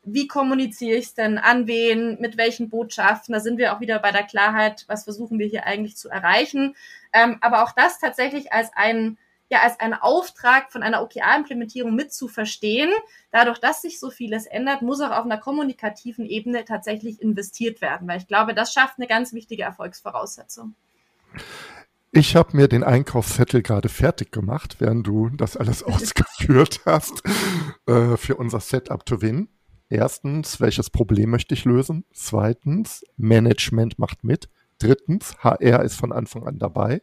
Wie 0.03 0.27
kommuniziere 0.27 0.99
ich 0.99 1.07
es 1.07 1.15
denn? 1.15 1.39
An 1.39 1.67
wen? 1.67 2.21
Mit 2.21 2.37
welchen 2.37 2.69
Botschaften? 2.69 3.33
Da 3.33 3.41
sind 3.41 3.57
wir 3.57 3.75
auch 3.75 3.81
wieder 3.81 3.99
bei 4.01 4.13
der 4.13 4.25
Klarheit, 4.25 4.85
was 4.87 5.05
versuchen 5.05 5.39
wir 5.39 5.47
hier 5.47 5.65
eigentlich 5.65 5.97
zu 5.97 6.11
erreichen. 6.11 6.77
Ähm, 7.15 7.39
aber 7.41 7.63
auch 7.63 7.73
das 7.73 7.99
tatsächlich 7.99 8.53
als 8.53 8.71
ein 8.75 9.17
ja 9.55 9.63
als 9.63 9.81
einen 9.81 9.95
Auftrag 9.95 10.71
von 10.71 10.83
einer 10.83 11.03
OKR-Implementierung 11.03 11.95
mit 11.95 12.13
zu 12.13 12.29
verstehen. 12.29 12.91
Dadurch, 13.31 13.59
dass 13.59 13.83
sich 13.83 13.99
so 13.99 14.11
vieles 14.11 14.47
ändert, 14.47 14.83
muss 14.83 15.01
auch 15.01 15.11
auf 15.11 15.25
einer 15.25 15.39
kommunikativen 15.39 16.27
Ebene 16.27 16.65
tatsächlich 16.65 17.23
investiert 17.23 17.81
werden, 17.81 18.07
weil 18.07 18.19
ich 18.19 18.27
glaube, 18.27 18.55
das 18.55 18.73
schafft 18.73 18.99
eine 18.99 19.07
ganz 19.07 19.33
wichtige 19.33 19.63
Erfolgsvoraussetzung. 19.63 20.75
Ich 22.13 22.37
habe 22.37 22.57
mir 22.57 22.69
den 22.69 22.85
Einkaufszettel 22.85 23.63
gerade 23.63 23.89
fertig 23.89 24.31
gemacht, 24.31 24.77
während 24.79 25.07
du 25.07 25.31
das 25.31 25.57
alles 25.57 25.83
ausgeführt 25.85 26.83
hast 26.85 27.23
äh, 27.87 28.17
für 28.17 28.37
unser 28.37 28.61
Setup 28.61 29.05
to 29.05 29.21
Win. 29.21 29.49
Erstens, 29.89 30.61
welches 30.61 30.91
Problem 30.91 31.31
möchte 31.31 31.55
ich 31.55 31.65
lösen? 31.65 32.05
Zweitens, 32.13 33.05
Management 33.17 33.99
macht 33.99 34.25
mit. 34.25 34.49
Drittens, 34.79 35.37
HR 35.39 35.83
ist 35.83 35.97
von 35.97 36.13
Anfang 36.13 36.47
an 36.47 36.59
dabei. 36.59 37.01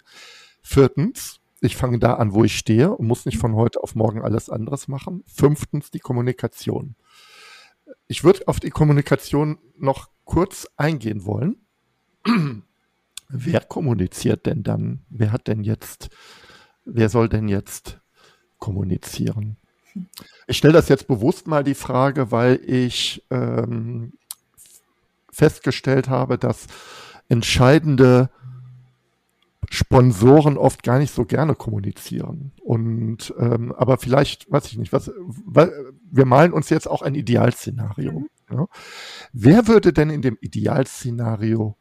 Viertens, 0.61 1.40
ich 1.62 1.78
fange 1.78 1.99
da 1.99 2.16
an, 2.16 2.34
wo 2.34 2.43
ich 2.43 2.57
stehe 2.57 2.91
und 2.91 3.07
muss 3.07 3.26
nicht 3.26 3.38
von 3.38 3.55
heute 3.55 3.82
auf 3.84 3.95
morgen 3.95 4.22
alles 4.22 4.49
anderes 4.49 4.88
machen. 4.88 5.24
Fünftens 5.28 5.91
die 5.91 5.99
Kommunikation. 5.99 6.95
Ich 8.07 8.24
würde 8.24 8.47
auf 8.47 8.59
die 8.59 8.72
Kommunikation 8.72 9.59
noch 9.78 10.09
kurz 10.26 10.68
eingehen 10.76 11.26
wollen. 11.26 11.57
wer 13.30 13.62
kommuniziert 13.62 14.45
denn 14.45 14.64
dann? 14.64 15.05
Wer 15.09 15.32
hat 15.32 15.47
denn 15.47 15.64
jetzt, 15.64 16.09
wer 16.84 17.09
soll 17.09 17.30
denn 17.30 17.47
jetzt 17.47 17.99
kommunizieren? 18.57 19.57
Ich 20.47 20.57
stelle 20.57 20.74
das 20.74 20.89
jetzt 20.89 21.07
bewusst 21.07 21.47
mal 21.47 21.64
die 21.64 21.76
Frage, 21.76 22.32
weil 22.32 22.59
ich 22.66 23.24
ähm, 23.30 24.14
festgestellt 25.32 26.09
habe, 26.09 26.38
dass 26.38 26.68
entscheidende 27.30 28.30
Sponsoren 29.74 30.57
oft 30.57 30.84
gar 30.84 30.99
nicht 30.99 31.13
so 31.13 31.26
gerne 31.26 31.55
kommunizieren. 31.55 32.51
Und 32.61 33.34
ähm, 33.39 33.72
aber 33.74 33.97
vielleicht, 33.97 34.51
weiß 34.51 34.65
ich 34.67 34.78
nicht, 34.78 34.91
was, 34.91 35.11
weil, 35.45 35.72
wir 36.11 36.26
malen 36.26 36.53
uns 36.53 36.69
jetzt 36.69 36.88
auch 36.88 37.01
ein 37.01 37.15
Idealszenario. 37.15 38.11
Mhm. 38.11 38.30
Ja. 38.51 38.67
Wer 39.32 39.67
würde 39.67 39.93
denn 39.93 40.09
in 40.09 40.22
dem 40.22 40.38
Idealszenario 40.41 41.78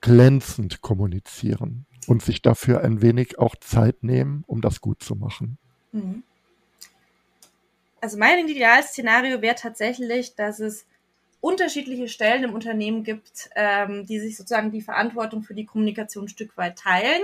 glänzend 0.00 0.80
kommunizieren? 0.80 1.86
und 2.06 2.22
sich 2.22 2.42
dafür 2.42 2.82
ein 2.82 3.02
wenig 3.02 3.38
auch 3.38 3.56
Zeit 3.56 4.02
nehmen, 4.02 4.44
um 4.46 4.60
das 4.60 4.80
gut 4.80 5.02
zu 5.02 5.14
machen. 5.14 5.58
Mhm. 5.92 6.22
Also 8.00 8.18
mein 8.18 8.48
Idealszenario 8.48 9.42
wäre 9.42 9.56
tatsächlich, 9.56 10.34
dass 10.34 10.58
es 10.58 10.86
unterschiedliche 11.40 12.08
Stellen 12.08 12.44
im 12.44 12.54
Unternehmen 12.54 13.02
gibt, 13.02 13.50
ähm, 13.54 14.06
die 14.06 14.20
sich 14.20 14.36
sozusagen 14.36 14.70
die 14.70 14.82
Verantwortung 14.82 15.42
für 15.42 15.54
die 15.54 15.64
Kommunikation 15.64 16.24
ein 16.24 16.28
Stück 16.28 16.56
weit 16.56 16.78
teilen, 16.78 17.22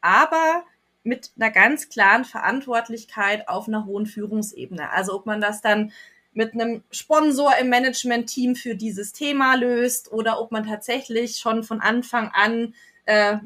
aber 0.00 0.64
mit 1.02 1.32
einer 1.36 1.50
ganz 1.50 1.88
klaren 1.88 2.24
Verantwortlichkeit 2.24 3.48
auf 3.48 3.68
einer 3.68 3.86
hohen 3.86 4.06
Führungsebene. 4.06 4.90
Also 4.90 5.14
ob 5.14 5.26
man 5.26 5.40
das 5.40 5.60
dann 5.62 5.92
mit 6.34 6.52
einem 6.52 6.82
Sponsor 6.90 7.56
im 7.58 7.70
Management-Team 7.70 8.54
für 8.54 8.76
dieses 8.76 9.12
Thema 9.12 9.54
löst 9.54 10.12
oder 10.12 10.40
ob 10.40 10.52
man 10.52 10.66
tatsächlich 10.66 11.38
schon 11.38 11.64
von 11.64 11.80
Anfang 11.80 12.30
an 12.32 12.74
äh, 13.06 13.38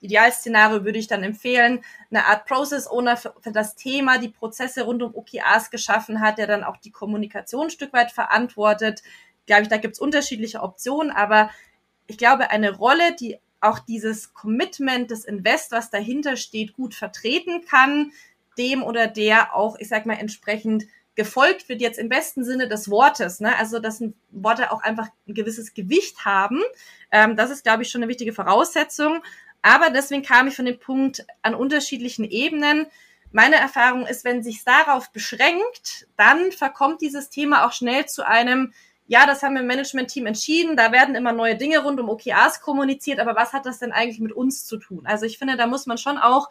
Idealszenario 0.00 0.84
würde 0.84 0.98
ich 0.98 1.08
dann 1.08 1.24
empfehlen, 1.24 1.82
eine 2.10 2.26
Art 2.26 2.46
Process 2.46 2.86
Owner 2.86 3.16
für, 3.16 3.34
für, 3.40 3.50
das 3.50 3.74
Thema, 3.74 4.18
die 4.18 4.28
Prozesse 4.28 4.84
rund 4.84 5.02
um 5.02 5.14
OKRs 5.14 5.70
geschaffen 5.70 6.20
hat, 6.20 6.38
der 6.38 6.46
dann 6.46 6.64
auch 6.64 6.76
die 6.76 6.92
Kommunikation 6.92 7.64
ein 7.64 7.70
Stück 7.70 7.92
weit 7.92 8.12
verantwortet. 8.12 9.02
Glaube 9.48 9.62
ich, 9.62 9.68
da 9.68 9.78
gibt 9.78 9.94
es 9.94 10.00
unterschiedliche 10.00 10.62
Optionen, 10.62 11.10
aber 11.10 11.50
ich 12.06 12.18
glaube, 12.18 12.50
eine 12.50 12.76
Rolle, 12.76 13.16
die 13.18 13.38
auch 13.60 13.80
dieses 13.80 14.32
Commitment 14.34 15.10
des 15.10 15.24
Invest, 15.24 15.72
was 15.72 15.90
dahinter 15.90 16.36
steht, 16.36 16.74
gut 16.74 16.94
vertreten 16.94 17.64
kann, 17.68 18.12
dem 18.56 18.84
oder 18.84 19.08
der 19.08 19.56
auch, 19.56 19.76
ich 19.80 19.88
sag 19.88 20.06
mal, 20.06 20.14
entsprechend 20.14 20.86
gefolgt 21.14 21.68
wird, 21.68 21.80
jetzt 21.80 21.98
im 21.98 22.08
besten 22.08 22.44
Sinne 22.44 22.68
des 22.68 22.88
Wortes, 22.88 23.40
ne? 23.40 23.56
also 23.56 23.80
dass 23.80 24.00
Worte 24.30 24.70
auch 24.70 24.82
einfach 24.82 25.08
ein 25.26 25.34
gewisses 25.34 25.74
Gewicht 25.74 26.24
haben. 26.24 26.60
Ähm, 27.10 27.34
das 27.34 27.50
ist, 27.50 27.64
glaube 27.64 27.82
ich, 27.82 27.90
schon 27.90 28.02
eine 28.02 28.08
wichtige 28.08 28.32
Voraussetzung. 28.32 29.20
Aber 29.60 29.90
deswegen 29.90 30.22
kam 30.22 30.46
ich 30.46 30.54
von 30.54 30.66
dem 30.66 30.78
Punkt 30.78 31.26
an 31.42 31.56
unterschiedlichen 31.56 32.24
Ebenen. 32.24 32.86
Meine 33.32 33.56
Erfahrung 33.56 34.06
ist, 34.06 34.24
wenn 34.24 34.44
sich 34.44 34.62
darauf 34.64 35.10
beschränkt, 35.10 36.06
dann 36.16 36.52
verkommt 36.52 37.02
dieses 37.02 37.30
Thema 37.30 37.66
auch 37.66 37.72
schnell 37.72 38.06
zu 38.06 38.26
einem, 38.26 38.72
ja, 39.08 39.26
das 39.26 39.42
haben 39.42 39.54
wir 39.54 39.62
im 39.62 39.66
Management-Team 39.66 40.26
entschieden, 40.26 40.76
da 40.76 40.92
werden 40.92 41.14
immer 41.14 41.32
neue 41.32 41.56
Dinge 41.56 41.78
rund 41.78 41.98
um 41.98 42.10
OKRs 42.10 42.60
kommuniziert, 42.60 43.18
aber 43.18 43.34
was 43.34 43.54
hat 43.54 43.64
das 43.64 43.78
denn 43.78 43.90
eigentlich 43.90 44.20
mit 44.20 44.32
uns 44.32 44.66
zu 44.66 44.76
tun? 44.76 45.06
Also 45.06 45.24
ich 45.24 45.38
finde, 45.38 45.56
da 45.56 45.66
muss 45.66 45.86
man 45.86 45.96
schon 45.96 46.18
auch 46.18 46.50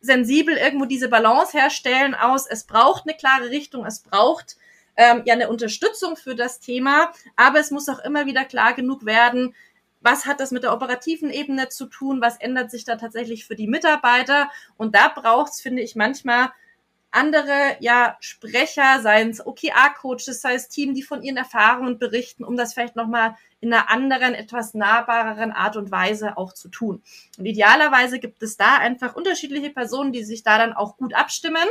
sensibel 0.00 0.56
irgendwo 0.56 0.86
diese 0.86 1.10
Balance 1.10 1.56
herstellen 1.56 2.14
aus, 2.14 2.46
es 2.46 2.64
braucht 2.64 3.04
eine 3.06 3.16
klare 3.16 3.50
Richtung, 3.50 3.84
es 3.84 4.00
braucht 4.00 4.56
ähm, 4.96 5.22
ja 5.26 5.34
eine 5.34 5.50
Unterstützung 5.50 6.16
für 6.16 6.34
das 6.34 6.60
Thema, 6.60 7.12
aber 7.36 7.60
es 7.60 7.70
muss 7.70 7.90
auch 7.90 7.98
immer 7.98 8.24
wieder 8.24 8.46
klar 8.46 8.72
genug 8.72 9.04
werden, 9.04 9.54
was 10.00 10.24
hat 10.24 10.40
das 10.40 10.50
mit 10.50 10.62
der 10.62 10.72
operativen 10.72 11.30
Ebene 11.30 11.68
zu 11.68 11.86
tun, 11.86 12.22
was 12.22 12.40
ändert 12.40 12.70
sich 12.70 12.84
da 12.84 12.96
tatsächlich 12.96 13.44
für 13.44 13.56
die 13.56 13.66
Mitarbeiter? 13.66 14.48
Und 14.76 14.94
da 14.94 15.08
braucht 15.08 15.52
es, 15.52 15.60
finde 15.60 15.82
ich, 15.82 15.96
manchmal 15.96 16.52
andere 17.10 17.76
ja 17.80 18.16
Sprecher, 18.20 19.00
seien 19.00 19.30
es 19.30 19.44
OKR-Coaches, 19.44 20.40
sei 20.40 20.54
es 20.54 20.68
Team, 20.68 20.94
die 20.94 21.02
von 21.02 21.22
ihren 21.22 21.36
Erfahrungen 21.36 21.98
berichten, 21.98 22.44
um 22.44 22.56
das 22.56 22.74
vielleicht 22.74 22.96
nochmal 22.96 23.36
in 23.60 23.72
einer 23.72 23.90
anderen, 23.90 24.34
etwas 24.34 24.74
nahbareren 24.74 25.52
Art 25.52 25.76
und 25.76 25.90
Weise 25.90 26.36
auch 26.36 26.52
zu 26.52 26.68
tun. 26.68 27.02
Und 27.38 27.46
idealerweise 27.46 28.18
gibt 28.18 28.42
es 28.42 28.56
da 28.56 28.76
einfach 28.76 29.16
unterschiedliche 29.16 29.70
Personen, 29.70 30.12
die 30.12 30.22
sich 30.22 30.42
da 30.42 30.58
dann 30.58 30.72
auch 30.72 30.96
gut 30.96 31.14
abstimmen 31.14 31.66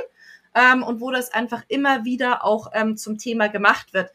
ähm, 0.56 0.84
und 0.84 1.02
wo 1.02 1.12
das 1.12 1.32
einfach 1.32 1.64
immer 1.68 2.04
wieder 2.04 2.44
auch 2.44 2.72
ähm, 2.74 2.98
zum 2.98 3.18
Thema 3.18 3.48
gemacht 3.48 3.94
wird. 3.94 4.12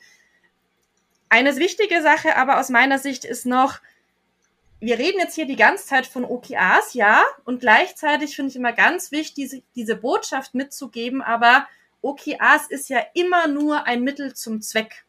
Eine 1.29 1.57
wichtige 1.57 2.03
Sache 2.03 2.37
aber 2.37 2.61
aus 2.61 2.69
meiner 2.69 2.99
Sicht 2.99 3.25
ist 3.25 3.47
noch, 3.47 3.81
wir 4.83 4.99
reden 4.99 5.21
jetzt 5.21 5.37
hier 5.37 5.47
die 5.47 5.57
ganze 5.57 5.87
Zeit 5.87 6.07
von 6.09 6.25
OKRs, 6.25 6.95
ja, 6.95 7.23
und 7.45 7.61
gleichzeitig 7.61 8.35
finde 8.35 8.51
ich 8.51 8.57
immer 8.57 8.73
ganz 8.73 9.13
wichtig, 9.13 9.35
diese, 9.35 9.63
diese 9.77 9.95
Botschaft 9.95 10.55
mitzugeben, 10.55 11.23
aber 11.23 11.69
OKRs 12.01 12.67
ist 12.69 12.89
ja 12.89 13.01
immer 13.15 13.47
nur 13.47 13.87
ein 13.87 14.03
Mittel 14.03 14.35
zum 14.35 14.61
Zweck. 14.61 15.05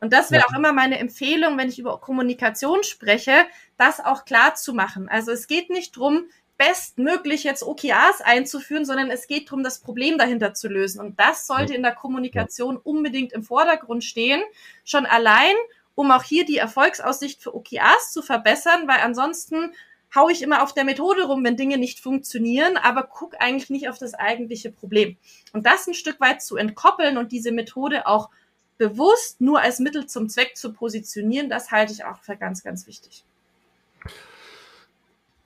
Und 0.00 0.14
das 0.14 0.30
wäre 0.30 0.42
ja. 0.42 0.46
auch 0.48 0.58
immer 0.58 0.72
meine 0.72 0.98
Empfehlung, 0.98 1.58
wenn 1.58 1.68
ich 1.68 1.78
über 1.78 2.00
Kommunikation 2.00 2.84
spreche, 2.84 3.44
das 3.76 4.00
auch 4.00 4.24
klar 4.24 4.54
zu 4.54 4.72
machen. 4.72 5.10
Also 5.10 5.30
es 5.30 5.46
geht 5.46 5.68
nicht 5.68 5.94
drum, 5.94 6.24
bestmöglich 6.56 7.44
jetzt 7.44 7.62
OKRs 7.62 8.22
einzuführen, 8.22 8.86
sondern 8.86 9.10
es 9.10 9.26
geht 9.26 9.48
darum, 9.48 9.62
das 9.62 9.80
Problem 9.80 10.16
dahinter 10.16 10.54
zu 10.54 10.68
lösen. 10.68 11.00
Und 11.00 11.20
das 11.20 11.46
sollte 11.46 11.74
in 11.74 11.82
der 11.82 11.94
Kommunikation 11.94 12.78
unbedingt 12.78 13.32
im 13.32 13.42
Vordergrund 13.42 14.04
stehen. 14.04 14.42
Schon 14.84 15.04
allein, 15.04 15.54
um 15.98 16.12
auch 16.12 16.22
hier 16.22 16.46
die 16.46 16.58
Erfolgsaussicht 16.58 17.42
für 17.42 17.56
OKRs 17.56 18.12
zu 18.12 18.22
verbessern, 18.22 18.86
weil 18.86 19.00
ansonsten 19.00 19.72
hau 20.14 20.28
ich 20.28 20.42
immer 20.42 20.62
auf 20.62 20.72
der 20.72 20.84
Methode 20.84 21.24
rum, 21.24 21.42
wenn 21.42 21.56
Dinge 21.56 21.76
nicht 21.76 21.98
funktionieren, 21.98 22.76
aber 22.76 23.02
guck 23.02 23.34
eigentlich 23.40 23.68
nicht 23.68 23.88
auf 23.88 23.98
das 23.98 24.14
eigentliche 24.14 24.70
Problem. 24.70 25.16
Und 25.52 25.66
das 25.66 25.88
ein 25.88 25.94
Stück 25.94 26.20
weit 26.20 26.40
zu 26.40 26.56
entkoppeln 26.56 27.18
und 27.18 27.32
diese 27.32 27.50
Methode 27.50 28.06
auch 28.06 28.30
bewusst 28.76 29.40
nur 29.40 29.60
als 29.60 29.80
Mittel 29.80 30.06
zum 30.06 30.28
Zweck 30.28 30.56
zu 30.56 30.72
positionieren, 30.72 31.50
das 31.50 31.72
halte 31.72 31.92
ich 31.92 32.04
auch 32.04 32.20
für 32.22 32.36
ganz, 32.36 32.62
ganz 32.62 32.86
wichtig. 32.86 33.24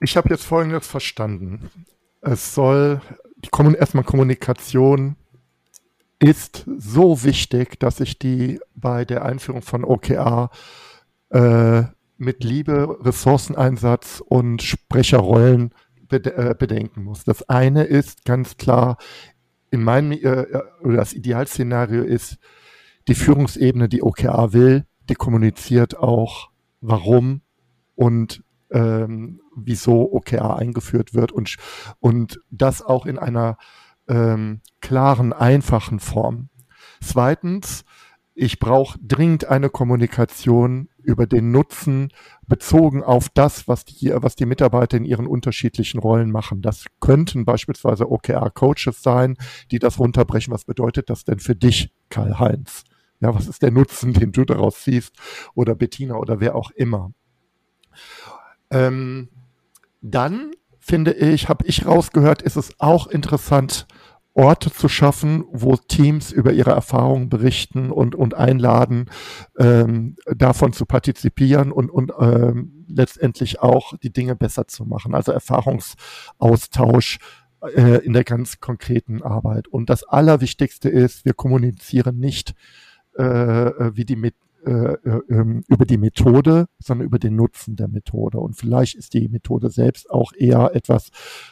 Ich 0.00 0.18
habe 0.18 0.28
jetzt 0.28 0.44
Folgendes 0.44 0.86
verstanden. 0.86 1.70
Es 2.20 2.54
soll 2.54 3.00
die 3.36 3.48
erstmal 3.78 4.04
Kommunikation 4.04 5.16
ist 6.22 6.64
so 6.78 7.24
wichtig, 7.24 7.80
dass 7.80 7.98
ich 7.98 8.16
die 8.16 8.60
bei 8.76 9.04
der 9.04 9.24
Einführung 9.24 9.60
von 9.60 9.84
OKR 9.84 10.50
äh, 11.30 11.82
mit 12.16 12.44
Liebe, 12.44 12.96
Ressourceneinsatz 13.00 14.22
und 14.24 14.62
Sprecherrollen 14.62 15.74
bede 16.08 16.36
äh, 16.36 16.54
bedenken 16.56 17.02
muss. 17.02 17.24
Das 17.24 17.48
eine 17.48 17.82
ist 17.82 18.24
ganz 18.24 18.56
klar, 18.56 18.98
in 19.72 19.82
meinem, 19.82 20.12
äh, 20.12 20.46
oder 20.82 20.98
das 20.98 21.12
Idealszenario 21.12 22.04
ist, 22.04 22.38
die 23.08 23.16
Führungsebene, 23.16 23.88
die 23.88 24.04
OKR 24.04 24.52
will, 24.52 24.86
die 25.08 25.14
kommuniziert 25.14 25.98
auch, 25.98 26.50
warum 26.80 27.40
und 27.96 28.44
ähm, 28.70 29.40
wieso 29.56 30.12
OKR 30.12 30.56
eingeführt 30.56 31.14
wird 31.14 31.32
und, 31.32 31.56
und 31.98 32.40
das 32.50 32.80
auch 32.80 33.06
in 33.06 33.18
einer 33.18 33.56
ähm, 34.08 34.60
klaren, 34.80 35.32
einfachen 35.32 36.00
Form. 36.00 36.48
Zweitens, 37.00 37.84
ich 38.34 38.58
brauche 38.58 38.98
dringend 39.00 39.46
eine 39.46 39.68
Kommunikation 39.68 40.88
über 41.02 41.26
den 41.26 41.50
Nutzen 41.50 42.12
bezogen 42.46 43.02
auf 43.02 43.28
das, 43.28 43.68
was 43.68 43.84
die, 43.84 44.12
was 44.14 44.36
die 44.36 44.46
Mitarbeiter 44.46 44.96
in 44.96 45.04
ihren 45.04 45.26
unterschiedlichen 45.26 45.98
Rollen 45.98 46.30
machen. 46.30 46.62
Das 46.62 46.86
könnten 47.00 47.44
beispielsweise 47.44 48.10
OKR-Coaches 48.10 49.02
sein, 49.02 49.36
die 49.70 49.78
das 49.78 49.98
runterbrechen. 49.98 50.52
Was 50.52 50.64
bedeutet 50.64 51.10
das 51.10 51.24
denn 51.24 51.40
für 51.40 51.54
dich, 51.54 51.92
Karl-Heinz? 52.08 52.84
Ja, 53.20 53.34
was 53.34 53.48
ist 53.48 53.62
der 53.62 53.70
Nutzen, 53.70 54.12
den 54.14 54.32
du 54.32 54.44
daraus 54.44 54.82
siehst? 54.82 55.14
Oder 55.54 55.74
Bettina 55.74 56.14
oder 56.14 56.40
wer 56.40 56.54
auch 56.54 56.70
immer. 56.70 57.12
Ähm, 58.70 59.28
dann 60.00 60.52
finde 60.82 61.12
ich, 61.12 61.48
habe 61.48 61.64
ich 61.66 61.86
rausgehört, 61.86 62.42
ist 62.42 62.56
es 62.56 62.74
auch 62.78 63.06
interessant, 63.06 63.86
Orte 64.34 64.72
zu 64.72 64.88
schaffen, 64.88 65.44
wo 65.50 65.76
Teams 65.76 66.32
über 66.32 66.52
ihre 66.52 66.70
Erfahrungen 66.70 67.28
berichten 67.28 67.90
und, 67.90 68.14
und 68.14 68.34
einladen, 68.34 69.10
ähm, 69.58 70.16
davon 70.26 70.72
zu 70.72 70.86
partizipieren 70.86 71.70
und, 71.70 71.90
und 71.90 72.12
ähm, 72.18 72.86
letztendlich 72.88 73.60
auch 73.60 73.92
die 73.98 74.12
Dinge 74.12 74.34
besser 74.34 74.66
zu 74.66 74.86
machen. 74.86 75.14
Also 75.14 75.32
Erfahrungsaustausch 75.32 77.18
äh, 77.74 78.04
in 78.04 78.14
der 78.14 78.24
ganz 78.24 78.58
konkreten 78.58 79.22
Arbeit. 79.22 79.68
Und 79.68 79.90
das 79.90 80.02
Allerwichtigste 80.02 80.88
ist, 80.88 81.26
wir 81.26 81.34
kommunizieren 81.34 82.18
nicht, 82.18 82.54
äh, 83.18 83.22
äh 83.22 83.92
wie 83.94 84.06
die 84.06 84.16
mit 84.16 84.34
äh, 84.64 84.92
äh, 84.92 85.20
ähm, 85.28 85.64
über 85.66 85.84
die 85.84 85.98
Methode, 85.98 86.68
sondern 86.78 87.06
über 87.06 87.18
den 87.18 87.34
Nutzen 87.34 87.74
der 87.74 87.88
Methode. 87.88 88.38
Und 88.38 88.54
vielleicht 88.54 88.94
ist 88.94 89.12
die 89.12 89.28
Methode 89.28 89.70
selbst 89.70 90.08
auch 90.08 90.32
eher 90.32 90.70
etwas, 90.74 91.10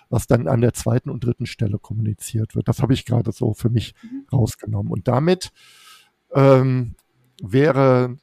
was 0.09 0.29
dann 0.29 0.47
an 0.47 0.61
der 0.61 0.75
zweiten 0.75 1.11
und 1.11 1.25
dritten 1.25 1.47
Stelle 1.47 1.81
kommuniziert 1.81 2.55
wird. 2.55 2.69
Das 2.69 2.83
habe 2.83 2.93
ich 2.93 3.05
gerade 3.05 3.33
so 3.33 3.53
für 3.53 3.69
mich 3.69 3.95
mhm. 4.03 4.27
rausgenommen. 4.33 4.93
Und 4.93 5.09
damit 5.09 5.51
ähm, 6.33 6.95
wäre, 7.43 8.17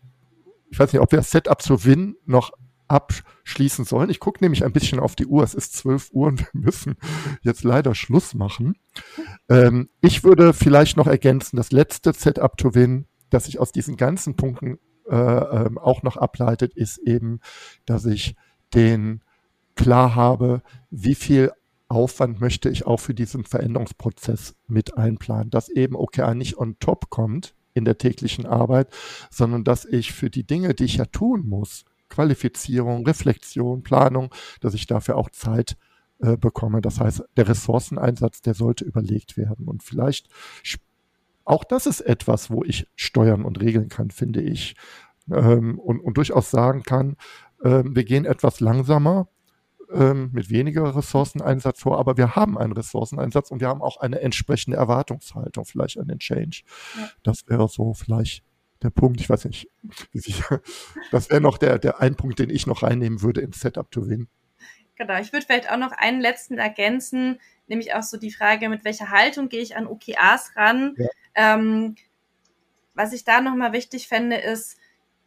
ich 0.70 0.80
weiß 0.80 0.94
nicht, 0.94 1.02
ob 1.02 1.12
wir 1.12 1.18
das 1.18 1.32
Setup 1.32 1.62
zu 1.62 1.84
Win 1.84 2.16
noch 2.26 2.52
abschließen 2.88 3.84
sollen. 3.84 4.10
Ich 4.10 4.22
gucke 4.22 4.42
nämlich 4.42 4.64
ein 4.64 4.72
bisschen 4.72 5.02
auf 5.02 5.16
die 5.16 5.28
Uhr. 5.28 5.44
Es 5.44 5.54
ist 5.54 5.74
12 5.74 6.12
Uhr 6.14 6.28
und 6.28 6.40
wir 6.40 6.62
müssen 6.62 6.96
jetzt 7.42 7.66
leider 7.66 7.94
Schluss 7.94 8.34
machen. 8.34 8.78
Ähm, 9.50 9.90
ich 10.00 10.24
würde 10.24 10.54
vielleicht 10.54 10.96
noch 10.96 11.08
ergänzen, 11.08 11.58
das 11.58 11.74
letzte 11.74 12.14
Setup 12.14 12.56
to 12.58 12.74
Win 12.74 13.06
das 13.30 13.46
sich 13.46 13.60
aus 13.60 13.72
diesen 13.72 13.98
ganzen 13.98 14.36
Punkten 14.36 14.80
äh, 15.10 15.16
ähm, 15.16 15.78
auch 15.78 16.04
noch 16.04 16.18
ableitet, 16.18 16.74
ist 16.74 16.98
eben, 16.98 17.40
dass 17.86 18.06
ich 18.06 18.36
den 18.74 19.22
klar 19.76 20.16
habe, 20.16 20.62
wie 20.90 21.16
viel 21.16 21.52
Aufwand 21.88 22.42
möchte 22.42 22.70
ich 22.70 22.86
auch 22.86 23.00
für 23.00 23.14
diesen 23.14 23.46
Veränderungsprozess 23.46 24.56
mit 24.68 24.98
einplanen, 24.98 25.50
dass 25.50 25.70
eben 25.70 25.96
OKR 25.96 26.34
nicht 26.34 26.58
on 26.58 26.78
top 26.80 27.10
kommt 27.10 27.56
in 27.74 27.86
der 27.86 27.98
täglichen 27.98 28.46
Arbeit, 28.46 28.90
sondern 29.30 29.64
dass 29.64 29.86
ich 29.86 30.12
für 30.12 30.30
die 30.30 30.46
Dinge, 30.46 30.74
die 30.74 30.86
ich 30.86 30.98
ja 30.98 31.06
tun 31.06 31.48
muss, 31.48 31.86
Qualifizierung, 32.10 33.06
Reflexion, 33.06 33.84
Planung, 33.84 34.34
dass 34.60 34.74
ich 34.74 34.88
dafür 34.88 35.18
auch 35.18 35.30
Zeit 35.30 35.78
äh, 36.20 36.36
bekomme. 36.36 36.82
Das 36.82 37.00
heißt, 37.00 37.24
der 37.36 37.48
Ressourceneinsatz, 37.48 38.42
der 38.42 38.54
sollte 38.54 38.84
überlegt 38.86 39.38
werden. 39.38 39.68
Und 39.68 39.84
vielleicht 39.84 40.28
auch 41.48 41.64
das 41.64 41.86
ist 41.86 42.02
etwas, 42.02 42.52
wo 42.52 42.64
ich 42.64 42.88
steuern 42.96 43.46
und 43.46 43.62
regeln 43.62 43.90
kann, 43.90 44.12
finde 44.12 44.42
ich. 44.42 44.76
Ähm, 45.32 45.80
und, 45.80 46.00
und 46.00 46.18
durchaus 46.18 46.52
sagen 46.52 46.84
kann, 46.84 47.16
ähm, 47.64 47.96
wir 47.96 48.04
gehen 48.04 48.26
etwas 48.26 48.60
langsamer, 48.60 49.28
ähm, 49.92 50.30
mit 50.34 50.50
weniger 50.50 50.96
Ressourceneinsatz 50.96 51.82
vor, 51.82 52.00
aber 52.00 52.18
wir 52.18 52.36
haben 52.36 52.58
einen 52.58 52.74
Ressourceneinsatz 52.74 53.52
und 53.52 53.62
wir 53.62 53.70
haben 53.70 53.82
auch 53.82 53.98
eine 53.98 54.20
entsprechende 54.20 54.78
Erwartungshaltung 54.78 55.66
vielleicht 55.66 55.98
an 55.98 56.08
den 56.08 56.20
Change. 56.20 56.64
Ja. 56.98 57.10
Das 57.24 57.48
wäre 57.48 57.68
so 57.70 57.94
vielleicht 57.94 58.44
der 58.84 58.90
Punkt, 58.90 59.22
ich 59.22 59.30
weiß 59.30 59.46
nicht, 59.46 59.70
wie 60.12 60.20
sicher, 60.20 60.62
das 61.12 61.30
wäre 61.30 61.42
noch 61.42 61.58
der, 61.58 61.80
der 61.80 62.02
ein 62.02 62.16
Punkt, 62.16 62.40
den 62.40 62.50
ich 62.50 62.68
noch 62.68 62.84
reinnehmen 62.84 63.22
würde 63.22 63.42
ins 63.42 63.60
Setup 63.60 63.90
to 63.90 64.08
Win. 64.08 64.28
Genau, 64.98 65.20
ich 65.20 65.32
würde 65.32 65.46
vielleicht 65.46 65.72
auch 65.72 65.78
noch 65.78 65.92
einen 65.92 66.22
letzten 66.22 66.58
ergänzen, 66.58 67.40
nämlich 67.68 67.94
auch 67.94 68.04
so 68.04 68.18
die 68.18 68.32
Frage, 68.32 68.68
mit 68.68 68.84
welcher 68.84 69.12
Haltung 69.12 69.48
gehe 69.48 69.62
ich 69.62 69.76
an 69.76 69.88
OKRs 69.88 70.56
ran. 70.56 70.96
Ja. 70.98 71.08
Ähm, 71.36 71.96
was 72.96 73.14
ich 73.14 73.24
da 73.24 73.42
nochmal 73.42 73.74
wichtig 73.74 74.08
fände, 74.08 74.38
ist, 74.38 74.78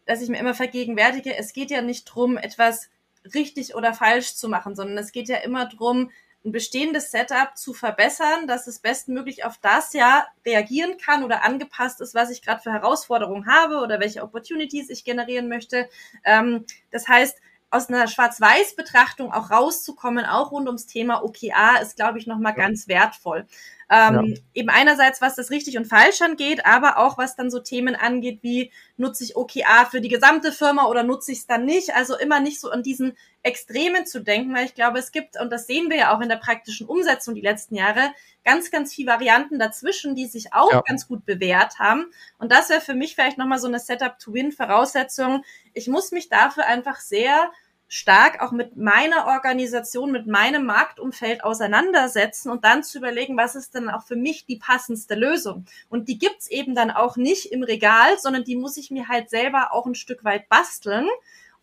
dass 0.07 0.23
ich 0.23 0.29
mir 0.29 0.39
immer 0.39 0.55
vergegenwärtige, 0.55 1.37
es 1.37 1.53
geht 1.53 1.71
ja 1.71 1.83
nicht 1.83 2.05
drum, 2.05 2.37
etwas 2.37 2.91
richtig 3.33 3.77
oder 3.77 3.95
falsch 3.95 4.35
zu 4.35 4.49
machen, 4.49 4.75
sondern 4.75 4.99
es 4.99 5.13
geht 5.13 5.29
ja 5.29 5.37
immer 5.37 5.67
drum, 5.67 6.11
ein 6.45 6.53
bestehendes 6.53 7.11
Setup 7.11 7.57
zu 7.57 7.75
verbessern, 7.75 8.47
dass 8.47 8.67
es 8.67 8.79
bestmöglich 8.79 9.45
auf 9.45 9.59
das 9.59 9.93
ja 9.93 10.27
reagieren 10.45 10.97
kann 10.97 11.23
oder 11.23 11.45
angepasst 11.45 12.01
ist, 12.01 12.15
was 12.15 12.31
ich 12.31 12.43
gerade 12.43 12.63
für 12.63 12.73
Herausforderungen 12.73 13.47
habe 13.47 13.77
oder 13.81 14.01
welche 14.01 14.23
Opportunities 14.23 14.89
ich 14.89 15.05
generieren 15.05 15.49
möchte. 15.49 15.89
Ähm, 16.25 16.65
das 16.91 17.09
heißt, 17.09 17.39
aus 17.71 17.89
einer 17.89 18.09
Schwarz-Weiß-Betrachtung 18.09 19.33
auch 19.33 19.51
rauszukommen, 19.51 20.27
auch 20.27 20.51
rund 20.51 20.67
ums 20.67 20.87
Thema 20.87 21.23
OKA, 21.23 21.77
ist, 21.77 21.97
glaube 21.97 22.19
ich, 22.19 22.27
nochmal 22.27 22.55
ja. 22.57 22.65
ganz 22.67 22.89
wertvoll. 22.89 23.47
Ähm, 23.91 24.27
ja. 24.27 24.41
Eben 24.55 24.71
einerseits, 24.71 25.21
was 25.21 25.35
das 25.35 25.51
richtig 25.51 25.77
und 25.77 25.85
falsch 25.85 26.23
angeht, 26.23 26.65
aber 26.65 26.99
auch 26.99 27.19
was 27.19 27.35
dann 27.35 27.51
so 27.51 27.59
Themen 27.59 27.97
angeht, 27.97 28.39
wie 28.43 28.71
nutze 28.97 29.25
ich 29.25 29.35
OKA 29.35 29.87
für 29.91 30.01
die 30.01 30.09
gesamte 30.09 30.53
Firma 30.53 30.87
oder 30.87 31.03
nutze 31.03 31.33
ich 31.33 31.39
es 31.39 31.47
dann 31.49 31.65
nicht. 31.65 31.95
Also 31.97 32.17
immer 32.17 32.39
nicht 32.39 32.61
so 32.61 32.71
an 32.71 32.85
diesen 32.85 33.17
Extremen 33.43 34.07
zu 34.07 34.21
denken, 34.21 34.55
weil 34.55 34.67
ich 34.67 34.77
glaube, 34.77 35.01
es 35.01 35.11
gibt, 35.11 35.41
und 35.41 35.51
das 35.51 35.67
sehen 35.67 35.91
wir 35.91 35.97
ja 35.97 36.17
auch 36.17 36.21
in 36.21 36.29
der 36.29 36.37
praktischen 36.37 36.87
Umsetzung 36.87 37.35
die 37.35 37.41
letzten 37.41 37.75
Jahre, 37.75 38.13
ganz, 38.45 38.71
ganz 38.71 38.95
viele 38.95 39.11
Varianten 39.11 39.59
dazwischen, 39.59 40.15
die 40.15 40.27
sich 40.27 40.53
auch 40.53 40.73
ja. 40.73 40.83
ganz 40.87 41.09
gut 41.09 41.27
bewährt 41.27 41.81
haben. 41.81 42.07
Und 42.39 42.53
das 42.53 42.69
wäre 42.71 42.81
für 42.81 42.95
mich 42.95 43.17
vielleicht 43.17 43.39
nochmal 43.39 43.59
so 43.59 43.67
eine 43.67 43.81
Setup-to-Win-Voraussetzung. 43.81 45.45
Ich 45.75 45.89
muss 45.89 46.13
mich 46.13 46.29
dafür 46.29 46.67
einfach 46.67 47.01
sehr 47.01 47.51
stark 47.93 48.41
auch 48.41 48.53
mit 48.53 48.77
meiner 48.77 49.27
Organisation, 49.27 50.13
mit 50.13 50.29
meinem 50.29 50.65
Marktumfeld 50.65 51.43
auseinandersetzen 51.43 52.49
und 52.49 52.65
dann 52.65 52.85
zu 52.85 52.99
überlegen, 52.99 53.37
was 53.37 53.57
ist 53.57 53.75
denn 53.75 53.91
auch 53.91 54.05
für 54.05 54.15
mich 54.15 54.47
die 54.47 54.59
passendste 54.59 55.17
Lösung. 55.17 55.67
Und 55.89 56.07
die 56.09 56.17
gibt's 56.17 56.47
eben 56.47 56.77
dann 56.77 56.93
auch 56.93 57.17
nicht 57.17 57.47
im 57.47 57.65
Regal, 57.65 58.17
sondern 58.21 58.45
die 58.45 58.55
muss 58.55 58.77
ich 58.77 58.93
mir 58.93 59.09
halt 59.09 59.29
selber 59.29 59.73
auch 59.73 59.87
ein 59.87 59.97
Stück 59.97 60.23
weit 60.23 60.49
basteln, 60.49 61.09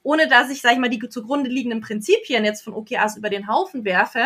ohne 0.03 0.27
dass 0.27 0.49
ich, 0.49 0.61
sag 0.61 0.73
ich 0.73 0.79
mal, 0.79 0.89
die 0.89 0.99
zugrunde 1.07 1.49
liegenden 1.49 1.79
Prinzipien 1.79 2.43
jetzt 2.43 2.61
von 2.61 2.73
OKRs 2.73 3.15
über 3.15 3.29
den 3.29 3.47
Haufen 3.47 3.85
werfe, 3.85 4.25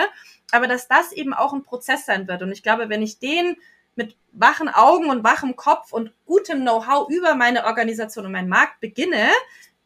aber 0.52 0.68
dass 0.68 0.88
das 0.88 1.12
eben 1.12 1.36
auch 1.36 1.54
ein 1.54 1.62
Prozess 1.62 2.08
sein 2.08 2.28
wird. 2.28 2.42
Und 2.42 2.52
ich 2.52 2.64
glaube, 2.64 2.90
wenn 2.90 3.04
ich 3.04 3.20
den 3.20 3.58
mit 3.96 4.16
wachen 4.32 4.70
Augen 4.70 5.12
und 5.12 5.24
wachem 5.24 5.56
Kopf 5.56 5.94
und 5.94 6.12
gutem 6.26 6.62
Know-how 6.62 7.10
über 7.12 7.36
meine 7.36 7.66
Organisation 7.66 8.26
und 8.26 8.32
meinen 8.32 8.50
Markt 8.50 8.80
beginne, 8.80 9.30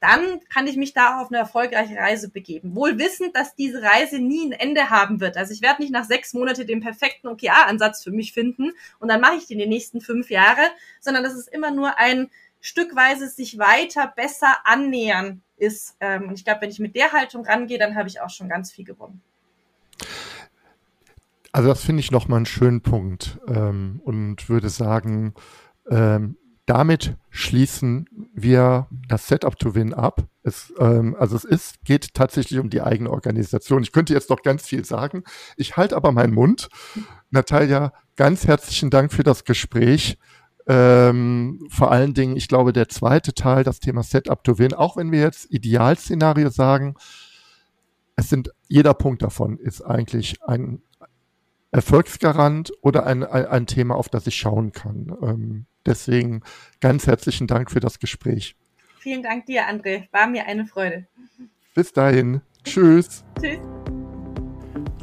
dann 0.06 0.40
kann 0.54 0.68
ich 0.68 0.78
mich 0.78 0.94
da 0.94 1.20
auf 1.20 1.30
eine 1.30 1.40
erfolgreiche 1.40 1.96
Reise 1.96 2.30
begeben. 2.30 2.76
Wohl 2.76 3.00
wissend, 3.00 3.36
dass 3.36 3.56
diese 3.56 3.82
Reise 3.82 4.20
nie 4.20 4.46
ein 4.46 4.52
Ende 4.52 4.90
haben 4.92 5.20
wird. 5.20 5.36
Also 5.36 5.52
ich 5.52 5.64
werde 5.64 5.82
nicht 5.82 5.92
nach 5.92 6.06
sechs 6.06 6.34
Monaten 6.34 6.68
den 6.68 6.80
perfekten 6.80 7.28
OKR-Ansatz 7.28 8.04
für 8.04 8.12
mich 8.12 8.32
finden 8.32 8.72
und 9.00 9.08
dann 9.08 9.20
mache 9.20 9.38
ich 9.38 9.48
den 9.48 9.58
die 9.58 9.66
nächsten 9.66 10.02
fünf 10.02 10.30
Jahre, 10.30 10.62
sondern 11.00 11.24
das 11.24 11.34
ist 11.34 11.48
immer 11.48 11.72
nur 11.72 11.98
ein 11.98 12.30
stückweise 12.62 13.28
sich 13.30 13.58
weiter 13.58 14.12
besser 14.16 14.56
annähern 14.64 15.42
ist. 15.58 15.96
Ähm, 16.00 16.30
und 16.30 16.36
ich 16.36 16.46
glaube, 16.46 16.62
wenn 16.62 16.70
ich 16.70 16.80
mit 16.80 16.96
der 16.96 17.12
Haltung 17.12 17.46
rangehe, 17.46 17.80
dann 17.80 17.96
habe 17.96 18.08
ich 18.08 18.22
auch 18.22 18.30
schon 18.30 18.50
ganz 18.50 18.72
viel 18.72 18.86
gewonnen. 18.86 19.22
Also 21.52 21.70
das 21.70 21.84
finde 21.84 22.02
ich 22.02 22.12
nochmal 22.12 22.38
einen 22.38 22.46
schönen 22.46 22.82
Punkt 22.82 23.40
ähm, 23.48 24.02
und 24.04 24.50
würde 24.50 24.70
sagen, 24.70 25.34
ähm, 25.90 26.38
damit 26.66 27.16
schließen 27.30 28.10
wir 28.36 28.88
das 29.08 29.28
Setup 29.28 29.58
to 29.58 29.76
Win 29.76 29.94
ab. 29.94 30.28
Es, 30.44 30.74
ähm, 30.78 31.16
also 31.18 31.38
es 31.38 31.46
ist, 31.46 31.84
geht 31.86 32.14
tatsächlich 32.14 32.60
um 32.60 32.70
die 32.70 32.82
eigene 32.82 33.10
Organisation. 33.10 33.82
Ich 33.82 33.94
könnte 33.94 34.14
jetzt 34.14 34.30
noch 34.30 34.44
ganz 34.44 34.68
viel 34.68 34.84
sagen. 34.84 35.24
Ich 35.56 35.78
halte 35.78 35.96
aber 35.96 36.12
meinen 36.12 36.34
Mund. 36.34 36.70
Natalia, 37.32 37.94
ganz 38.18 38.46
herzlichen 38.46 38.90
Dank 38.90 39.14
für 39.14 39.24
das 39.24 39.46
Gespräch. 39.46 40.18
Ähm, 40.68 41.66
vor 41.70 41.92
allen 41.92 42.14
Dingen, 42.14 42.36
ich 42.36 42.48
glaube, 42.50 42.74
der 42.74 42.90
zweite 42.90 43.34
Teil, 43.34 43.64
das 43.64 43.80
Thema 43.80 44.04
Setup 44.04 44.44
to 44.44 44.60
Win, 44.60 44.74
auch 44.74 44.98
wenn 44.98 45.12
wir 45.12 45.22
jetzt 45.22 45.52
Idealszenario 45.52 46.50
sagen, 46.50 46.96
es 48.18 48.30
sind, 48.30 48.52
jeder 48.68 48.94
Punkt 48.94 49.22
davon 49.22 49.58
ist 49.58 49.82
eigentlich 49.82 50.42
ein 50.42 50.82
Erfolgsgarant 51.72 52.72
oder 52.82 53.06
ein, 53.06 53.24
ein, 53.24 53.46
ein 53.46 53.66
Thema, 53.68 53.96
auf 53.96 54.10
das 54.10 54.28
ich 54.28 54.36
schauen 54.36 54.72
kann. 54.72 55.16
Ähm, 55.22 55.66
deswegen 55.86 56.42
ganz 56.80 57.08
herzlichen 57.08 57.48
Dank 57.48 57.72
für 57.72 57.80
das 57.80 58.00
Gespräch. 58.00 58.56
Vielen 59.00 59.24
Dank 59.24 59.46
dir, 59.46 59.70
André. 59.70 60.08
War 60.12 60.28
mir 60.28 60.46
eine 60.46 60.66
Freude. 60.66 61.08
Bis 61.74 61.92
dahin. 61.94 62.42
Tschüss. 62.64 63.24
Tschüss. 63.42 63.60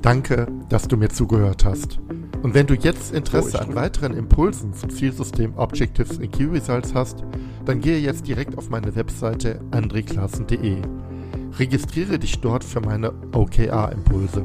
Danke, 0.03 0.47
dass 0.69 0.89
du 0.89 0.97
mir 0.97 1.11
zugehört 1.11 1.65
hast. 1.65 2.01
Und 2.43 2.55
wenn 2.55 2.67
du 2.67 2.75
jetzt 2.75 3.15
Interesse 3.15 3.61
an 3.61 3.77
weiteren 3.77 4.17
Impulsen 4.17 4.75
zum 4.75 4.91
Zielsystem 4.91 5.57
Objectives 5.57 6.19
and 6.19 6.33
Key 6.33 6.47
Results 6.47 6.93
hast, 6.93 7.23
dann 7.65 7.81
gehe 7.81 7.99
jetzt 7.99 8.27
direkt 8.27 8.59
auf 8.59 8.69
meine 8.69 8.97
Webseite 8.97 9.61
andreklassen.de. 9.71 10.83
Registriere 11.57 12.19
dich 12.19 12.41
dort 12.41 12.65
für 12.65 12.81
meine 12.81 13.13
OKR-Impulse. 13.33 14.45